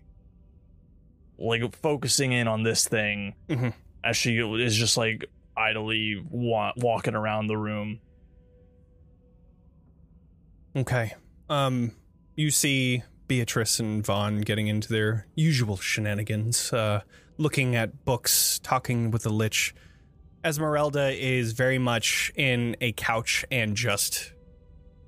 [1.38, 3.72] like focusing in on this thing Mhm.
[4.04, 5.24] as she is just like
[5.56, 8.00] idly wa- walking around the room.
[10.76, 11.12] Okay.
[11.48, 11.92] Um,
[12.36, 17.00] you see Beatrice and Von getting into their usual shenanigans, uh,
[17.38, 19.74] looking at books, talking with the Lich.
[20.44, 24.32] Esmeralda is very much in a couch and just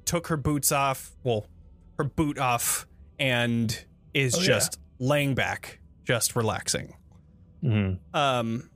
[0.05, 1.47] took her boots off, well,
[1.97, 2.87] her boot off,
[3.19, 3.85] and
[4.15, 4.47] is Oh, yeah.
[4.47, 6.95] just laying back, just relaxing.
[7.65, 8.17] Mm-hmm.
[8.17, 8.69] Um,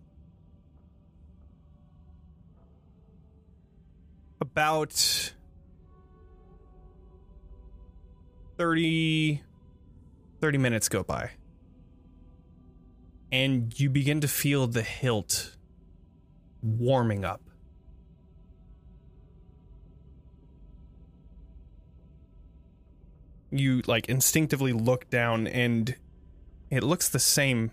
[4.41, 5.33] about
[8.59, 9.43] 30,
[10.41, 11.31] 30 minutes go by.
[13.33, 15.57] And you begin to feel the hilt
[16.63, 17.41] warming up.
[23.59, 25.97] You like instinctively look down and
[26.71, 27.71] it looks the same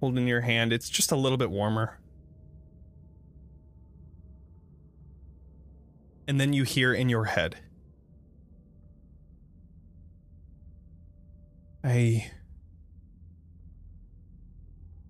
[0.00, 0.72] holding your hand.
[0.72, 1.98] It's just a little bit warmer.
[6.26, 7.56] And then you hear in your head
[11.88, 12.30] I.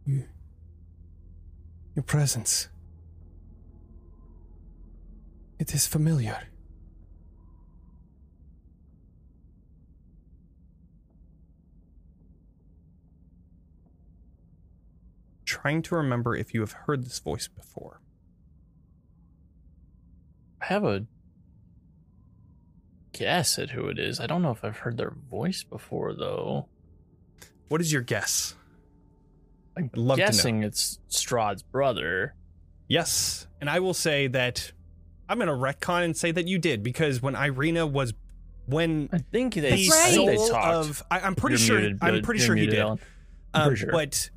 [0.06, 0.24] You.
[1.94, 2.68] Your presence.
[5.58, 6.38] It is familiar.
[15.48, 18.02] Trying to remember if you have heard this voice before.
[20.60, 21.06] I have a
[23.14, 24.20] guess at who it is.
[24.20, 26.68] I don't know if I've heard their voice before though.
[27.68, 28.56] What is your guess?
[29.74, 30.26] I'm love to know.
[30.26, 32.34] guessing it's Strahd's brother.
[32.86, 33.46] Yes.
[33.62, 34.70] And I will say that
[35.30, 38.12] I'm going to retcon and say that you did because when Ireena was
[38.66, 40.66] when I when think they, the I think soul they talked.
[40.66, 42.84] of I, I'm pretty You're sure muted, I'm pretty you're sure he did.
[43.54, 43.90] Um, sure.
[43.90, 44.28] But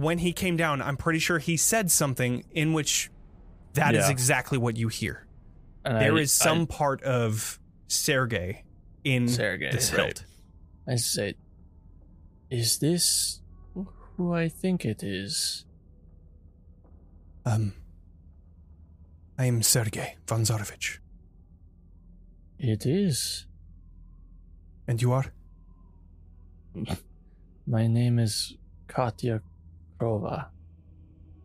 [0.00, 3.10] when he came down, I'm pretty sure he said something in which
[3.74, 4.10] that is Yeah.
[4.10, 5.26] exactly what you hear.
[5.84, 7.58] And There I- is some part of
[7.88, 8.64] Sergei
[9.04, 9.98] in I, Sergei, this right.
[10.18, 10.24] hilt.
[10.86, 11.34] I say,
[12.50, 13.40] is this
[14.16, 15.64] who I think it is?
[17.44, 17.74] Um,
[19.38, 20.98] I am Sergei von Zarovich.
[22.58, 23.46] It is.
[24.86, 25.32] And you are?
[27.66, 28.56] My name is
[28.88, 29.42] Katya
[30.02, 30.48] Prova.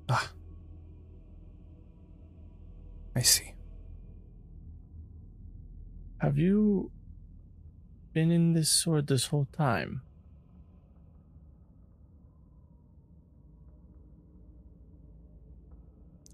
[0.09, 0.31] Ah.
[3.15, 3.53] I see.
[6.17, 6.89] Have you
[8.13, 10.01] been in this sword this whole time?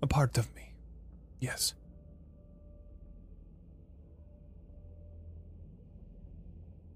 [0.02, 0.76] A part of me.
[1.42, 1.74] Yes.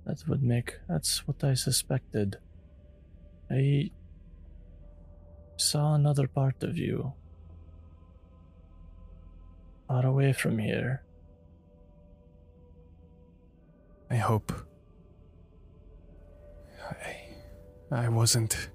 [0.05, 0.75] That would make.
[0.87, 2.37] That's what I suspected.
[3.51, 3.91] I
[5.57, 7.13] saw another part of you.
[9.87, 11.03] Far away from here.
[14.09, 14.53] I hope.
[16.89, 17.15] I,
[17.91, 18.69] I wasn't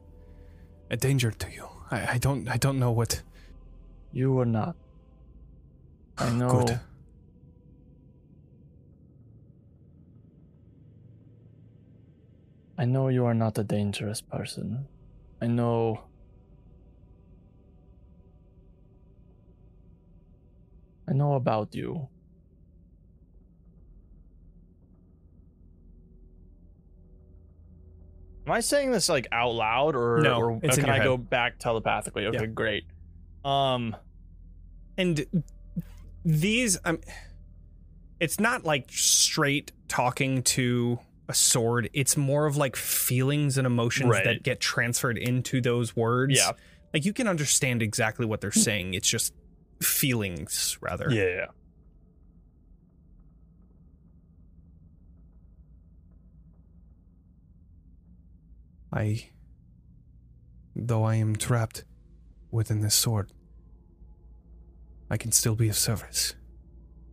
[0.91, 1.69] a danger to you.
[1.91, 3.23] I, I don't I don't know what
[4.13, 4.77] You were not.
[6.19, 6.51] I know.
[6.51, 6.81] Good.
[12.77, 14.87] I know you are not a dangerous person.
[15.41, 16.01] I know.
[21.09, 22.09] I know about you.
[28.47, 31.05] Am I saying this like out loud or, No, or it's in can I head.
[31.05, 32.27] go back telepathically?
[32.27, 32.47] Okay, Yeah.
[32.47, 32.85] great.
[33.45, 33.97] Um
[34.99, 35.25] and
[36.25, 37.01] these um
[38.21, 40.99] it's not like straight talking to
[41.29, 44.25] a sword it's more of like feelings and emotions Right.
[44.25, 46.53] that get transferred into those words Yeah.
[46.95, 49.33] like you can understand exactly what they're saying it's just
[49.83, 51.47] feelings rather yeah, yeah.
[58.93, 59.31] I
[60.77, 61.85] though I am trapped
[62.51, 63.33] within this sword.
[65.11, 66.35] I can still be of service.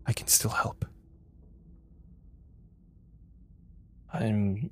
[0.05, 0.85] I can still help.
[4.11, 4.71] I'm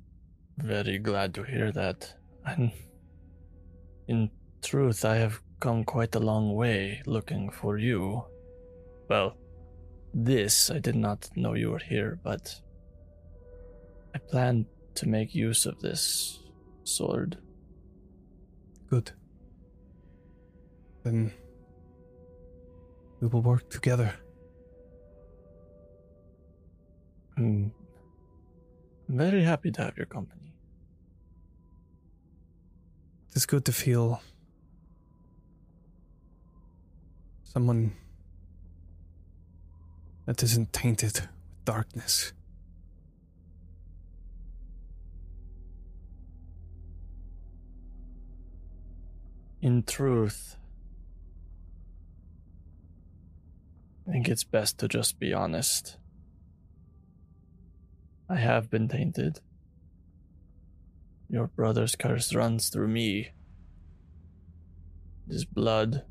[0.56, 2.14] very glad to hear that.
[2.44, 2.72] And
[4.08, 4.30] in
[4.62, 8.24] truth, I have come quite a long way looking for you.
[9.08, 9.36] Well,
[10.14, 12.54] this, I did not know you were here, but
[14.14, 16.40] I plan to make use of this
[16.84, 17.38] sword.
[18.90, 19.12] Good.
[21.04, 21.32] Then
[23.20, 24.14] we will work together.
[27.36, 27.72] I'm
[29.08, 30.52] very happy to have your company.
[33.34, 34.20] It's good to feel
[37.52, 37.92] someone
[40.26, 41.28] that isn't tainted with
[41.64, 42.32] darkness.
[49.62, 50.56] In truth,
[54.06, 55.96] I think it's best to just be honest.
[58.28, 59.40] I have been tainted.
[61.30, 63.30] Your brother's curse runs through me.
[65.26, 66.04] His blood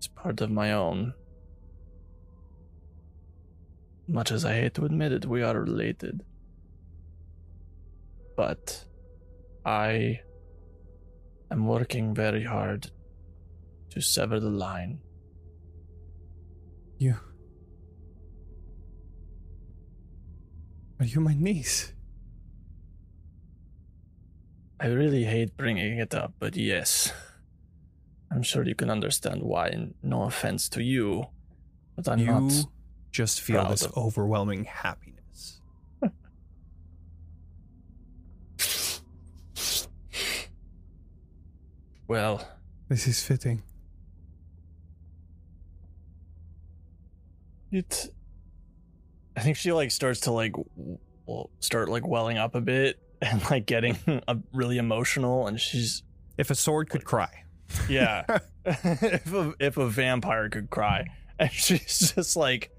[0.00, 1.14] is part of my own.
[4.06, 6.24] Much as I hate to admit it, we are related.
[8.36, 8.84] But
[9.64, 10.20] I
[11.50, 12.90] am working very hard
[13.90, 15.00] to sever the line.
[16.98, 17.16] You.
[21.00, 21.92] Are you my niece?
[24.80, 27.12] I really hate bringing it up, but yes.
[28.30, 31.26] I'm sure you can understand why, and no offense to you,
[31.96, 32.52] but I'm you not.
[33.10, 35.60] just feel this of- overwhelming happiness
[42.06, 42.46] Well,
[42.88, 43.62] This is fitting.
[47.70, 48.08] it.
[49.36, 52.98] I think she like starts to like, w- well, start like welling up a bit
[53.22, 53.98] and like getting
[54.54, 56.02] really emotional, and she's
[56.38, 57.44] if a sword could cry
[57.88, 58.24] yeah.
[58.64, 61.06] if a, if a vampire could cry,
[61.38, 62.70] and she's just like.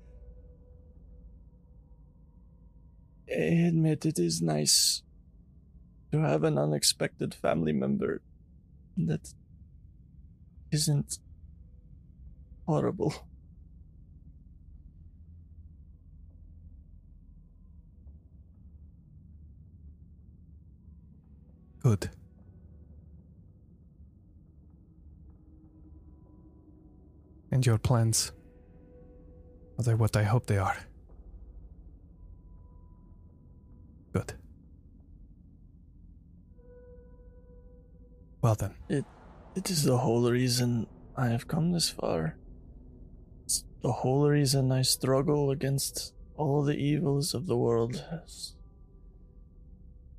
[3.30, 5.04] I admit it is nice
[6.12, 8.22] to have an unexpected family member
[8.98, 9.34] that
[10.72, 11.20] isn't
[12.66, 13.14] horrible.
[21.84, 22.10] Good.
[27.52, 28.32] And your plans?
[29.78, 30.78] Are they what I hope they are?
[34.14, 34.34] Good.
[38.42, 39.06] Well then, It
[39.56, 42.38] It is the whole reason I have come this far.
[43.46, 48.04] It's the whole reason I struggle against all the evils of the world.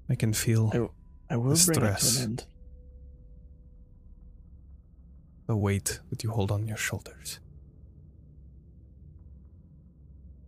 [0.08, 2.26] I can feel I, I will bring it to Stress.
[5.50, 7.40] The weight that you hold on your shoulders.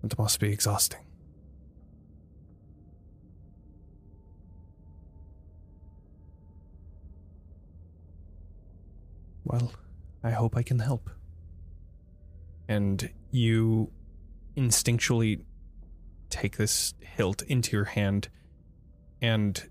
[0.04, 1.04] It must be exhausting.
[9.42, 9.72] Well,
[10.22, 11.10] I hope I can help.
[12.68, 13.90] And you
[14.56, 15.44] instinctually
[16.30, 18.28] take this hilt into your hand,
[19.20, 19.68] and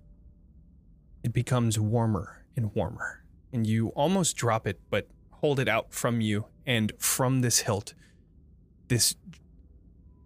[1.24, 3.24] it becomes warmer and warmer.
[3.53, 5.08] And you almost drop it, but
[5.41, 6.45] hold it out from you.
[6.65, 7.93] And from this hilt,
[8.88, 9.15] this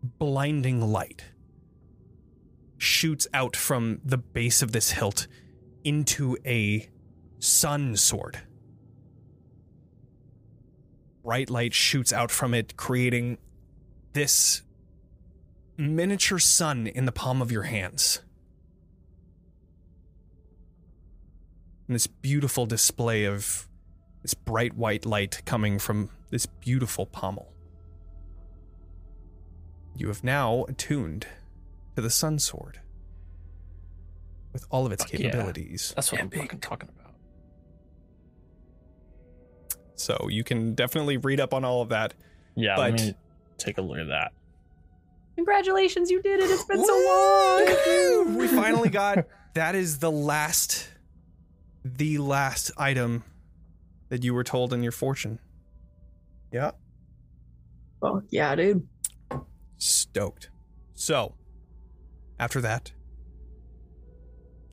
[0.04, 1.24] blinding light
[2.78, 5.28] shoots out from the base of this hilt
[5.84, 6.90] into a
[7.40, 8.40] sun sword.
[11.24, 13.38] Bright light shoots out from it, creating
[14.14, 14.62] this
[15.78, 18.22] miniature sun in the palm of your hands.
[21.88, 23.68] And this beautiful display of
[24.26, 27.54] this bright white light coming from this beautiful pommel.
[29.96, 31.28] You have now attuned
[31.96, 32.80] to the Sun Sword
[34.52, 35.20] with all of its Fuck yeah.
[35.30, 35.94] capabilities.
[35.96, 36.42] That's what I'm Epic.
[36.42, 37.14] fucking talking about.
[39.94, 42.16] So you can definitely read up on all of that.
[42.56, 43.14] Yeah, But- let me
[43.60, 44.32] take a look at that.
[45.36, 46.50] Congratulations, you did it.
[46.50, 48.38] It's been so long.
[48.38, 50.88] We finally got that is the last
[51.84, 53.24] the last item
[54.10, 55.40] that you were told in your fortune.
[56.52, 56.72] Yeah.
[58.02, 58.88] Oh yeah, dude.
[59.78, 60.50] Stoked.
[60.94, 61.36] So,
[62.40, 62.94] after that,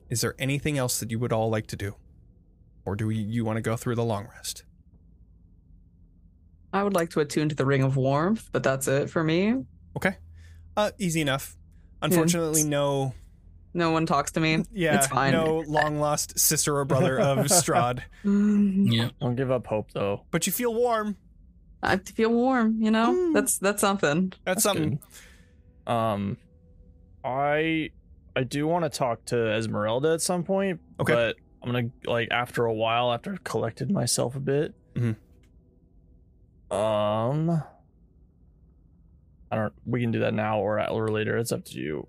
[0.09, 1.95] is there anything else that you would all like to do?
[2.85, 4.63] Or do you, you want to go through the long rest?
[6.71, 9.63] I would like to attune to the ring of warmth, but that's it for me.
[9.95, 10.17] Okay.
[10.75, 11.55] Uh easy enough.
[12.01, 13.13] Unfortunately no
[13.73, 14.63] No one talks to me.
[14.71, 15.33] yeah, it's fine.
[15.33, 18.01] no long lost sister or brother of Strahd.
[18.23, 19.09] Yeah.
[19.21, 20.23] Don't give up hope though.
[20.31, 21.17] But you feel warm.
[21.81, 22.81] I feel warm.
[22.81, 23.33] You know, Mm.
[23.33, 24.31] that's that's something.
[24.45, 24.99] That's, something.
[25.85, 25.91] good.
[25.91, 26.37] Um,
[27.25, 27.89] I
[28.35, 30.79] I do want to talk to Esmeralda at some point.
[30.99, 31.13] Okay.
[31.13, 34.73] But I'm gonna like after a while, after I've collected myself a bit.
[34.95, 35.15] Mhm.
[36.71, 37.49] Um,
[39.51, 39.73] I don't.
[39.85, 41.37] We can do that now or or later.
[41.37, 42.07] It's up to you.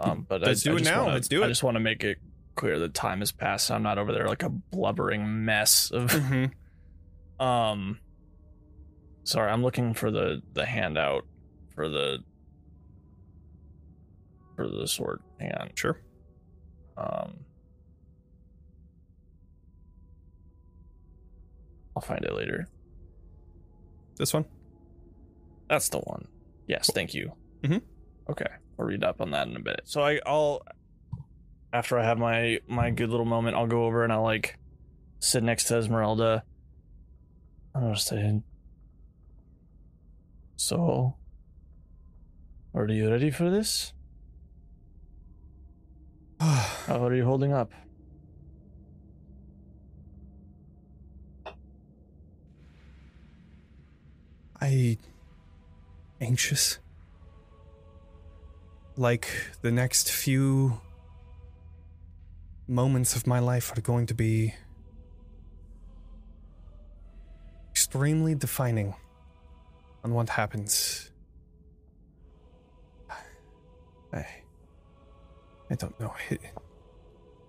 [0.00, 1.02] Um, but Let's I, do I it just now.
[1.02, 1.44] Wanna, Let's do it.
[1.46, 2.18] I just want to make it
[2.56, 3.66] clear that time has passed.
[3.66, 6.10] so I'm not over there like a blubbering mess of.
[6.10, 6.52] Mhm.
[7.38, 7.98] Um
[9.24, 11.24] sorry, I'm looking for the the handout
[11.74, 12.18] for the
[14.56, 15.20] for the sword.
[15.38, 15.70] Hang on.
[15.74, 15.98] Sure.
[16.98, 17.40] Um
[21.96, 22.68] I'll find it later.
[24.16, 24.44] This one?
[25.68, 26.26] That's the one.
[26.66, 27.32] Yes, thank you.
[27.62, 27.82] Mhm.
[28.28, 28.46] Okay,
[28.80, 29.82] I'll read up on that in a bit.
[29.84, 30.62] So I, I'll
[31.72, 34.58] after I have my my good little moment, I'll go over and I'll like
[35.18, 36.44] sit next to Esmeralda.
[37.74, 38.42] I'm just saying.
[40.56, 41.16] So,
[42.74, 43.92] are you ready for this?
[46.42, 47.70] Uh, How are you holding up?
[54.58, 54.96] I
[56.18, 56.78] anxious.
[58.96, 59.28] Like
[59.62, 60.80] the next few
[62.68, 64.54] moments of my life are going to be
[67.70, 68.94] extremely defining
[70.04, 71.10] on what happens.
[74.12, 74.26] I
[75.70, 76.14] I don't know.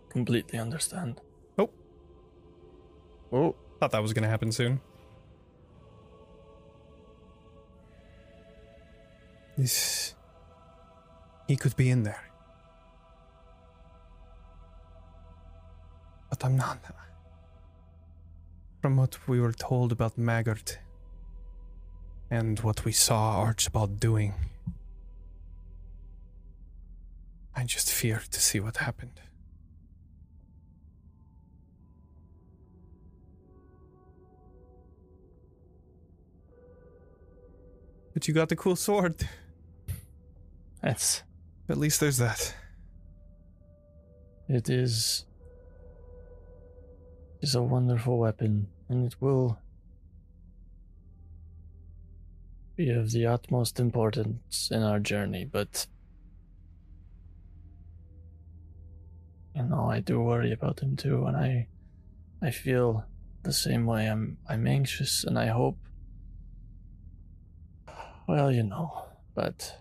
[0.10, 1.22] Completely understand.
[1.58, 1.70] Oh.
[3.32, 4.80] Oh, thought that was going to happen soon.
[9.58, 10.16] This.
[11.52, 12.24] He could be in there.
[16.30, 16.80] But I'm not.
[18.82, 20.78] From what we were told about Maggart
[22.30, 24.34] and what we saw Archibald doing,
[27.54, 29.20] I just fear to see what happened.
[38.14, 39.28] But you got the cool sword.
[40.82, 41.24] that's
[41.72, 42.54] At least there's that.
[44.50, 45.26] It is
[47.42, 49.58] is a wonderful weapon, and it will
[52.76, 55.88] be of the utmost importance in our journey, but
[59.56, 61.68] you know, I do worry about him too, and I
[62.42, 63.06] I feel
[63.44, 64.08] the same way.
[64.08, 65.78] I'm I'm anxious and I hope
[68.28, 69.81] well, you know, but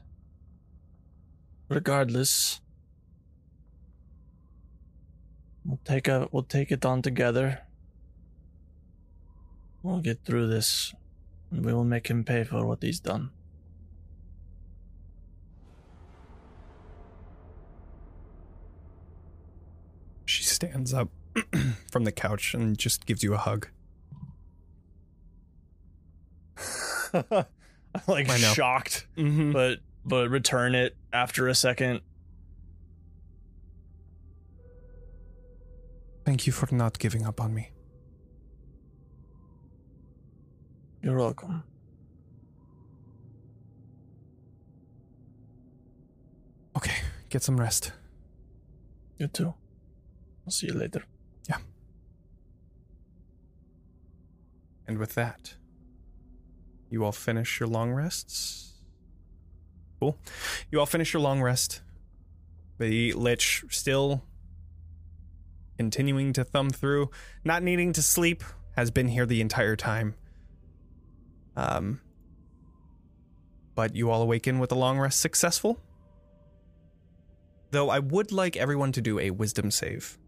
[1.70, 2.60] regardless
[5.64, 7.60] We'll take a we'll take it on together.
[9.82, 10.94] We'll get through this.
[11.50, 13.30] and We will make him pay for what he's done.
[20.24, 21.08] She stands up
[21.90, 23.68] from the couch and just gives you a hug.
[27.12, 28.52] like I know.
[28.52, 29.52] shocked, Mm-hmm.
[29.52, 29.78] but
[30.10, 32.00] but return it after a second.
[36.26, 37.70] Thank you for not giving up on me.
[41.00, 41.62] You're welcome.
[46.76, 46.96] Okay,
[47.28, 47.92] get some rest.
[49.18, 49.54] You too.
[50.44, 51.04] I'll see you later.
[51.48, 51.58] Yeah.
[54.88, 55.54] And with that,
[56.90, 58.69] you all finish your long rests.
[60.00, 60.18] Cool.
[60.70, 61.82] You all finish your long rest.
[62.78, 64.24] The Lich still
[65.76, 67.10] continuing to thumb through,
[67.44, 68.42] not needing to sleep,
[68.76, 70.14] has been here the entire time.
[71.56, 72.00] Um,
[73.74, 75.80] but you all awaken with a long rest successful.
[77.70, 80.18] Though I would like everyone to do a wisdom save.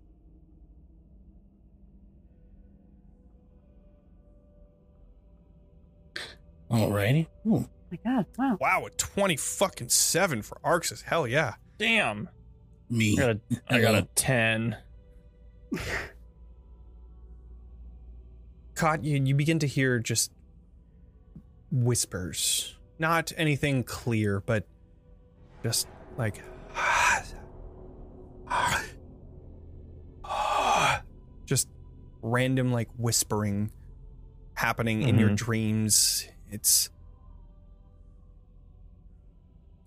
[6.70, 7.26] Alrighty.
[7.46, 8.56] Ooh, my God, wow.
[8.60, 11.02] Wow, a 20 fucking 7 for Arxes.
[11.02, 11.54] Hell yeah.
[11.78, 12.28] Damn.
[12.88, 13.12] me.
[13.14, 13.40] I got a,
[13.74, 14.76] I got a ten.
[18.74, 20.32] Caught you you begin to hear just
[21.70, 22.76] whispers.
[22.98, 24.66] Not anything clear, but
[25.62, 25.86] just
[26.16, 26.42] like
[31.46, 31.68] just
[32.22, 33.70] random like whispering
[34.54, 35.36] happening in your Mhm.
[35.36, 36.26] dreams.
[36.50, 36.90] It's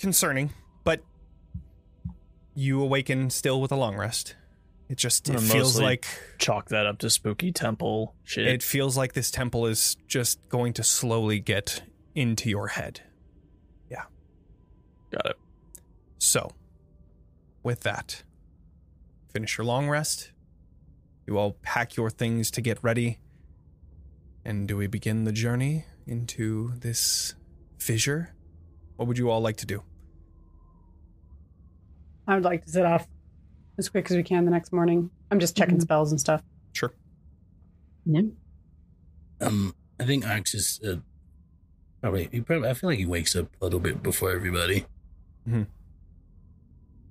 [0.05, 0.51] concerning,
[0.83, 1.01] but
[2.53, 4.35] you awaken still with a long rest.
[4.87, 6.05] It just it feels like
[6.37, 8.45] Chalk that up to spooky temple shit.
[8.45, 11.81] it feels like this temple is just going to slowly get
[12.13, 13.01] into your head.
[13.89, 14.03] Yeah.
[15.09, 15.37] Got it.
[16.19, 16.51] So,
[17.63, 18.21] with that,
[19.33, 20.29] finish your long rest.
[21.25, 23.17] You all pack your things to get ready.
[24.45, 27.33] And do we begin the journey into this
[27.79, 28.35] fissure?
[28.97, 29.81] What would you all like to do?
[32.27, 33.07] I would like to set off
[33.77, 35.09] as quick as we can the next morning.
[35.31, 35.81] I'm just checking Mhm.
[35.81, 36.41] spells and stuff.
[36.73, 36.93] Sure.
[38.05, 38.21] Yeah.
[39.41, 40.95] Um, I think Ox is uh,
[42.01, 42.29] probably.
[42.31, 42.69] He probably.
[42.69, 44.85] I feel like he wakes up a little bit before everybody.
[45.47, 45.63] Hmm.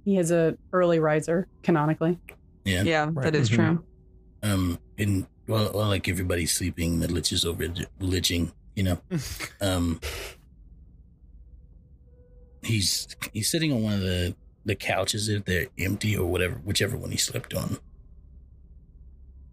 [0.04, 2.18] He is a early riser, canonically.
[2.64, 2.82] Yeah.
[2.82, 3.24] Yeah, Right.
[3.24, 3.54] that is Mhm.
[3.54, 3.84] true.
[4.42, 7.66] Um, and while, while like everybody's sleeping, the lich is over
[8.00, 8.52] liching.
[8.74, 9.00] You know.
[9.60, 10.00] Um,
[12.62, 14.34] he's he's sitting on one of the
[14.64, 17.78] the couches if they're empty or whatever, whichever one he slept on,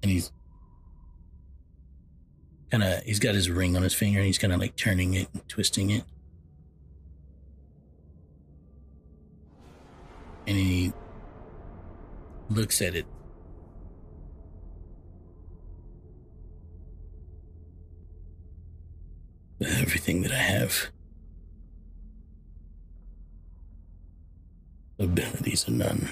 [0.01, 0.31] and he's
[2.71, 5.13] kind of he's got his ring on his finger and he's kind of like turning
[5.13, 6.03] it and twisting it,
[10.47, 10.93] and he
[12.49, 13.05] looks at it.
[19.61, 20.89] Everything that I have.
[25.03, 26.09] Abilities are none.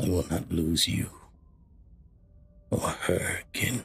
[0.00, 1.10] I will not lose you
[2.70, 3.84] or her again.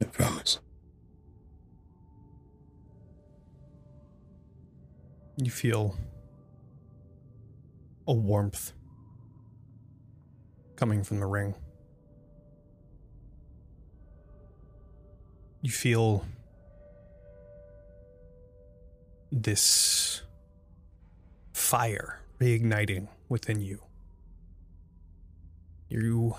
[0.00, 0.60] I promise.
[5.36, 5.96] You feel
[8.06, 8.72] a warmth
[10.76, 11.54] coming from the ring.
[15.60, 16.24] You feel
[19.30, 20.22] this
[21.52, 23.82] fire reigniting within you.
[25.88, 26.34] You,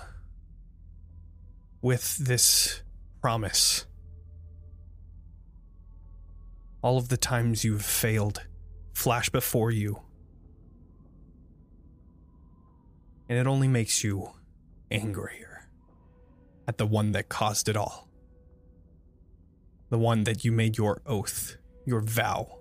[1.82, 2.82] with this
[3.20, 3.86] promise,
[6.82, 8.42] all of the times you've failed
[8.94, 10.00] flash before you.
[13.28, 14.30] And it only makes you
[14.90, 15.68] angrier
[16.66, 18.08] at the one that caused it all.
[19.90, 22.59] The one that you made your oath, your vow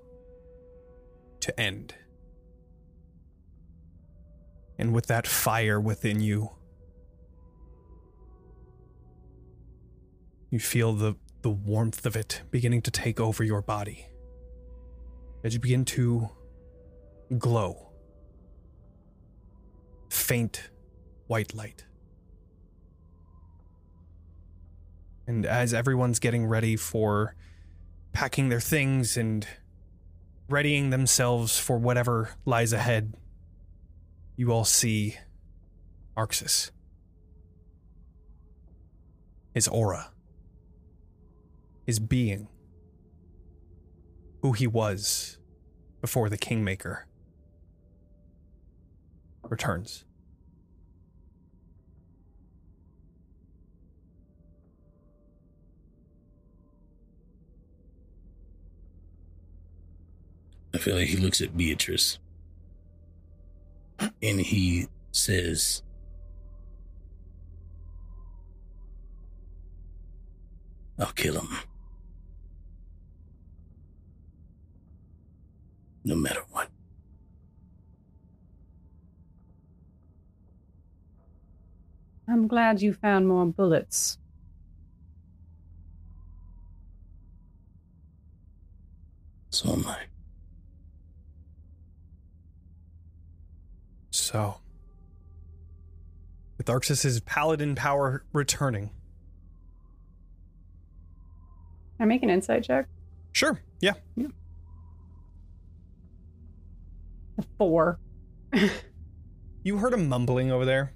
[1.41, 1.95] to end.
[4.77, 6.51] And with that fire within you,
[10.49, 14.07] you feel the, the warmth of it beginning to take over your body
[15.43, 16.29] as you begin to
[17.37, 17.91] glow.
[20.09, 20.69] Faint
[21.27, 21.85] white light.
[25.27, 27.35] And as everyone's getting ready for
[28.13, 29.47] packing their things and
[30.49, 33.15] readying themselves for whatever lies ahead,
[34.35, 35.17] you all see
[36.17, 36.71] Arxes.
[39.53, 40.11] His aura,
[41.85, 42.47] his being,
[44.41, 45.37] who he was
[46.01, 47.07] before the Kingmaker
[49.43, 50.05] returns.
[60.73, 62.19] I feel like he looks at Beatrice
[64.21, 65.83] and he says,
[70.99, 71.49] I'll kill him.
[76.03, 76.69] No matter what.
[82.27, 84.17] I'm glad you found more bullets.
[89.49, 89.98] So am I.
[94.31, 94.57] So,
[96.59, 98.91] with Arxes's paladin power returning.
[101.97, 102.85] Can I make an insight check?
[103.31, 103.93] Sure, yeah.
[107.37, 107.99] A four.
[109.61, 110.93] You heard him mumbling over there,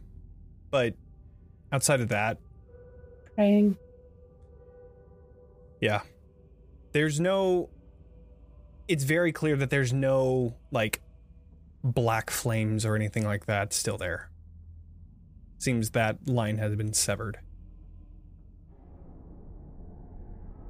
[0.72, 0.94] but
[1.74, 2.38] outside of that,
[3.36, 3.76] Praying.
[5.82, 6.02] yeah.
[6.94, 7.70] There's no.
[8.88, 11.02] It's very clear that there's no, like,
[11.84, 14.30] black flames or anything like that still there.
[15.58, 17.40] Seems that line has been severed.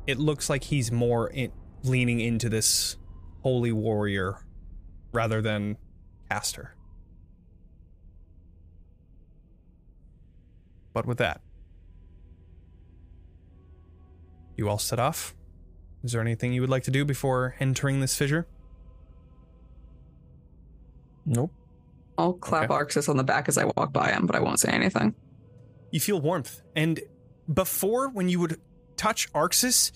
[0.06, 1.52] It looks like he's more in,
[1.84, 2.98] leaning into this
[3.42, 4.40] holy warrior
[5.14, 5.78] rather than
[6.30, 6.76] caster.
[10.94, 11.42] But with that,
[14.58, 15.36] you all set off?
[16.04, 18.48] Is there anything you would like to do before entering this fissure?
[21.26, 21.52] Nope.
[22.18, 22.74] I'll clap Okay.
[22.74, 25.16] Arxes on the back as I walk by him, but I won't say anything.
[25.92, 26.62] You feel warmth.
[26.76, 27.00] And
[27.52, 28.60] before, when you would
[28.98, 29.92] touch Arxes,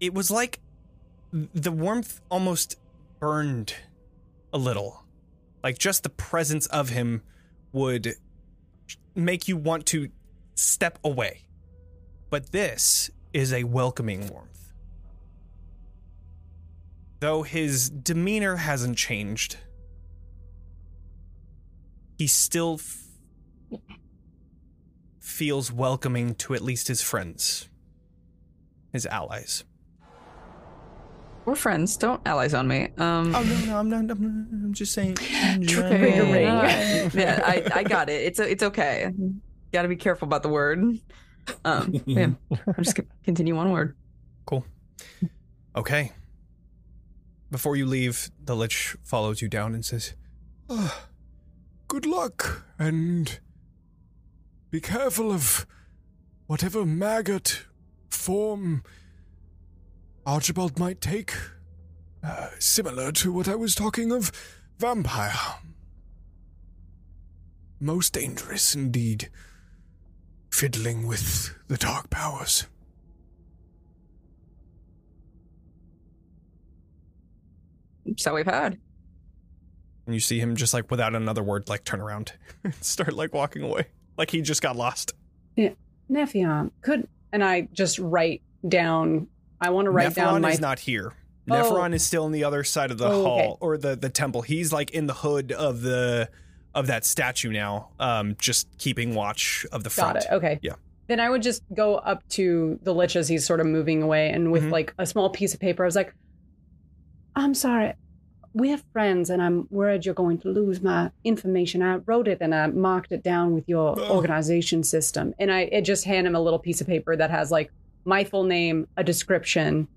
[0.00, 0.60] it was like
[1.32, 2.76] the warmth almost
[3.20, 3.74] burned
[4.52, 5.04] a little.
[5.62, 7.22] Like just the presence of him
[7.72, 8.14] would
[9.14, 10.08] make you want to
[10.54, 11.42] step away.
[12.30, 14.72] But this is a welcoming warmth.
[17.20, 19.56] Though his demeanor hasn't changed,
[22.16, 23.78] he still f-
[25.20, 27.68] feels welcoming to at least his friends,
[28.92, 29.64] his allies.
[31.44, 31.96] We're friends.
[31.98, 32.88] Don't allies on me.
[32.96, 34.10] Um, Oh no, no, I'm not.
[34.10, 35.12] I'm, I'm just saying.
[35.20, 36.44] okay.
[37.14, 38.22] yeah, I, I got it.
[38.22, 39.10] It's it's okay.
[39.72, 40.82] Got to be careful about the word.
[41.64, 43.94] Um, yeah, I'm just gonna continue onward.
[44.46, 44.64] Cool.
[45.76, 46.12] Okay.
[47.50, 50.14] Before you leave, the lich follows you down and says,
[50.70, 51.06] Ah,
[51.94, 53.38] good luck, and
[54.72, 55.64] be careful of
[56.48, 57.66] whatever maggot
[58.10, 58.82] form
[60.26, 61.32] Archibald might take.
[62.20, 64.32] Uh, similar to what I was talking of
[64.76, 65.60] vampire.
[67.78, 69.30] Most dangerous indeed.
[70.50, 72.66] Fiddling with the dark powers.
[78.16, 78.80] So we've had.
[80.06, 82.32] And you see him just like without another word, like turn around
[82.64, 83.86] and start like walking away,
[84.16, 85.12] like he just got lost.
[85.56, 85.70] Yeah.
[86.10, 89.28] Nephion, could and I just write down.
[89.60, 90.50] I want to write Nephron down my.
[90.52, 91.12] is not here.
[91.50, 91.52] Oh.
[91.54, 93.46] Nephron is still on the other side of the Oh, okay.
[93.46, 94.42] hall or the the temple.
[94.42, 96.28] He's like in the hood of the
[96.74, 100.14] of that statue now, um, just keeping watch of the front.
[100.14, 100.32] Got it.
[100.34, 100.58] Okay.
[100.60, 100.74] Yeah.
[101.06, 104.30] Then I would just go up to the lich as he's sort of moving away,
[104.30, 104.70] and with Mhm.
[104.72, 106.14] like a small piece of paper, I was like,
[107.36, 107.92] "I'm sorry,
[108.54, 111.82] we're friends, and I'm worried you're going to lose my information.
[111.82, 114.16] I wrote it and I marked it down with your Oh.
[114.16, 117.50] organization system, and I it just hand him a little piece of paper that has
[117.50, 117.70] like
[118.04, 119.88] my full name, a description.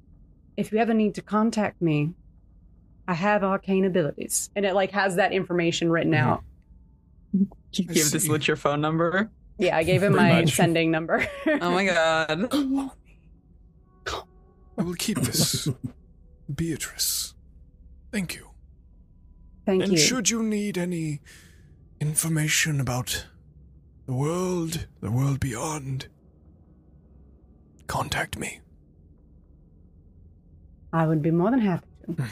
[0.58, 2.14] If you ever need to contact me,
[3.08, 6.18] I have arcane abilities, and it like has that information written Mhm.
[6.18, 6.44] out.
[7.34, 7.48] You
[7.90, 8.30] I give this see.
[8.30, 9.30] lich your phone number.
[9.60, 10.56] Yeah, I gave him Pretty my much.
[10.56, 11.26] sending number.
[11.62, 12.48] Oh my god.
[14.80, 15.68] I will keep this.
[16.54, 17.34] Beatrice.
[18.12, 18.47] Thank you.
[19.68, 19.98] Thank and you.
[19.98, 21.20] should you need any
[22.00, 23.26] information about
[24.06, 26.08] the world, the world beyond,
[27.86, 28.62] contact me.
[30.94, 32.14] I would be more than happy to.
[32.14, 32.28] Hmm.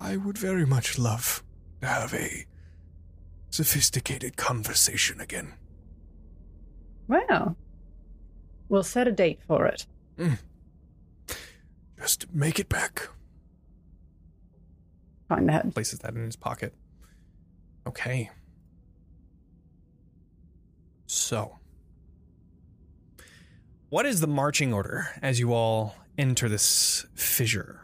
[0.00, 1.44] I would very much love
[1.82, 2.46] to have a
[3.50, 5.52] sophisticated conversation again.
[7.08, 7.58] Well,
[8.70, 9.84] we'll set a date for it.
[10.16, 10.36] Hmm.
[12.00, 13.10] Just make it back.
[15.34, 15.72] Find that.
[15.72, 16.74] Places that in his pocket.
[17.86, 18.30] Okay.
[21.06, 21.58] So,
[23.92, 27.82] What is the marching order as you all enter this fissure?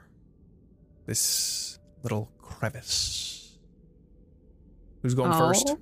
[1.04, 3.58] This little crevice.
[5.02, 5.38] Who's going oh.
[5.38, 5.68] first?
[5.68, 5.78] Oh.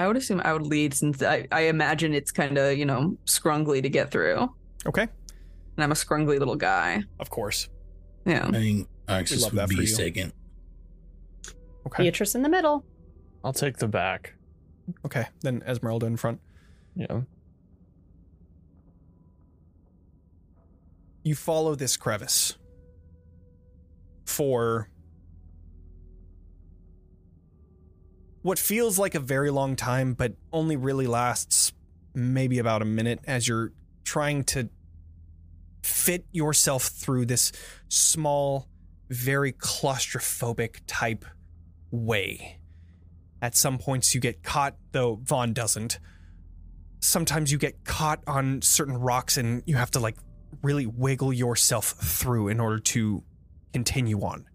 [0.00, 3.18] I would assume I would lead since I, I imagine it's kind of, you know,
[3.26, 4.48] scrungly to get through.
[4.86, 5.02] Okay.
[5.02, 7.02] And I'm a scrungly little guy.
[7.20, 7.68] Of course.
[8.24, 8.46] Yeah.
[8.48, 9.86] I think Arxes love would be you.
[9.86, 10.32] second.
[11.86, 12.04] Okay.
[12.04, 12.84] Beatrice in the middle.
[13.42, 14.34] I'll take the back.
[15.04, 15.26] Okay.
[15.40, 16.40] Then Esmeralda in front.
[16.96, 17.22] Yeah.
[21.22, 22.56] You follow this crevice
[24.26, 24.88] for
[28.42, 31.72] what feels like a very long time, but only really lasts
[32.14, 33.72] maybe about a minute as you're
[34.04, 34.68] trying to
[35.82, 37.52] fit yourself through this
[37.88, 38.68] small,
[39.10, 41.24] very claustrophobic type
[41.90, 42.58] way.
[43.42, 45.98] At some points, you get caught, though Von doesn't.
[47.00, 50.16] Sometimes you get caught on certain rocks and you have to, like,
[50.62, 53.22] really wiggle yourself through in order to
[53.72, 54.46] continue on.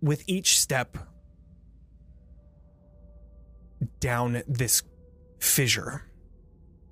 [0.00, 0.98] With each step
[4.00, 4.82] down this
[5.38, 6.10] fissure,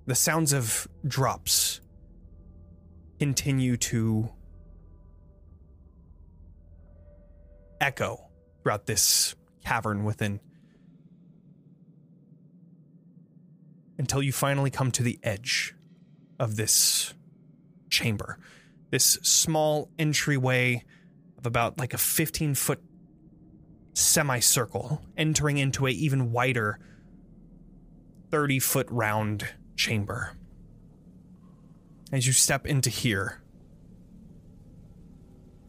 [0.06, 1.80] the sounds of drops
[3.18, 4.30] continue to
[7.80, 8.28] echo
[8.62, 9.34] throughout this
[9.64, 10.40] cavern within
[13.98, 15.74] until you finally come to the edge
[16.38, 17.12] of this
[17.90, 18.38] chamber.
[18.90, 20.84] This small entryway
[21.38, 22.80] of about like a 15 foot
[23.92, 26.78] semicircle entering into a even wider
[28.30, 30.36] 30 foot round chamber.
[32.12, 33.39] As you step into here,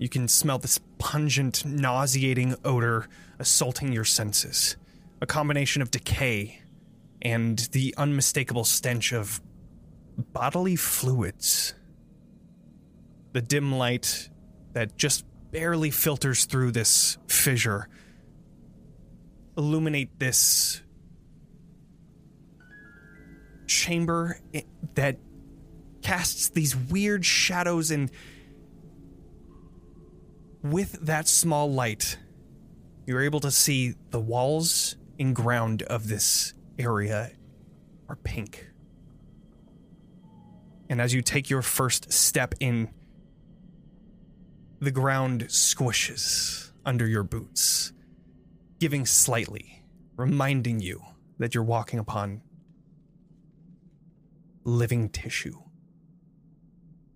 [0.01, 3.07] you can smell this pungent, nauseating odor
[3.37, 4.75] assaulting your senses.
[5.21, 6.59] A combination of decay
[7.21, 9.39] and the unmistakable stench of
[10.33, 11.75] bodily fluids.
[13.33, 14.29] The dim light
[14.73, 17.87] that just barely filters through this fissure
[19.55, 20.81] illuminate this
[23.67, 24.39] chamber
[24.95, 25.19] that
[26.01, 28.09] casts these weird shadows and
[30.63, 32.17] with that small light
[33.05, 37.31] you're able to see the walls and ground of this area
[38.07, 38.71] are pink
[40.91, 42.89] and as you take your first step in,
[44.81, 47.93] the ground squishes under your boots,
[48.77, 49.85] giving slightly,
[50.17, 51.01] reminding you
[51.39, 52.41] that you're walking upon
[54.65, 55.61] living tissue.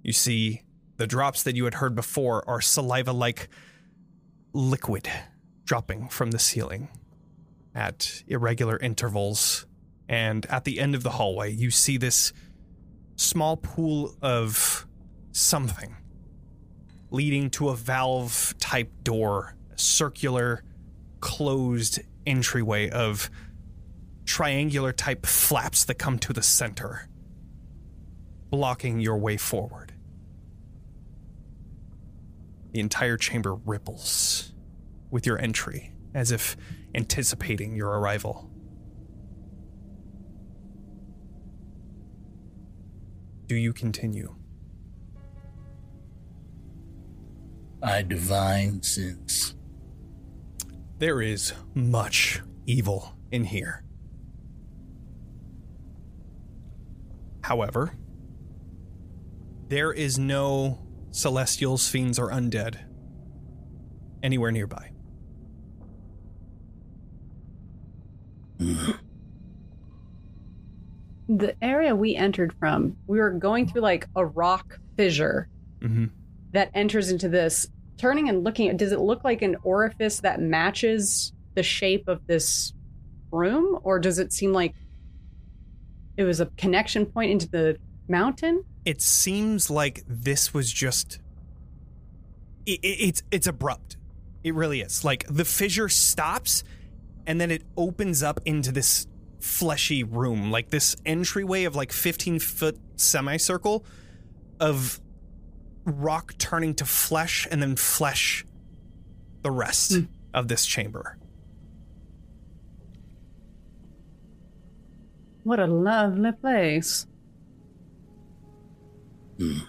[0.04, 0.62] You see,
[0.98, 3.50] the drops that you had heard before are saliva like
[4.54, 5.10] liquid
[5.66, 6.88] dropping from the ceiling
[7.74, 9.66] at irregular intervals.
[10.08, 12.32] And at the end of the hallway, you see this
[13.16, 14.88] small pool of
[15.32, 15.96] something
[17.12, 20.64] leading to a valve type door, circular
[21.20, 23.30] closed entryway of
[24.26, 27.08] triangular type flaps that come to the center,
[28.50, 29.95] blocking your way forward.
[32.76, 34.52] The entire chamber ripples
[35.10, 36.58] with your entry, as if
[36.94, 38.52] anticipating your arrival.
[43.48, 44.36] Do you continue?
[47.82, 49.56] I divine sense.
[50.98, 53.86] There is much evil in here.
[57.40, 57.94] However,
[59.70, 60.85] there is no
[61.16, 62.78] celestials, fiends, or undead
[64.22, 64.92] anywhere nearby.
[71.28, 75.50] The area we entered from, we were going through like a rock fissure
[75.82, 76.06] Mm-hmm.
[76.54, 77.68] that enters into this.
[77.98, 82.26] Turning and looking at, does it look like an orifice that matches the shape of
[82.28, 82.74] this
[83.32, 84.74] room, or does it seem like
[86.18, 87.78] it was a connection point into the
[88.08, 88.64] mountain?
[88.86, 91.20] It seems like this was just.
[92.66, 93.98] It, it, it's it's abrupt.
[94.44, 95.04] It really is.
[95.04, 96.64] Like the fissure stops,
[97.26, 99.08] and then it opens up into this
[99.40, 103.86] fleshy room, like this entryway of like 15 foot semicircle
[104.60, 105.00] of
[105.86, 108.46] rock turning to flesh, and then flesh
[109.42, 110.04] the rest hmm.
[110.34, 111.18] of this chamber.
[115.44, 117.06] What a lovely place.
[119.38, 119.60] Hmm.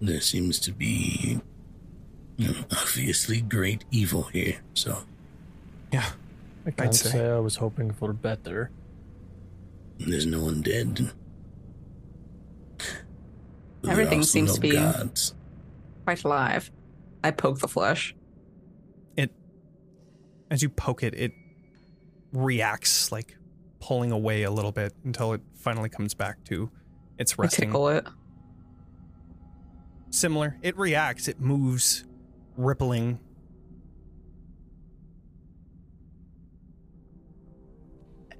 [0.00, 1.40] There seems to be
[2.70, 4.60] obviously great evil here.
[4.74, 4.98] So
[5.92, 6.10] Yeah,
[6.66, 7.10] I can't say.
[7.10, 8.70] say I was hoping for better.
[9.98, 11.10] There's no one dead.
[12.78, 12.86] But
[13.82, 15.34] there are Everything seems no to be- gods.
[16.04, 16.70] Quite alive.
[17.24, 18.14] I poke the flesh.
[19.16, 19.32] It,
[20.50, 21.32] as you poke it, it
[22.32, 23.36] reacts like
[23.80, 26.70] pulling away a little bit until it finally comes back to
[27.18, 27.68] its I resting.
[27.68, 28.06] tickle it.
[30.10, 30.56] Similar.
[30.62, 31.28] It reacts.
[31.28, 32.04] It moves,
[32.56, 33.20] rippling.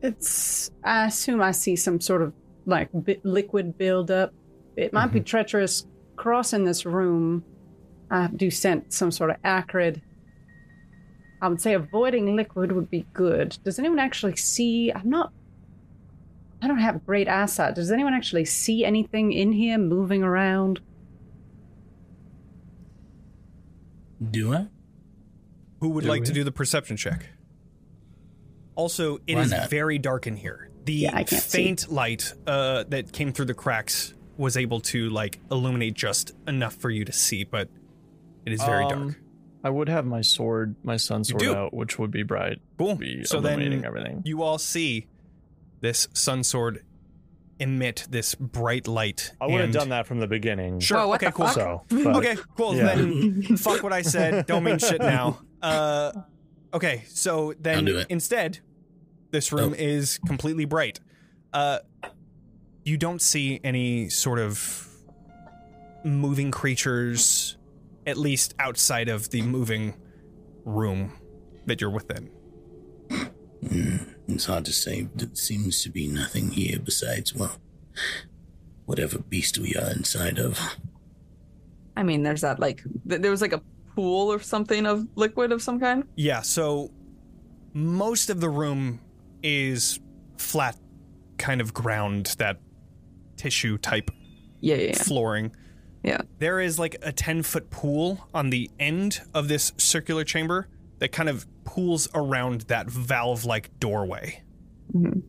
[0.01, 0.71] It's.
[0.85, 2.33] I assume I see some sort of
[2.67, 4.33] like bi- liquid buildup.
[4.77, 5.25] It might be mm-hmm.
[5.25, 5.87] treacherous
[6.17, 7.45] crossing this room.
[8.11, 10.01] I do sense some sort of acrid.
[11.41, 13.59] I would say avoiding liquid would be good.
[13.65, 14.93] Does anyone actually see?
[14.93, 15.33] I'm not.
[16.61, 17.75] I don't have great eyesight.
[17.77, 20.81] Does anyone actually see anything in here moving around?
[24.31, 24.67] Do I?
[25.81, 27.27] Who would Do like to do the perception check?
[28.75, 29.71] Also, it Why is not?
[29.71, 30.71] very dark in here.
[30.85, 31.59] The Yeah, I can't see.
[31.65, 36.75] faint light uh, that came through the cracks was able to like illuminate just enough
[36.75, 37.69] for you to see, but
[38.47, 39.21] it is very Um, dark.
[39.65, 42.59] I would have my sword, my sun sword out, which would be bright.
[42.79, 42.95] Cool.
[42.95, 44.23] Be So then everything.
[44.25, 45.07] you all see
[45.81, 46.85] this sun sword
[47.61, 49.33] emit this bright light.
[49.41, 50.81] I would have and- done that from the beginning.
[50.81, 50.99] Sure.
[50.99, 51.27] Whoa, what okay.
[51.27, 51.47] the Cool.
[51.47, 51.55] fuck?
[51.55, 52.37] So, but- Okay.
[52.57, 52.77] Cool.
[52.77, 52.95] Yeah.
[52.95, 54.47] Then fuck what I said.
[54.47, 55.41] Don't mean shit now.
[55.61, 56.13] Uh,
[56.73, 57.05] okay.
[57.09, 58.07] So I'll then do it.
[58.11, 58.61] instead,
[59.31, 59.83] this room Oh.
[59.83, 61.01] is completely bright.
[61.53, 61.79] Uh,
[62.85, 64.87] you don't see any sort of
[66.05, 67.57] moving creatures,
[68.07, 69.95] at least outside of the moving
[70.65, 71.13] room
[71.67, 72.31] that you're within.
[73.69, 73.97] Hmm,
[74.29, 75.09] it's hard to say.
[75.15, 77.57] There seems to be nothing here besides, well,
[78.87, 80.61] whatever beast we are inside of.
[81.97, 83.63] I mean, there's that like th- there was like a
[83.97, 86.05] pool or something of liquid of some kind.
[86.15, 86.91] Yeah, so
[87.73, 89.01] most of the room
[89.43, 89.99] is
[90.37, 90.77] flat
[91.39, 92.59] kind of ground, that
[93.37, 94.11] tissue type
[94.61, 95.03] Yeah, yeah, yeah.
[95.03, 95.55] flooring.
[96.05, 96.21] Yeah.
[96.39, 100.69] There is like a 10 foot pool on the end of this circular chamber
[101.01, 104.43] that kind of pools around that valve like doorway.
[104.95, 105.23] Mhm.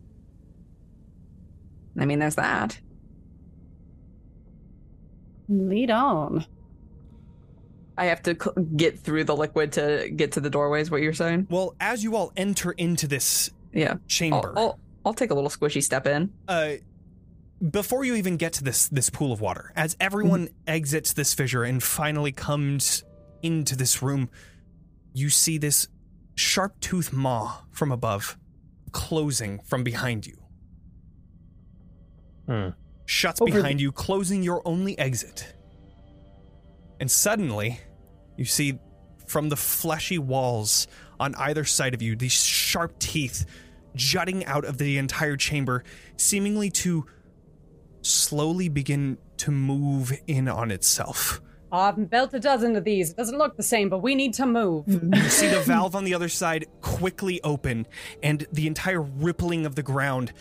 [1.97, 2.79] I mean, there's that.
[5.49, 6.45] Lead on.
[7.97, 10.81] I have to cl- get through the liquid to get to the doorway.
[10.81, 11.47] Is what you're saying?
[11.49, 13.93] Well, as you all enter into this Yeah.
[13.93, 16.31] I'll, chamber, I'll, I'll take a little squishy step in.
[16.47, 16.73] uh,
[17.71, 21.63] before you even get to this this pool of water, as everyone exits this fissure
[21.65, 23.03] and finally comes
[23.41, 24.29] into this room,
[25.13, 25.89] you see this
[26.39, 28.37] sharp tooth maw from above,
[28.91, 30.37] closing from behind you.
[32.47, 32.69] Hmm.
[33.05, 35.53] Shuts Over behind you, closing your only exit.
[36.99, 37.79] And suddenly,
[38.37, 38.79] you see
[39.27, 40.87] from the fleshy walls
[41.19, 43.45] on either side of you these sharp teeth
[43.95, 45.83] jutting out of the entire chamber,
[46.17, 47.05] seemingly to
[48.01, 51.41] slowly begin to move in on itself.
[51.71, 53.11] I've built a dozen of these.
[53.11, 54.85] It doesn't look the same, but we need to move.
[54.87, 57.87] You see the valve on the other side quickly open,
[58.23, 60.33] and the entire rippling of the ground,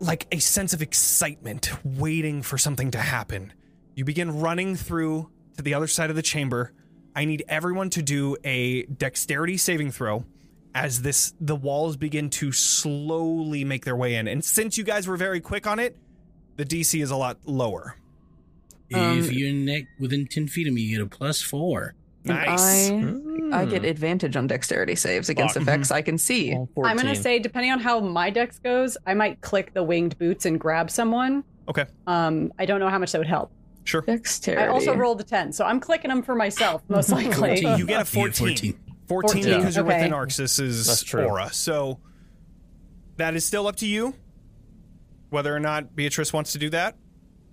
[0.00, 3.52] like a sense of excitement, waiting for something to happen.
[3.94, 6.72] You begin running through to the other side of the chamber.
[7.14, 10.24] I need everyone to do a dexterity saving throw
[10.74, 14.26] as this the walls begin to slowly make their way in.
[14.26, 15.96] And since you guys were very quick on it,
[16.56, 17.96] the DC is a lot lower.
[18.94, 21.94] Um, if you're neck within 10 feet of me, you get a plus four.
[22.24, 22.90] Nice.
[22.90, 23.10] I,
[23.52, 25.62] I get advantage on dexterity saves against Fuck.
[25.62, 26.54] effects I can see.
[26.74, 30.16] Well, I'm gonna say, depending on how my dex goes, I might click the winged
[30.18, 31.42] boots and grab someone.
[31.68, 33.50] Okay, Um, I don't know how much that would help.
[33.84, 34.02] sure.
[34.02, 34.62] Dexterity.
[34.62, 37.60] I also rolled a 10, so I'm clicking them for myself, most likely.
[37.76, 38.32] You get a 14.
[38.48, 38.78] 14,
[39.08, 39.42] 14.
[39.42, 39.96] 14, because you're okay.
[39.96, 41.24] within Arxes's That's true.
[41.24, 41.52] aura.
[41.52, 41.98] So
[43.16, 44.14] that is still up to you
[45.30, 46.94] whether or not Beatrice wants to do that.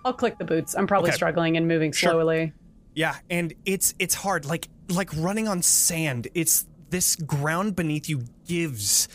[0.05, 0.75] I'll click the boots.
[0.75, 1.15] I'm probably Okay.
[1.15, 2.11] struggling and moving Sure.
[2.11, 2.53] slowly.
[2.95, 6.27] Yeah, and it's it's hard like like running on sand.
[6.33, 9.07] It's this ground beneath you gives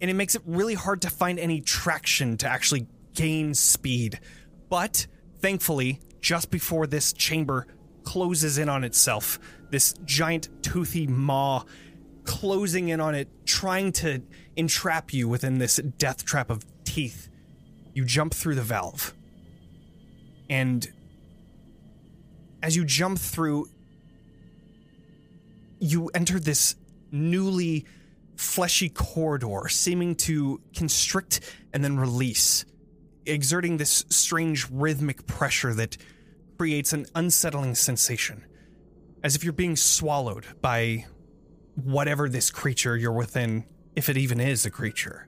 [0.00, 4.18] and it makes it really hard to find any traction to actually gain speed.
[4.70, 5.06] But
[5.40, 7.66] thankfully, just before this chamber
[8.04, 9.38] closes in on itself,
[9.70, 11.64] this giant toothy maw
[12.24, 14.22] closing in on it, trying to
[14.56, 17.28] entrap you within this death trap of teeth,
[17.94, 19.14] you jump through the valve.
[20.48, 20.86] And
[22.62, 23.68] as you jump through,
[25.78, 26.74] you enter this
[27.12, 27.86] newly
[28.36, 31.40] fleshy corridor, seeming to constrict
[31.72, 32.64] and then release,
[33.26, 35.96] exerting this strange rhythmic pressure that
[36.56, 38.44] creates an unsettling sensation,
[39.22, 41.04] as if you're being swallowed by
[41.76, 43.64] whatever this creature you're within,
[43.94, 45.27] if it even is a creature.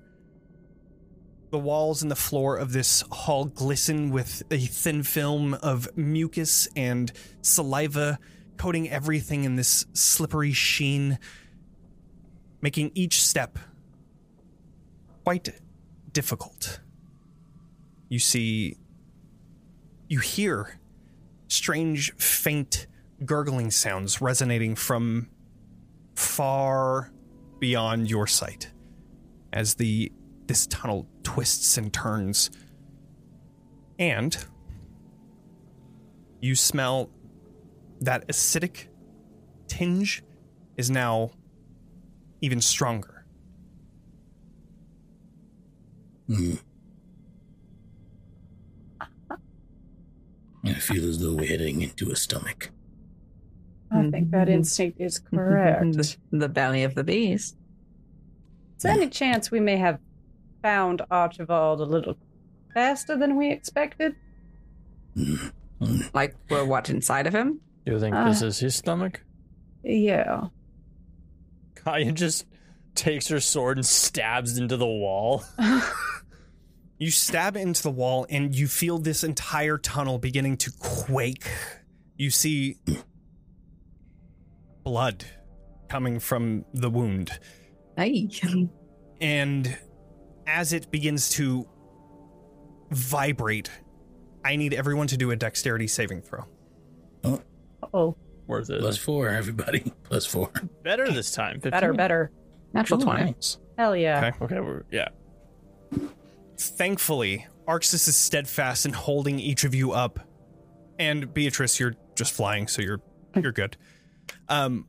[1.50, 6.68] The walls and the floor of this hall glisten with a thin film of mucus
[6.76, 7.10] and
[7.42, 8.18] saliva
[8.56, 11.18] coating everything in this slippery sheen,
[12.60, 13.58] making each step
[15.24, 15.48] quite
[16.12, 16.80] difficult.
[18.08, 18.76] You see,
[20.08, 20.78] you hear
[21.48, 22.86] strange, faint
[23.24, 25.30] gurgling sounds resonating from
[26.14, 27.12] far
[27.58, 28.70] beyond your sight
[29.52, 30.12] as the
[30.50, 32.50] this tunnel twists and turns.
[34.00, 34.36] And
[36.40, 37.08] you smell
[38.00, 38.88] that acidic
[39.68, 40.24] tinge
[40.76, 41.30] is now
[42.40, 43.24] even stronger.
[46.26, 46.54] Hmm.
[50.64, 52.70] I feel as though we're heading into a stomach.
[53.92, 55.92] I think that instinct is correct.
[55.92, 57.56] the, the belly of the beast.
[58.76, 60.00] Is there any chance we may have
[60.62, 62.16] found Archibald a little
[62.74, 64.14] faster than we expected?
[66.12, 67.60] Like we're what inside of him?
[67.86, 68.46] You think this Uh.
[68.46, 69.22] is his stomach?
[69.82, 70.48] Yeah.
[71.74, 72.46] Katya just
[72.94, 75.44] takes her sword and stabs into the wall.
[77.02, 81.46] You stab into the wall and you feel this entire tunnel beginning to quake.
[82.18, 82.76] You see
[84.84, 85.24] blood
[85.88, 87.30] coming from the wound.
[87.96, 88.28] Hey.
[89.18, 89.78] And
[90.50, 91.66] as it begins to
[92.90, 93.70] vibrate,
[94.44, 96.44] I need everyone to do a dexterity saving throw.
[97.24, 97.40] Oh,
[97.94, 98.16] oh
[98.46, 98.80] Worth it.
[98.80, 99.92] Plus four, everybody.
[100.02, 100.50] Plus four.
[100.82, 101.60] Better this time.
[101.60, 101.70] 15.
[101.70, 102.32] better, better.
[102.72, 103.24] Natural Ooh, 20.
[103.24, 103.58] nice.
[103.78, 104.26] Hell yeah.
[104.26, 104.44] Okay.
[104.44, 105.08] Okay, we're yeah.
[106.58, 110.18] Thankfully, Arxes is steadfast in holding each of you up.
[110.98, 113.00] And Beatrice, you're just flying, so you're
[113.36, 113.76] you're good.
[114.48, 114.86] Um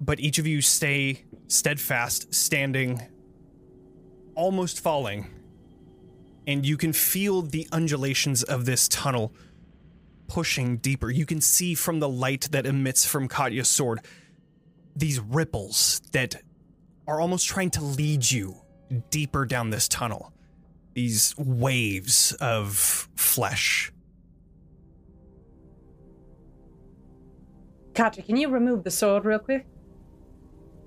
[0.00, 3.02] but each of you stay steadfast, standing,
[4.34, 5.26] almost falling.
[6.46, 9.32] And you can feel the undulations of this tunnel
[10.26, 11.10] pushing deeper.
[11.10, 14.00] You can see from the light that emits from Katya's sword
[14.96, 16.36] these ripples that
[17.06, 18.56] are almost trying to lead you
[19.10, 20.32] deeper down this tunnel.
[20.94, 23.92] These waves of flesh.
[27.94, 29.66] Katya, can you remove the sword real quick?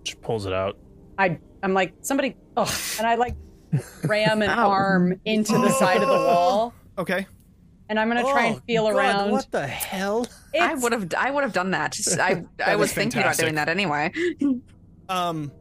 [0.03, 0.77] She pulls it out.
[1.17, 3.35] I I'm like somebody oh and I like
[4.03, 4.69] ram an Ow.
[4.69, 7.25] arm into the side of the wall Okay.
[7.89, 9.29] and I'm gonna try and feel around.
[9.29, 10.27] Oh, What the hell?
[10.53, 11.91] I It's- would have I would have done that.
[11.93, 13.45] Just- I I is was thinking about fantastic.
[13.45, 14.11] doing that anyway.
[15.09, 15.51] Um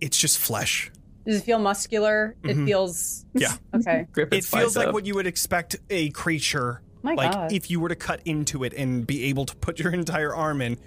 [0.00, 0.90] it's just flesh.
[1.24, 2.34] Does it feel muscular?
[2.42, 2.66] It Mhm.
[2.66, 3.52] feels Yeah.
[3.74, 4.06] okay.
[4.10, 7.52] Grip It feels like what you would expect a creature My like God.
[7.52, 10.60] if you were to cut into it and be able to put your entire arm
[10.60, 10.78] in,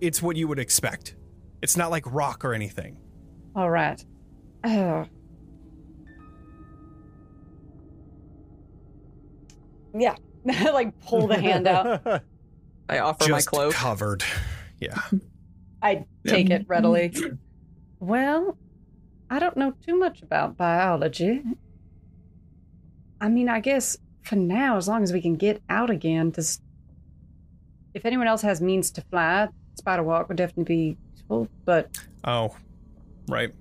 [0.00, 1.16] it's what you would expect.
[1.62, 2.98] It's not like rock or anything.
[3.54, 4.04] All right.
[4.64, 5.06] Oh.
[9.94, 10.16] Yeah.
[10.44, 12.22] like pull the hand out.
[12.88, 13.74] I offer my just cloak.
[13.74, 14.24] covered.
[14.80, 15.00] Yeah.
[15.80, 17.14] I take it readily.
[18.00, 18.58] Well,
[19.30, 21.42] I don't know too much about biology.
[23.20, 26.60] I mean, I guess for now, as long as we can get out again, does
[27.94, 29.48] if anyone else has means to fly,
[29.78, 30.98] spider walk would definitely be
[31.32, 31.48] useful.
[31.64, 32.54] But Oh.
[33.28, 33.52] Right.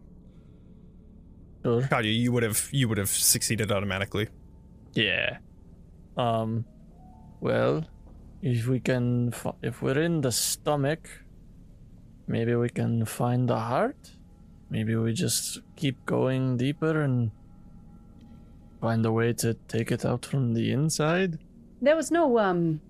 [1.64, 1.82] Sure.
[1.84, 4.28] Katya, you would have you would have succeeded automatically.
[4.94, 5.38] Yeah.
[6.18, 6.66] Um.
[7.40, 7.86] Well,
[8.42, 11.10] if we can, fi- if we're in the stomach,
[12.28, 14.12] maybe we can find the heart.
[14.70, 17.32] Maybe we just keep going deeper and
[18.80, 21.38] find a way to take it out from the inside.
[21.82, 22.82] there was no um.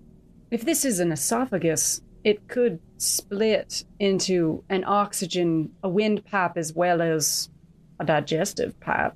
[0.50, 6.72] If this is an esophagus, it could split into an oxygen, a wind pipe, as
[6.72, 7.48] well as
[7.98, 9.14] a digestive pipe,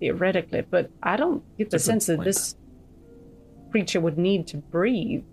[0.00, 0.62] theoretically.
[0.62, 2.24] But I don't get the That's a sense that point.
[2.26, 2.56] this
[3.70, 5.24] creature would need to breathe.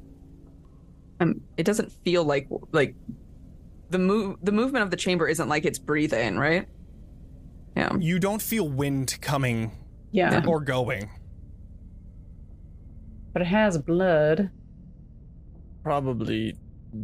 [1.20, 2.96] Um, it doesn't feel like like
[3.90, 6.68] the move the movement of the chamber isn't like it's breathing, right?
[7.76, 7.96] Yeah.
[7.98, 9.72] You don't feel wind coming
[10.12, 11.10] Yeah, or going.
[13.34, 14.50] but it has blood.
[15.84, 16.56] Probably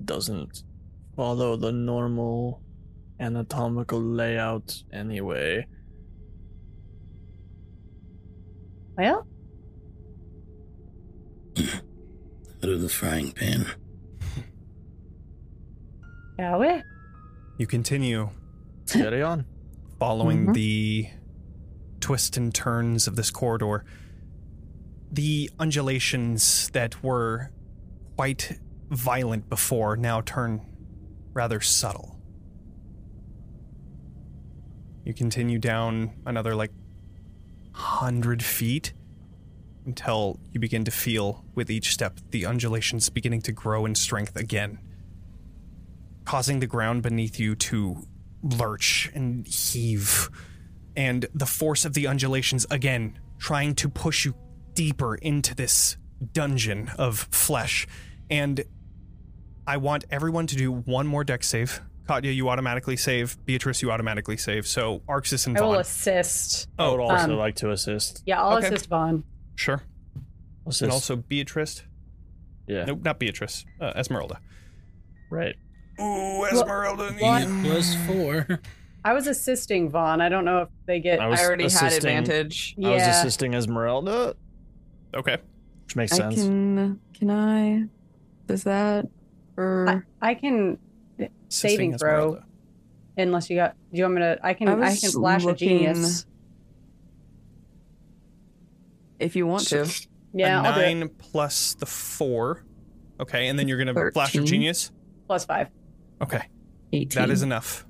[0.05, 0.63] doesn't
[1.15, 2.61] follow the normal
[3.19, 5.65] anatomical layout anyway.
[8.97, 9.27] Well,
[12.63, 13.67] Out of the frying pan.
[16.39, 16.81] shall we?
[17.57, 18.29] You continue
[18.87, 19.45] Carry on.
[19.99, 20.53] following Mhm.
[20.53, 21.07] the
[21.99, 23.83] twists and turns of this corridor.
[25.11, 27.51] The undulations that were
[28.15, 28.59] quite
[28.89, 30.61] violent before now turn
[31.33, 32.19] rather subtle.
[35.03, 36.71] You continue down another like
[37.73, 38.93] hundred feet
[39.85, 44.35] until you begin to feel with each step the undulations beginning to grow in strength
[44.35, 44.79] again,
[46.23, 48.07] causing the ground beneath you to
[48.41, 50.29] lurch and heave,
[50.95, 54.33] and the force of the undulations again trying to push you
[54.73, 55.97] deeper into this
[56.33, 57.85] dungeon of flesh.
[58.29, 58.63] And
[59.67, 61.81] I want everyone to do one more dex save.
[62.07, 63.43] Katya, you automatically save.
[63.45, 64.67] Beatrice, you automatically save.
[64.67, 65.81] So Arxes and I will Von.
[65.81, 66.67] assist.
[66.77, 68.21] I would also Um, like to assist.
[68.27, 68.67] Yeah, I'll Okay.
[68.67, 69.23] assist Von.
[69.55, 69.81] Sure.
[70.67, 70.81] Assist.
[70.83, 71.83] And also Beatrice.
[72.67, 72.85] yeah.
[72.85, 73.65] Nope, not Beatrice.
[73.81, 74.39] Uh, Esmeralda.
[75.31, 75.55] Right.
[75.99, 77.13] Ooh, Esmeralda.
[77.19, 77.47] What?
[77.63, 78.59] Plus four.
[79.03, 80.21] I was assisting Von.
[80.21, 81.19] I don't know if they get.
[81.19, 82.75] I was I already had assisting- advantage.
[82.83, 84.35] I was assisting Esmeralda,
[85.15, 85.37] Okay.
[85.85, 86.35] which makes I sense.
[86.35, 86.99] can.
[87.13, 87.85] Can I?
[88.47, 89.07] Does that?
[89.57, 90.77] Or I, I can,
[91.17, 92.17] Saving Assisting throw.
[92.35, 92.45] Esmeralda.
[93.17, 93.75] unless you got.
[93.91, 94.39] Do you want me to?
[94.43, 94.67] I can.
[94.67, 96.25] I I, can flash a genius.
[99.19, 99.87] if you want to,
[100.33, 100.95] Yeah, a I'll do it.
[100.95, 102.63] nine plus the four.
[103.19, 104.91] Okay, and then you're gonna flash of genius.
[105.27, 105.69] Plus five.
[106.21, 106.41] Okay,
[106.91, 107.21] eighteen.
[107.21, 107.85] that is enough.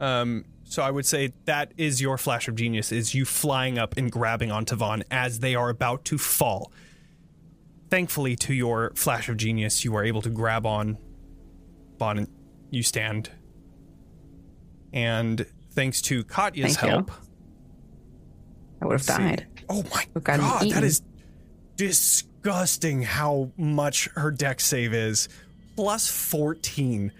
[0.00, 2.92] Um, so I would say that is your flash of genius.
[2.92, 6.70] Is you flying up and grabbing onto Von as they are about to fall.
[7.94, 10.98] Thankfully, to your flash of genius, you are able to grab on
[11.96, 12.18] Von.
[12.18, 12.28] And
[12.70, 13.30] you stand,
[14.92, 16.88] and thanks to Katya's Thank you.
[16.88, 17.12] help.
[18.82, 19.12] I would have see.
[19.12, 19.46] died.
[19.68, 20.82] Oh my god, that eating.
[20.82, 21.02] is
[21.76, 25.28] disgusting how much her dex save is.
[25.76, 27.12] Plus 14.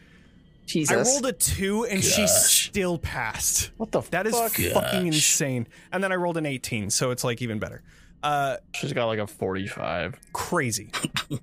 [0.66, 1.09] Jesus.
[1.09, 3.70] I rolled a 2 and she still passed.
[3.76, 4.51] What the That is fuck?
[4.51, 5.14] fucking Gosh.
[5.14, 5.68] insane.
[5.92, 7.84] And then I rolled an 18, so it's like even better.
[8.24, 10.18] Uh She's got like a 45.
[10.32, 10.90] crazy.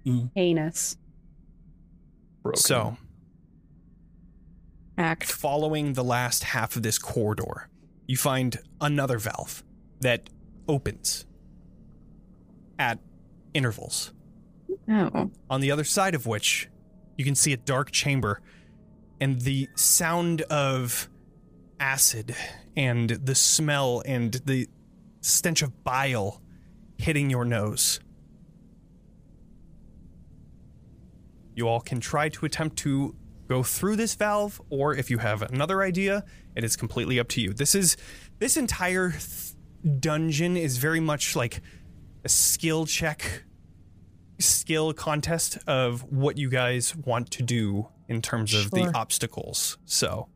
[0.36, 0.98] Heinous.
[2.44, 2.60] Broken.
[2.60, 2.98] So,
[4.98, 5.32] Act.
[5.32, 7.70] following the last half of this corridor,
[8.08, 9.64] you find another valve
[10.00, 10.30] that
[10.68, 11.26] opens
[12.80, 12.98] at
[13.54, 14.12] intervals.
[14.90, 15.30] Oh.
[15.50, 16.68] on the other side of which
[17.18, 18.42] you can see a dark chamber
[19.22, 21.08] and the sound of
[21.80, 22.36] acid
[22.76, 24.68] and the smell and the
[25.22, 26.42] stench of bile
[27.02, 28.00] hitting your nose.
[31.56, 33.16] You all can try to attempt to
[33.48, 36.24] go through this valve or if you have another idea,
[36.56, 37.54] it is completely up to you.
[37.54, 37.98] This is
[38.40, 41.62] this entire th- dungeon is very much like
[42.24, 43.44] a skill check
[44.40, 49.78] skill contest of what you guys want to do in terms of the obstacles.
[49.86, 50.30] So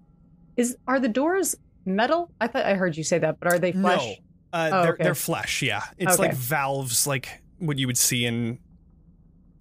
[0.57, 1.55] Is are the doors
[1.85, 2.31] metal?
[2.39, 4.01] I thought I heard you say that, but are they flesh?
[4.01, 4.15] no,
[4.55, 5.03] uh, Oh, they're okay.
[5.03, 5.61] they're flesh.
[5.61, 6.29] Yeah, it's Okay.
[6.29, 8.57] like valves, like what you would see in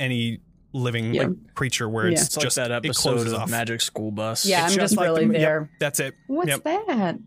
[0.01, 0.41] any
[0.73, 1.25] living Yeah.
[1.25, 2.13] like creature, where Yeah.
[2.15, 3.51] it's, it's like just that it episode closes of off.
[3.51, 4.45] Magic School Bus.
[4.47, 5.71] Yeah, It's I'm just like really the- yep, there.
[5.81, 6.15] that's it.
[6.29, 6.65] What's Yep.
[6.65, 7.19] that?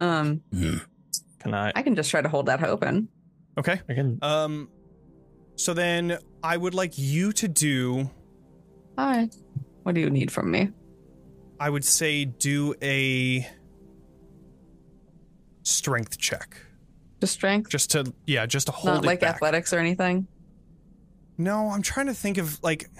[0.00, 0.42] Um.
[1.38, 1.72] Can I?
[1.74, 3.08] I can just try to hold that open.
[3.58, 3.80] Okay.
[3.88, 4.18] I can.
[4.22, 4.68] Um.
[5.56, 8.10] So then I would like you to do.
[8.98, 9.28] Hi.
[9.84, 10.70] What do you need from me?
[11.60, 13.46] I would say do a
[15.62, 16.56] strength check,
[17.22, 17.70] Just strength?
[17.70, 19.36] just to yeah, just to hold Not it like back.
[19.36, 20.26] athletics or anything?
[21.38, 22.90] No, I'm trying to think of like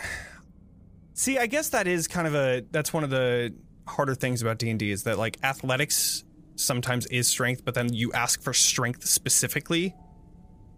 [1.14, 3.52] See, I guess that is kind of a that's one of the
[3.88, 6.22] harder things about D&D is that like athletics
[6.54, 9.92] sometimes is strength, but then you ask for strength specifically.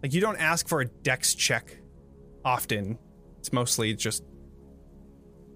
[0.01, 1.77] Like you don't ask for a dex check
[2.43, 2.97] often.
[3.37, 4.23] It's mostly just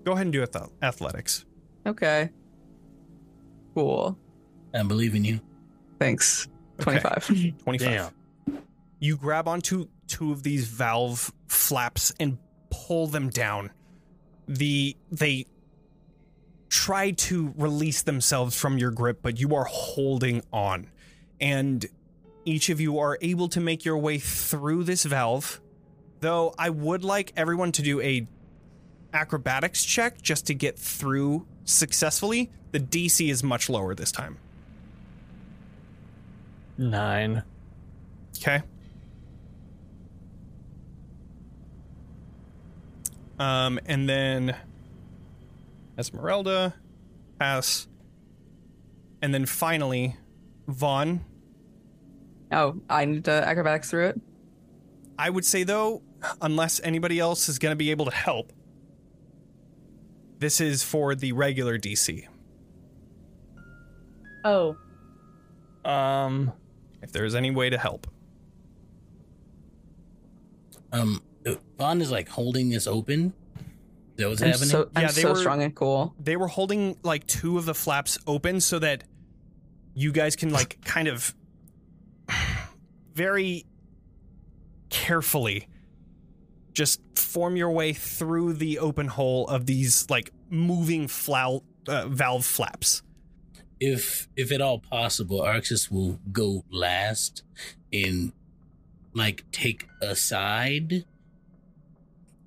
[0.06, 1.46] Go ahead and do ath- athletics.
[1.88, 2.30] Okay.
[3.74, 4.16] Cool.
[4.76, 5.40] I believe in you.
[6.00, 6.48] Thanks.
[6.80, 7.00] Okay.
[7.00, 7.58] 25.
[7.64, 8.14] 25.
[9.00, 12.38] You grab onto two of these valve flaps and
[12.70, 13.72] pull them down.
[14.48, 15.46] The they
[16.70, 20.90] try to release themselves from your grip, but you are holding on.
[21.40, 21.86] And
[22.46, 25.62] each of you are able to make your way through this valve.
[26.20, 28.28] Though I would like everyone to do a
[29.14, 32.52] acrobatics check just to get through successfully.
[32.72, 34.38] The DC is much lower this time.
[36.80, 37.44] Nine.
[38.38, 38.62] Okay.
[43.38, 44.56] Um, and then
[45.98, 46.74] Esmeralda,
[47.38, 47.88] pass.
[49.22, 50.16] And then finally,
[50.70, 51.26] Von.
[52.54, 54.22] oh, I need to acrobatics through it?
[55.18, 56.02] I would say though,
[56.42, 58.54] unless anybody else is going to be able to help,
[60.38, 62.26] this is for the regular DC.
[64.46, 64.78] Oh,
[65.84, 66.54] Um.
[67.02, 68.08] If there is any way to help,
[70.92, 71.22] Um,
[71.78, 73.34] Von is like holding this open.
[74.16, 74.70] That what's I'm happening?
[74.70, 76.14] so, I'm Yeah, they so were- strong and cool.
[76.20, 79.04] they were holding like two of the flaps open so that
[79.94, 81.34] you guys can like kind of
[83.14, 83.66] very
[84.90, 85.68] carefully
[86.74, 92.46] just form your way through the open hole of these like moving flow, uh, valve
[92.46, 93.04] flaps.
[93.80, 97.44] If if at all possible, Arxes will go last
[97.94, 98.34] and
[99.14, 101.06] like take a side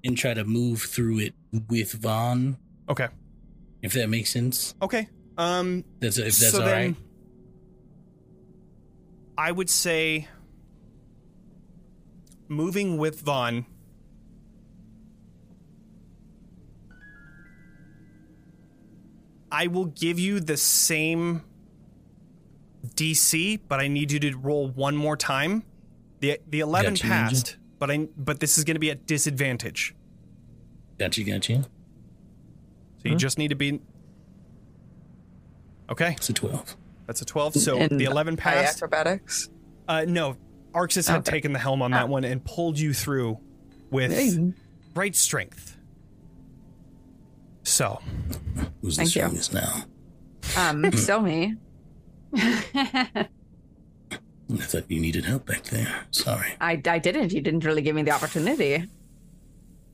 [0.04, 1.34] and try to move through it
[1.68, 2.59] with Von.
[2.88, 3.09] Okay.
[3.82, 4.74] If that makes sense.
[4.82, 5.09] Okay.
[5.38, 6.94] Um That's if that's so all right.
[9.38, 10.28] I would say
[12.48, 13.66] moving with Von.
[19.53, 21.43] I will give you the same
[22.97, 25.62] DC, but I need you to roll one more time.
[26.20, 27.09] The the 11 Gotcha, Ninja.
[27.11, 29.95] passed, but I but this is going to be at disadvantage.
[30.99, 31.62] Got you, got you.
[33.03, 33.81] So you just need to be
[35.91, 36.77] Okay, It's a twelve.
[37.07, 37.55] that's a 12.
[37.55, 38.77] So And the 11 high passed.
[38.79, 39.51] acrobatics.
[39.89, 40.37] Uh, no,
[40.73, 41.33] Arxes had Okay.
[41.33, 43.39] taken the helm on that one and pulled you through
[43.91, 44.55] with Hey.
[44.95, 45.77] great strength.
[47.73, 48.03] So,
[48.82, 49.23] Who's the Thank you.
[49.23, 49.85] strongest now?
[50.59, 51.55] Um, still me.
[52.36, 53.28] I
[54.59, 56.05] thought you needed help back there.
[56.11, 56.53] Sorry.
[56.61, 57.32] I, I didn't.
[57.32, 58.85] You didn't really give me the opportunity.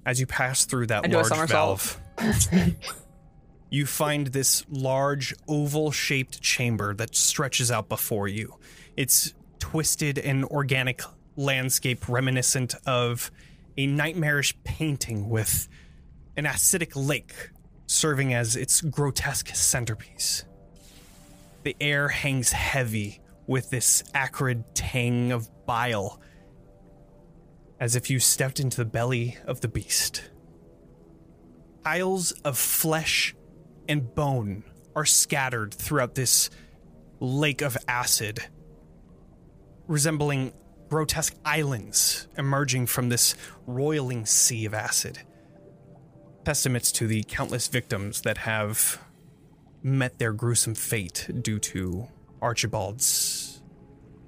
[0.05, 1.99] as you pass through that I large somersault.
[2.19, 2.75] valve,
[3.71, 8.57] you find this large oval shaped chamber that stretches out before you.
[8.97, 11.03] It's twisted and organic
[11.37, 13.31] landscape reminiscent of
[13.77, 15.69] a nightmarish painting with
[16.37, 17.51] an acidic lake
[17.89, 20.45] serving as its grotesque centerpiece.
[21.65, 26.21] The air hangs heavy with this acrid tang of bile,
[27.81, 30.31] as if you stepped into the belly of the beast.
[31.83, 33.35] Piles of flesh
[33.89, 36.51] and bone are scattered throughout this
[37.21, 38.41] lake of acid,
[39.87, 40.53] resembling
[40.91, 43.35] grotesque islands emerging from this
[43.67, 45.21] roiling sea of acid.
[46.49, 49.03] Testaments to the countless victims that have
[49.83, 52.09] met their gruesome fate due to
[52.41, 53.61] Archibald's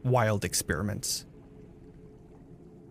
[0.04, 1.24] wild experiments.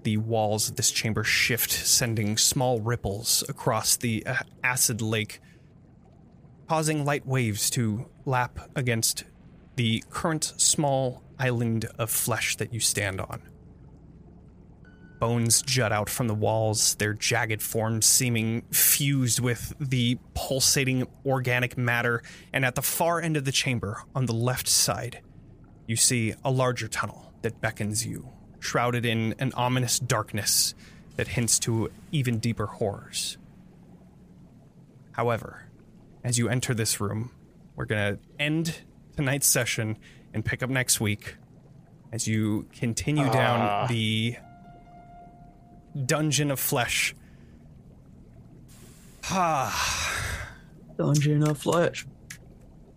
[0.02, 5.42] The walls of this chamber shift, sending small ripples across the uh, acid lake,
[6.68, 9.26] causing light waves to lap against
[9.76, 13.44] the current small island of flesh that you stand on.
[15.20, 21.78] Bones jut out from the walls, their jagged forms seeming fused with the pulsating organic
[21.78, 22.24] matter,
[22.54, 25.22] and at the far end of the chamber, on the left side,
[25.88, 28.30] you see a larger tunnel that beckons you,
[28.60, 30.74] shrouded in an ominous darkness
[31.18, 33.38] that hints to even deeper horrors.
[35.12, 35.66] However,
[36.24, 37.32] as you enter this room,
[37.76, 38.82] we're going to end
[39.16, 39.98] tonight's session
[40.34, 41.36] and pick up next week
[42.12, 43.88] as you continue down ah.
[43.88, 44.38] the
[46.06, 47.16] dungeon of flesh.
[49.32, 50.36] Ah,
[50.98, 52.06] Dungeon of flesh.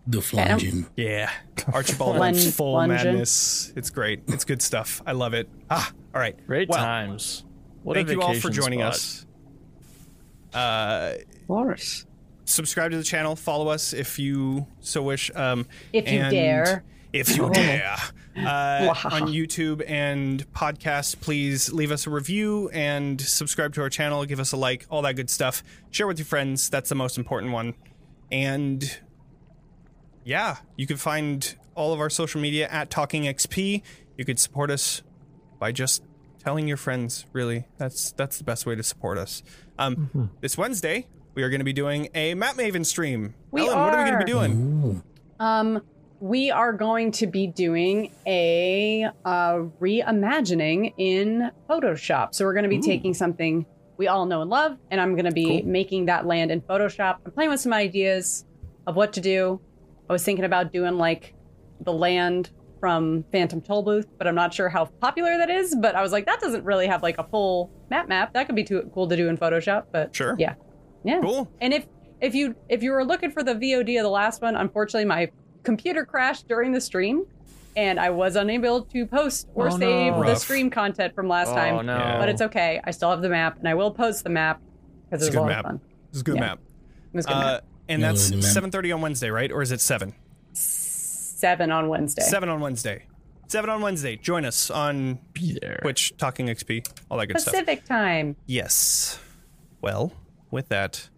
[0.06, 0.88] The flungin.
[0.96, 1.30] yeah.
[1.72, 2.88] Archibald went Flun- full flungin.
[2.88, 3.72] madness.
[3.76, 4.22] It's great.
[4.28, 5.00] It's good stuff.
[5.06, 5.48] I love it.
[5.70, 6.36] Ah, all right.
[6.46, 7.44] Great Well, times.
[7.82, 8.92] What Thank you all for joining spot.
[8.94, 9.26] us.
[10.52, 11.12] Uh,
[11.46, 12.06] Course.
[12.44, 13.36] subscribe to the channel.
[13.36, 15.30] Follow us if you so wish.
[15.34, 16.82] Um, If you dare.
[17.12, 17.96] If you dare.
[18.36, 18.40] Uh,
[18.94, 19.10] Wow.
[19.10, 24.24] on YouTube and podcasts, please leave us a review and subscribe to our channel.
[24.24, 25.62] Give us a like, all that good stuff.
[25.90, 26.70] Share with your friends.
[26.70, 27.74] That's the most important one.
[28.30, 28.98] And
[30.24, 33.82] yeah, you can find all of our social media at Talking XP.
[34.16, 35.02] You could support us
[35.58, 36.02] by just
[36.42, 37.26] telling your friends.
[37.32, 39.42] Really, that's that's the best way to support us.
[39.78, 43.34] Um, This Wednesday, we are going to be doing a Map Maven stream.
[43.50, 44.52] We Ellen, what are we going to be doing?
[44.84, 45.02] Ooh.
[45.44, 45.82] Um,
[46.22, 52.32] we are going to be doing a uh, reimagining in Photoshop.
[52.32, 53.66] So we're going to be taking something
[53.96, 55.62] we all know and love, and I'm going to be Cool.
[55.64, 57.18] making that land in Photoshop.
[57.26, 58.44] I'm playing with some ideas
[58.86, 59.60] of what to do.
[60.08, 61.34] I was thinking about doing like
[61.80, 65.74] the land from Phantom Tollbooth, but I'm not sure how popular that is.
[65.74, 68.32] But I was like, that doesn't really have like a full map map.
[68.34, 69.86] That could be too cool to do in Photoshop.
[69.92, 70.36] But Sure.
[70.38, 70.54] yeah,
[71.04, 71.20] yeah.
[71.20, 71.50] Cool.
[71.60, 71.86] And if
[72.20, 75.30] if you if you were looking for the VOD of the last one, unfortunately my
[75.62, 77.24] computer crashed during the stream
[77.76, 80.24] and I was unable to post or Oh, save no.
[80.24, 81.86] the stream content from last Oh time.
[81.86, 81.96] no!
[81.96, 82.18] Yeah.
[82.18, 82.80] But it's okay.
[82.84, 84.60] I still have the map and I will post the map
[85.10, 85.64] because It's it a was good a lot map.
[85.64, 85.80] of fun.
[86.10, 86.40] This is a good Yeah.
[86.40, 86.58] map.
[87.12, 87.64] It was a good Uh, map.
[87.88, 88.52] and that's Yeah, the map.
[88.52, 89.50] 7.30 on Wednesday, right?
[89.50, 90.14] Or is it 7?
[90.52, 92.22] Seven on Wednesday.
[92.22, 93.06] 7 on Wednesday.
[93.48, 94.16] 7 on Wednesday.
[94.16, 95.78] Join us on be there.
[95.82, 97.52] Twitch, Talking XP, all that good stuff.
[97.54, 98.36] Pacific time.
[98.46, 99.18] Yes.
[99.80, 100.12] Well,
[100.50, 101.08] with that,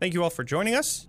[0.00, 1.06] thank you all for joining us.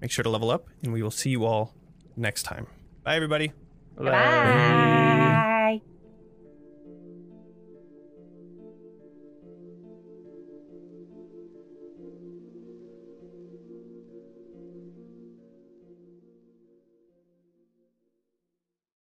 [0.00, 1.74] Make sure to level up, and we will see you all
[2.16, 2.66] next time.
[3.04, 3.52] Bye, everybody.
[3.96, 5.11] Bye.